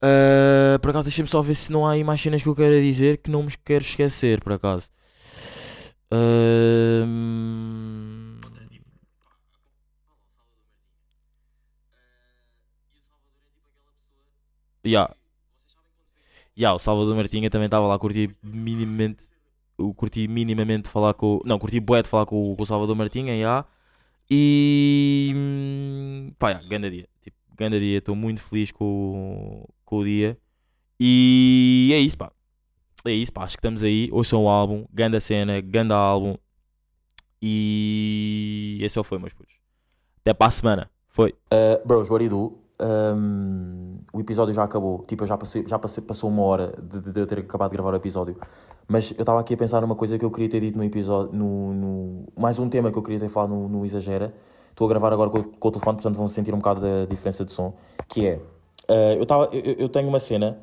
Uh, 0.01 0.79
por 0.79 0.91
acaso, 0.91 1.07
deixa-me 1.07 1.27
só 1.27 1.41
ver 1.41 1.55
se 1.55 1.71
não 1.71 1.85
há 1.85 1.91
aí 1.91 2.03
mais 2.03 2.21
cenas 2.21 2.41
que 2.41 2.47
eu 2.47 2.55
quero 2.55 2.81
dizer 2.81 3.17
que 3.17 3.29
não 3.29 3.43
me 3.43 3.51
quero 3.65 3.83
esquecer, 3.83 4.41
por 4.41 4.53
acaso. 4.53 4.89
Um, 6.11 7.09
yeah. 14.85 15.13
Yeah, 16.59 16.75
o 16.75 16.79
Salvador 16.79 17.15
Martinha 17.15 17.49
também 17.49 17.67
estava 17.67 17.87
lá, 17.87 17.97
curti 17.97 18.29
minimamente. 18.43 19.23
Curti 19.95 20.27
minimamente 20.27 20.89
falar 20.89 21.13
com. 21.13 21.39
Não, 21.45 21.57
curti 21.57 21.79
bué 21.79 22.01
de 22.01 22.09
falar 22.09 22.25
com, 22.25 22.53
com 22.53 22.63
o 22.63 22.65
Salvador 22.65 22.97
Martinha, 22.97 23.33
yeah. 23.33 23.65
E. 24.29 25.31
hum, 25.33 26.33
Pá, 26.37 26.49
yeah, 26.49 26.67
ganda 26.67 26.91
dia. 26.91 27.07
Tipo, 27.21 27.37
ganda 27.55 27.79
dia. 27.79 27.99
Estou 27.99 28.13
muito 28.13 28.41
feliz 28.41 28.71
com, 28.73 29.65
com 29.85 29.99
o 29.99 30.03
dia. 30.03 30.37
E 30.99 31.91
é 31.93 31.99
isso, 31.99 32.17
pá. 32.17 32.29
É 33.05 33.11
isso, 33.11 33.31
pá. 33.31 33.43
Acho 33.43 33.55
que 33.55 33.59
estamos 33.61 33.81
aí. 33.81 34.09
Ouçam 34.11 34.43
o 34.43 34.49
álbum. 34.49 34.85
Ganda 34.93 35.21
cena, 35.21 35.61
ganda 35.61 35.95
álbum. 35.95 36.35
E. 37.41 38.79
Esse 38.81 38.95
só 38.95 39.03
foi, 39.03 39.17
meus 39.17 39.33
putos. 39.33 39.55
Até 40.19 40.33
para 40.33 40.47
a 40.47 40.51
semana. 40.51 40.91
Foi. 41.07 41.33
Uh, 41.53 41.87
bros, 41.87 42.09
what 42.09 42.19
do 42.19 42.35
you 42.35 42.49
do? 42.49 42.68
Um, 42.81 43.97
o 44.13 44.19
episódio 44.19 44.53
já 44.53 44.63
acabou. 44.63 45.03
Tipo, 45.07 45.25
já, 45.25 45.37
passei, 45.37 45.65
já 45.67 45.77
passei, 45.77 46.03
passou 46.03 46.29
uma 46.29 46.43
hora 46.43 46.73
de, 46.81 47.11
de 47.11 47.19
eu 47.19 47.27
ter 47.27 47.39
acabado 47.39 47.71
de 47.71 47.75
gravar 47.77 47.93
o 47.93 47.95
episódio. 47.95 48.37
Mas 48.87 49.11
eu 49.11 49.19
estava 49.21 49.39
aqui 49.39 49.53
a 49.53 49.57
pensar 49.57 49.81
numa 49.81 49.95
coisa 49.95 50.17
que 50.17 50.25
eu 50.25 50.31
queria 50.31 50.49
ter 50.49 50.61
dito 50.61 50.77
no 50.77 50.83
episódio. 50.83 51.33
No, 51.33 51.73
no- 51.73 52.25
mais 52.37 52.57
um 52.57 52.67
tema 52.69 52.91
que 52.91 52.97
eu 52.97 53.03
queria 53.03 53.19
ter 53.19 53.29
falado 53.29 53.49
no, 53.51 53.67
no 53.67 53.85
Exagera. 53.85 54.33
Estou 54.71 54.87
a 54.87 54.89
gravar 54.89 55.11
agora 55.13 55.29
com, 55.29 55.43
com 55.43 55.67
o 55.67 55.71
telefone, 55.71 55.97
portanto 55.97 56.15
vão 56.15 56.27
sentir 56.27 56.53
um 56.53 56.57
bocado 56.57 56.81
da 56.81 57.05
diferença 57.05 57.43
de 57.45 57.51
som. 57.51 57.73
Que 58.07 58.27
é. 58.27 58.35
uh, 58.89 59.19
eu, 59.19 59.25
tava, 59.25 59.49
eu, 59.51 59.73
eu 59.77 59.89
tenho 59.89 60.07
uma 60.07 60.19
cena 60.19 60.57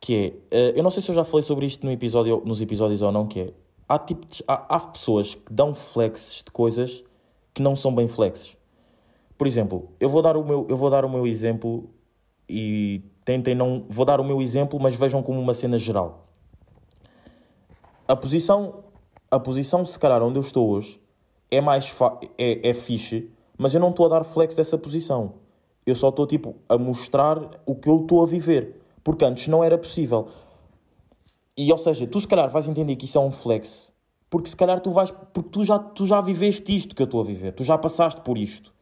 que 0.00 0.34
é. 0.50 0.72
uh, 0.72 0.76
eu 0.78 0.82
não 0.82 0.90
sei 0.90 1.02
se 1.02 1.10
eu 1.10 1.14
já 1.14 1.24
falei 1.24 1.42
sobre 1.42 1.64
isto 1.66 1.86
no 1.86 1.92
episódio, 1.92 2.42
nos 2.44 2.60
episódios 2.60 3.00
ou 3.02 3.12
não. 3.12 3.26
Que 3.26 3.40
é. 3.40 3.52
Há, 3.88 3.98
tipo, 3.98 4.26
de- 4.26 4.44
há, 4.46 4.76
há 4.76 4.80
pessoas 4.80 5.34
que 5.34 5.52
dão 5.52 5.74
flexes 5.74 6.42
de 6.44 6.50
coisas 6.50 7.04
que 7.54 7.62
não 7.62 7.74
são 7.74 7.94
bem 7.94 8.06
flexes. 8.08 8.56
Por 9.40 9.46
exemplo, 9.46 9.88
eu 9.98 10.06
vou 10.06 10.20
dar 10.20 10.36
o 10.36 10.44
meu, 10.44 10.66
eu 10.68 10.76
vou 10.76 10.90
dar 10.90 11.02
o 11.02 11.08
meu 11.08 11.26
exemplo 11.26 11.88
e 12.46 13.02
tentem 13.24 13.54
não. 13.54 13.86
Vou 13.88 14.04
dar 14.04 14.20
o 14.20 14.22
meu 14.22 14.42
exemplo, 14.42 14.78
mas 14.78 14.94
vejam 14.94 15.22
como 15.22 15.40
uma 15.40 15.54
cena 15.54 15.78
geral. 15.78 16.26
A 18.06 18.14
posição, 18.14 18.84
a 19.30 19.40
posição, 19.40 19.82
se 19.86 19.98
calhar, 19.98 20.22
onde 20.22 20.38
eu 20.38 20.42
estou 20.42 20.68
hoje 20.68 21.00
é 21.50 21.58
mais 21.58 21.90
é, 22.36 22.68
é 22.68 22.74
fixe, 22.74 23.30
mas 23.56 23.72
eu 23.72 23.80
não 23.80 23.88
estou 23.88 24.04
a 24.04 24.08
dar 24.10 24.24
flex 24.24 24.54
dessa 24.54 24.76
posição. 24.76 25.32
Eu 25.86 25.96
só 25.96 26.10
estou 26.10 26.26
tipo 26.26 26.56
a 26.68 26.76
mostrar 26.76 27.38
o 27.64 27.74
que 27.74 27.88
eu 27.88 28.02
estou 28.02 28.22
a 28.22 28.26
viver, 28.26 28.82
porque 29.02 29.24
antes 29.24 29.48
não 29.48 29.64
era 29.64 29.78
possível. 29.78 30.28
E 31.56 31.72
ou 31.72 31.78
seja, 31.78 32.06
tu 32.06 32.20
se 32.20 32.28
calhar 32.28 32.50
vais 32.50 32.68
entender 32.68 32.94
que 32.94 33.06
isso 33.06 33.16
é 33.16 33.22
um 33.22 33.32
flex, 33.32 33.90
porque 34.28 34.50
se 34.50 34.56
calhar 34.56 34.80
tu 34.80 34.90
vais, 34.90 35.10
porque 35.32 35.48
tu 35.48 35.64
já, 35.64 35.78
tu 35.78 36.04
já 36.04 36.20
viveste 36.20 36.76
isto 36.76 36.94
que 36.94 37.00
eu 37.00 37.06
estou 37.06 37.22
a 37.22 37.24
viver, 37.24 37.52
tu 37.54 37.64
já 37.64 37.78
passaste 37.78 38.20
por 38.20 38.36
isto. 38.36 38.78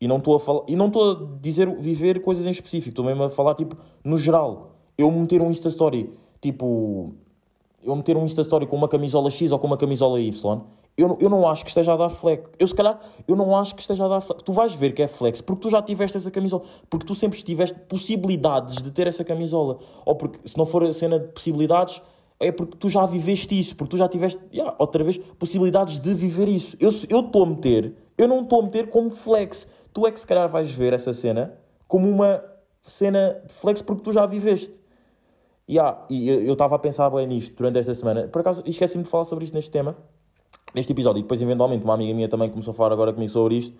E 0.00 0.06
não 0.06 0.18
estou 0.18 0.36
a 0.36 0.40
falar, 0.40 0.62
e 0.68 0.76
não 0.76 0.88
estou 0.88 1.12
a 1.12 1.38
dizer 1.40 1.68
viver 1.80 2.20
coisas 2.20 2.46
em 2.46 2.50
específico, 2.50 2.90
estou 2.90 3.04
mesmo 3.04 3.24
a 3.24 3.30
falar 3.30 3.54
tipo 3.54 3.76
no 4.04 4.18
geral. 4.18 4.76
Eu 4.96 5.10
meter 5.10 5.40
um 5.40 5.50
Insta 5.50 5.68
Story, 5.68 6.12
tipo, 6.40 7.14
eu 7.82 7.94
meter 7.96 8.16
um 8.16 8.24
Insta 8.24 8.42
Story 8.42 8.66
com 8.66 8.76
uma 8.76 8.88
camisola 8.88 9.30
X 9.30 9.52
ou 9.52 9.58
com 9.58 9.66
uma 9.66 9.76
camisola 9.76 10.20
Y, 10.20 10.60
eu, 10.96 11.18
eu 11.20 11.28
não 11.28 11.46
acho 11.46 11.62
que 11.62 11.70
esteja 11.70 11.92
a 11.92 11.96
dar 11.96 12.08
flex. 12.08 12.48
Eu 12.58 12.66
se 12.66 12.74
calhar, 12.74 12.98
eu 13.28 13.36
não 13.36 13.54
acho 13.54 13.74
que 13.74 13.82
esteja 13.82 14.06
a 14.06 14.08
dar 14.08 14.20
flex. 14.22 14.42
Tu 14.42 14.52
vais 14.52 14.74
ver 14.74 14.94
que 14.94 15.02
é 15.02 15.06
flex 15.06 15.40
porque 15.42 15.62
tu 15.62 15.70
já 15.70 15.82
tiveste 15.82 16.16
essa 16.16 16.30
camisola, 16.30 16.62
porque 16.88 17.04
tu 17.06 17.14
sempre 17.14 17.40
tiveste 17.42 17.78
possibilidades 17.80 18.76
de 18.76 18.90
ter 18.90 19.06
essa 19.06 19.22
camisola. 19.22 19.78
Ou 20.06 20.14
porque, 20.16 20.48
se 20.48 20.56
não 20.56 20.64
for 20.64 20.84
a 20.84 20.92
cena 20.92 21.18
de 21.20 21.28
possibilidades, 21.28 22.00
é 22.40 22.50
porque 22.50 22.76
tu 22.78 22.88
já 22.88 23.04
viveste 23.04 23.58
isso, 23.58 23.76
porque 23.76 23.90
tu 23.90 23.96
já 23.98 24.08
tiveste, 24.08 24.40
yeah, 24.52 24.74
outra 24.78 25.04
vez, 25.04 25.18
possibilidades 25.38 26.00
de 26.00 26.14
viver 26.14 26.48
isso. 26.48 26.76
Eu 26.80 26.88
estou 26.88 27.42
a 27.42 27.46
meter, 27.46 27.94
eu 28.16 28.26
não 28.26 28.42
estou 28.42 28.60
a 28.60 28.62
meter 28.62 28.88
como 28.88 29.10
flex. 29.10 29.68
Tu 29.96 30.06
é 30.06 30.12
que 30.12 30.20
se 30.20 30.26
calhar 30.26 30.46
vais 30.46 30.70
ver 30.70 30.92
essa 30.92 31.14
cena 31.14 31.54
como 31.88 32.06
uma 32.06 32.44
cena 32.84 33.40
de 33.46 33.54
flex 33.54 33.80
porque 33.80 34.02
tu 34.02 34.12
já 34.12 34.26
viveste. 34.26 34.78
Yeah, 35.66 36.04
e 36.10 36.28
eu 36.28 36.52
estava 36.52 36.76
a 36.76 36.78
pensar 36.78 37.08
bem 37.08 37.26
nisto 37.26 37.56
durante 37.56 37.78
esta 37.78 37.94
semana. 37.94 38.28
Por 38.28 38.42
acaso, 38.42 38.62
esqueci-me 38.66 39.04
de 39.04 39.08
falar 39.08 39.24
sobre 39.24 39.46
isto 39.46 39.54
neste 39.54 39.70
tema, 39.70 39.96
neste 40.74 40.92
episódio. 40.92 41.20
E 41.20 41.22
depois, 41.22 41.40
eventualmente, 41.40 41.82
uma 41.82 41.94
amiga 41.94 42.12
minha 42.12 42.28
também 42.28 42.50
começou 42.50 42.72
a 42.72 42.74
falar 42.74 42.92
agora 42.92 43.10
comigo 43.10 43.32
sobre 43.32 43.54
isto. 43.54 43.74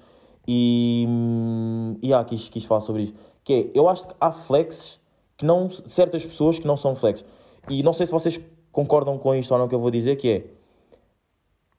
E, 0.48 1.04
hum, 1.06 1.98
e 2.00 2.14
ah, 2.14 2.24
quis, 2.24 2.48
quis 2.48 2.64
falar 2.64 2.80
sobre 2.80 3.02
isto. 3.02 3.18
Que 3.44 3.52
é, 3.52 3.78
eu 3.78 3.86
acho 3.86 4.08
que 4.08 4.14
há 4.18 4.32
flexes 4.32 4.98
que 5.36 5.44
não. 5.44 5.68
certas 5.68 6.24
pessoas 6.24 6.58
que 6.58 6.66
não 6.66 6.78
são 6.78 6.96
flex. 6.96 7.26
E 7.68 7.82
não 7.82 7.92
sei 7.92 8.06
se 8.06 8.12
vocês 8.12 8.40
concordam 8.72 9.18
com 9.18 9.34
isto 9.34 9.52
ou 9.52 9.58
não 9.58 9.68
que 9.68 9.74
eu 9.74 9.80
vou 9.80 9.90
dizer, 9.90 10.16
que 10.16 10.30
é. 10.30 10.44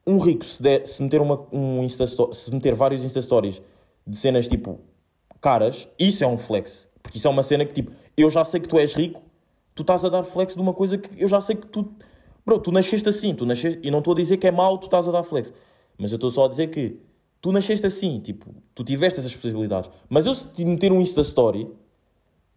Um 0.06 0.20
rico, 0.20 0.46
se, 0.46 0.62
der, 0.62 0.86
se 0.86 1.02
meter, 1.02 1.22
uma, 1.22 1.44
um 1.52 1.82
Insta 1.82 2.06
se 2.06 2.54
meter 2.54 2.76
vários 2.76 3.04
Insta 3.04 3.20
Stories 3.20 3.64
de 4.08 4.16
cenas 4.16 4.48
tipo 4.48 4.80
caras, 5.42 5.88
isso 6.00 6.24
é 6.24 6.28
um 6.28 6.38
flex. 6.38 6.88
Porque 7.04 7.18
isso 7.18 7.28
é 7.28 7.32
uma 7.32 7.44
cena 7.44 7.66
que 7.66 7.74
tipo, 7.74 7.92
eu 8.16 8.30
já 8.30 8.44
sei 8.44 8.60
que 8.60 8.68
tu 8.68 8.80
és 8.80 8.94
rico, 8.94 9.22
tu 9.76 9.82
estás 9.82 10.04
a 10.04 10.10
dar 10.10 10.24
flex 10.24 10.56
de 10.56 10.62
uma 10.62 10.74
coisa 10.74 10.98
que 10.98 11.22
eu 11.22 11.28
já 11.28 11.40
sei 11.42 11.56
que 11.56 11.68
tu. 11.68 11.94
Bro, 12.46 12.60
tu 12.60 12.72
nasceste 12.72 13.08
assim, 13.10 13.36
tu 13.36 13.46
nasceste. 13.46 13.80
E 13.84 13.92
não 13.92 14.00
estou 14.00 14.14
a 14.14 14.16
dizer 14.16 14.38
que 14.38 14.48
é 14.48 14.52
mau, 14.52 14.78
tu 14.78 14.86
estás 14.86 15.08
a 15.08 15.12
dar 15.12 15.24
flex. 15.24 15.54
Mas 15.98 16.12
eu 16.12 16.16
estou 16.16 16.32
só 16.32 16.46
a 16.46 16.48
dizer 16.48 16.68
que 16.68 17.00
tu 17.42 17.52
nasceste 17.52 17.86
assim, 17.86 18.20
tipo, 18.20 18.54
tu 18.74 18.84
tiveste 18.84 19.20
essas 19.20 19.36
possibilidades. 19.36 19.90
Mas 20.10 20.26
eu 20.26 20.34
se 20.34 20.48
te 20.48 20.64
meter 20.66 20.92
um 20.92 21.02
Insta 21.02 21.22
Story, 21.22 21.70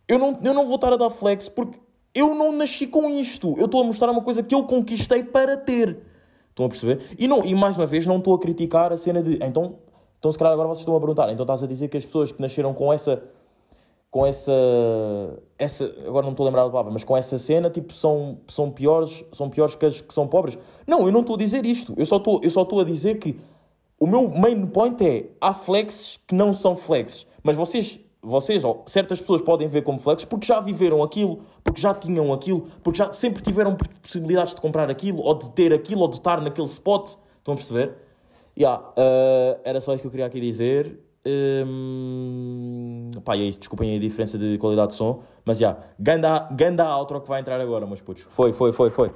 eu 0.07 0.19
não, 0.19 0.39
eu 0.43 0.55
não 0.55 0.65
vou 0.65 0.77
estar 0.77 0.93
a 0.93 0.97
dar 0.97 1.11
flex 1.11 1.49
porque 1.49 1.79
eu 2.15 2.35
não 2.35 2.53
nasci 2.53 2.87
com 2.87 3.09
isto. 3.09 3.55
Eu 3.59 3.67
estou 3.67 3.83
a 3.83 3.85
mostrar 3.85 4.11
uma 4.11 4.23
coisa 4.23 4.43
que 4.43 4.55
eu 4.55 4.65
conquistei 4.65 5.23
para 5.23 5.57
ter. 5.57 5.99
Estão 6.51 6.67
a 6.67 6.69
perceber? 6.69 7.01
E, 7.19 7.29
não, 7.29 7.45
e 7.45 7.55
mais 7.55 7.77
uma 7.77 7.87
vez, 7.87 8.07
não 8.07 8.19
estou 8.19 8.35
a 8.35 8.39
criticar 8.39 8.93
a 8.93 8.97
cena 8.97 9.23
de. 9.23 9.39
Então, 9.43 9.79
então, 10.21 10.31
se 10.31 10.39
calhar 10.39 10.53
agora 10.53 10.69
vocês 10.69 10.81
estão 10.81 10.95
a 10.95 11.01
perguntar. 11.01 11.33
Então 11.33 11.45
estás 11.45 11.63
a 11.63 11.67
dizer 11.67 11.89
que 11.89 11.97
as 11.97 12.05
pessoas 12.05 12.31
que 12.31 12.41
nasceram 12.41 12.75
com 12.75 12.93
essa. 12.93 13.23
Com 14.11 14.27
essa. 14.27 14.53
essa 15.59 15.85
agora 16.07 16.25
não 16.25 16.33
estou 16.33 16.45
a 16.45 16.49
lembrar 16.49 16.65
da 16.65 16.71
palavra, 16.71 16.93
mas 16.93 17.03
com 17.03 17.17
essa 17.17 17.39
cena, 17.39 17.71
tipo, 17.71 17.95
são, 17.95 18.39
são, 18.47 18.71
piores, 18.71 19.25
são 19.33 19.49
piores 19.49 19.75
que 19.75 19.87
as 19.87 20.01
que 20.01 20.13
são 20.13 20.29
pobres. 20.29 20.59
Não, 20.87 21.07
eu 21.07 21.13
não 21.13 21.21
estou 21.21 21.37
a 21.37 21.39
dizer 21.39 21.65
isto. 21.65 21.95
Eu 21.97 22.05
só 22.05 22.19
estou, 22.19 22.39
eu 22.43 22.51
só 22.51 22.63
estou 22.63 22.81
a 22.81 22.85
dizer 22.85 23.19
que 23.19 23.41
o 23.99 24.07
meu 24.07 24.29
main 24.29 24.67
point 24.67 25.03
é, 25.07 25.31
há 25.41 25.55
flexes 25.55 26.19
que 26.27 26.35
não 26.35 26.53
são 26.53 26.77
flexes, 26.77 27.27
mas 27.43 27.57
vocês, 27.57 27.99
vocês 28.21 28.65
ou 28.65 28.83
certas 28.87 29.21
pessoas 29.21 29.41
podem 29.41 29.69
ver 29.69 29.83
como 29.83 29.99
flexes 30.01 30.27
porque 30.27 30.47
já 30.47 30.61
viveram 30.61 31.03
aquilo, 31.03 31.41
porque 31.65 31.81
já 31.81 31.95
tinham 31.95 32.31
aquilo, 32.33 32.67
porque 32.83 32.99
já 32.99 33.11
sempre 33.13 33.43
tiveram 33.43 33.75
possibilidades 34.03 34.55
de 34.55 34.61
comprar 34.61 34.91
aquilo, 34.91 35.23
ou 35.23 35.35
de 35.35 35.51
ter 35.53 35.73
aquilo, 35.73 36.03
ou 36.03 36.09
de 36.09 36.17
estar 36.17 36.41
naquele 36.43 36.67
spot, 36.67 37.11
estão 37.39 37.55
a 37.55 37.57
perceber? 37.57 38.10
Yeah, 38.59 38.83
uh, 38.83 39.61
era 39.65 39.81
só 39.81 39.95
isso 39.95 40.03
que 40.03 40.07
eu 40.07 40.11
queria 40.11 40.27
aqui 40.27 40.41
dizer. 40.41 40.99
Um, 41.27 43.11
pá, 43.23 43.37
e 43.37 43.43
é 43.43 43.45
isso, 43.45 43.59
desculpem 43.59 43.95
a 43.95 44.01
diferença 44.01 44.39
de 44.39 44.57
qualidade 44.57 44.93
de 44.93 44.95
som, 44.97 45.23
mas 45.45 45.59
já, 45.59 45.69
yeah, 45.69 45.87
ganda, 45.99 46.49
ganda 46.51 46.97
outro 46.97 47.21
que 47.21 47.29
vai 47.29 47.41
entrar 47.41 47.61
agora, 47.61 47.87
meus 47.87 48.01
putos. 48.01 48.25
Foi, 48.31 48.55
foi, 48.55 48.73
foi, 48.73 48.91
foi. 48.91 49.13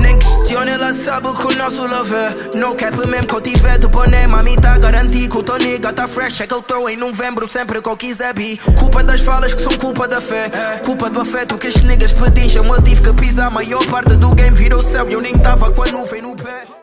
Nem 0.00 0.16
questiona, 0.18 0.70
ela 0.70 0.92
sabe 0.92 1.32
que 1.34 1.46
o 1.46 1.56
nosso 1.56 1.86
love 1.86 2.14
é 2.14 2.58
No 2.58 2.74
cap 2.74 2.96
mesmo 3.08 3.26
que 3.26 3.34
eu 3.34 3.40
tiver 3.40 3.78
de 3.78 3.86
boné 3.86 4.26
Mami 4.26 4.56
tá 4.56 4.76
garantido 4.76 5.30
que 5.30 5.38
o 5.38 5.42
teu 5.42 5.92
tá 5.94 6.06
fresh 6.06 6.40
É 6.42 6.46
que 6.46 6.54
eu 6.54 6.60
tô 6.60 6.88
em 6.88 6.96
novembro 6.96 7.48
sempre 7.48 7.80
que 7.80 7.88
eu 7.88 7.96
quiser 7.96 8.34
bi 8.34 8.58
Culpa 8.78 9.02
das 9.02 9.20
falas 9.20 9.54
que 9.54 9.62
são 9.62 9.72
culpa 9.78 10.06
da 10.06 10.20
fé 10.20 10.50
Culpa 10.84 11.08
do 11.08 11.20
afeto 11.20 11.56
que 11.56 11.68
as 11.68 11.80
niggas 11.82 12.12
pedincham 12.12 12.66
Eu 12.66 12.82
tive 12.82 13.02
que 13.02 13.14
pisar, 13.14 13.46
a 13.46 13.50
maior 13.50 13.84
parte 13.86 14.16
do 14.16 14.34
game 14.34 14.54
virou 14.54 14.82
céu 14.82 15.08
E 15.08 15.14
eu 15.14 15.20
nem 15.20 15.38
tava 15.38 15.70
com 15.70 15.82
a 15.82 15.86
nuvem 15.86 16.20
no 16.20 16.36
pé 16.36 16.74